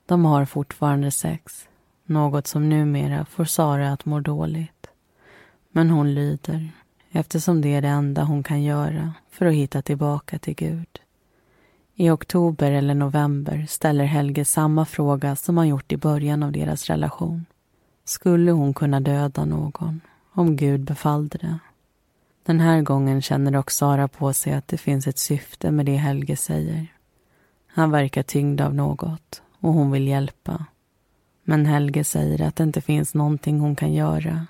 De 0.06 0.26
har 0.26 0.46
fortfarande 0.46 1.12
sex, 1.12 1.68
något 2.06 2.48
som 2.48 2.70
numera 2.70 3.26
får 3.26 3.46
Sara 3.46 3.92
att 3.92 4.06
må 4.06 4.20
dåligt. 4.20 4.88
Men 5.72 5.90
hon 5.90 6.14
lyder 6.14 6.70
eftersom 7.12 7.62
det 7.62 7.76
är 7.76 7.82
det 7.82 7.88
enda 7.88 8.24
hon 8.24 8.44
kan 8.44 8.64
göra 8.64 9.14
för 9.30 9.46
att 9.46 9.54
hitta 9.54 9.82
tillbaka 9.82 10.40
till 10.40 10.56
Gud. 10.56 11.00
I 11.96 12.10
oktober 12.10 12.72
eller 12.72 12.94
november 12.94 13.66
ställer 13.70 14.06
Helge 14.06 14.46
samma 14.46 14.86
fråga 14.86 15.36
som 15.36 15.58
han 15.58 15.68
gjort 15.68 15.92
i 15.92 15.98
början 15.98 16.44
av 16.44 16.52
deras 16.52 16.88
relation. 16.88 17.46
Skulle 18.10 18.52
hon 18.52 18.74
kunna 18.74 19.00
döda 19.00 19.46
någon 19.46 20.02
om 20.34 20.56
Gud 20.56 20.82
befallde 20.82 21.38
det? 21.38 21.60
Den 22.44 22.60
här 22.60 22.82
gången 22.82 23.22
känner 23.22 23.52
dock 23.52 23.72
Sara 23.72 24.08
på 24.08 24.34
sig 24.34 24.54
att 24.54 24.68
det 24.68 24.78
finns 24.78 25.08
ett 25.08 25.18
syfte 25.18 25.72
med 25.72 25.86
det 25.86 25.96
Helge 25.96 26.38
säger. 26.38 26.88
Han 27.68 27.92
verkar 27.92 28.24
tyngd 28.24 28.62
av 28.62 28.76
något 28.76 29.42
och 29.60 29.74
hon 29.74 29.92
vill 29.92 30.08
hjälpa. 30.08 30.66
Men 31.44 31.66
Helge 31.66 32.04
säger 32.04 32.42
att 32.42 32.56
det 32.56 32.64
inte 32.64 32.82
finns 32.82 33.14
någonting 33.14 33.60
hon 33.60 33.76
kan 33.76 33.94
göra 33.94 34.48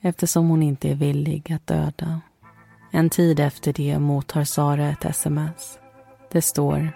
eftersom 0.00 0.48
hon 0.48 0.62
inte 0.62 0.90
är 0.90 0.94
villig 0.94 1.52
att 1.52 1.66
döda. 1.66 2.20
En 2.90 3.10
tid 3.10 3.40
efter 3.40 3.72
det 3.72 3.98
mottar 3.98 4.44
Sara 4.44 4.88
ett 4.88 5.04
sms. 5.04 5.78
Det 6.32 6.42
står 6.42 6.90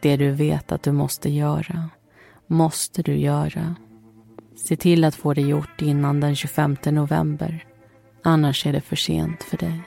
Det 0.00 0.16
du 0.16 0.30
vet 0.30 0.72
att 0.72 0.82
du 0.82 0.92
måste 0.92 1.30
göra, 1.30 1.90
måste 2.46 3.02
du 3.02 3.16
göra. 3.16 3.74
Se 4.64 4.76
till 4.76 5.04
att 5.04 5.14
få 5.14 5.34
det 5.34 5.40
gjort 5.40 5.82
innan 5.82 6.20
den 6.20 6.36
25 6.36 6.76
november. 6.84 7.64
Annars 8.22 8.66
är 8.66 8.72
det 8.72 8.80
för 8.80 8.96
sent 8.96 9.42
för 9.42 9.56
dig. 9.56 9.80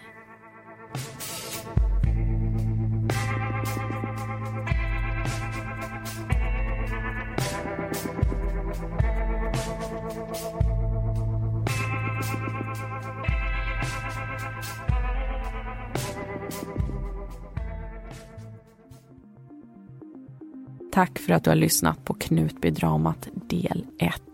Tack 20.92 21.20
för 21.20 21.34
att 21.34 21.44
du 21.44 21.50
har 21.50 21.56
lyssnat 21.56 22.06
på 22.06 22.14
Knutbydramat 22.14 23.28
del 23.50 23.86
1. 24.00 24.33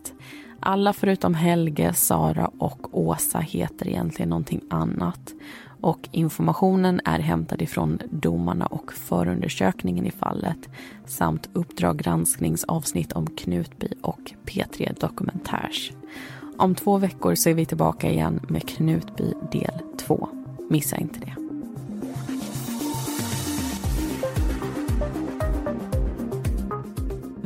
Alla 0.60 0.94
förutom 0.94 1.34
Helge, 1.34 1.94
Sara 1.94 2.52
och 2.58 3.00
Åsa 3.00 3.40
heter 3.40 3.88
egentligen 3.88 4.30
någonting 4.30 4.62
annat. 4.70 5.34
Och 5.82 6.10
informationen 6.12 7.02
är 7.06 7.20
hämtad 7.20 7.62
ifrån 7.62 8.00
domarna 8.12 8.66
och 8.66 8.94
förundersökningen 8.94 10.06
i 10.06 10.12
fallet 10.12 10.70
samt 11.06 11.50
Uppdrag 11.54 11.98
granskningsavsnitt 11.98 13.12
om 13.12 13.28
Knutby 13.28 13.88
och 14.02 14.34
P3 14.46 15.00
Dokumentärs. 15.00 15.92
Om 16.58 16.76
två 16.76 16.98
veckor 16.98 17.36
så 17.36 17.50
är 17.50 17.54
vi 17.54 17.66
tillbaka 17.66 18.10
igen 18.10 18.40
med 18.50 18.70
Knutby 18.70 19.34
del 19.52 19.82
2. 19.98 20.30
Missa 20.70 20.98
inte 20.98 21.20
det. 21.20 21.49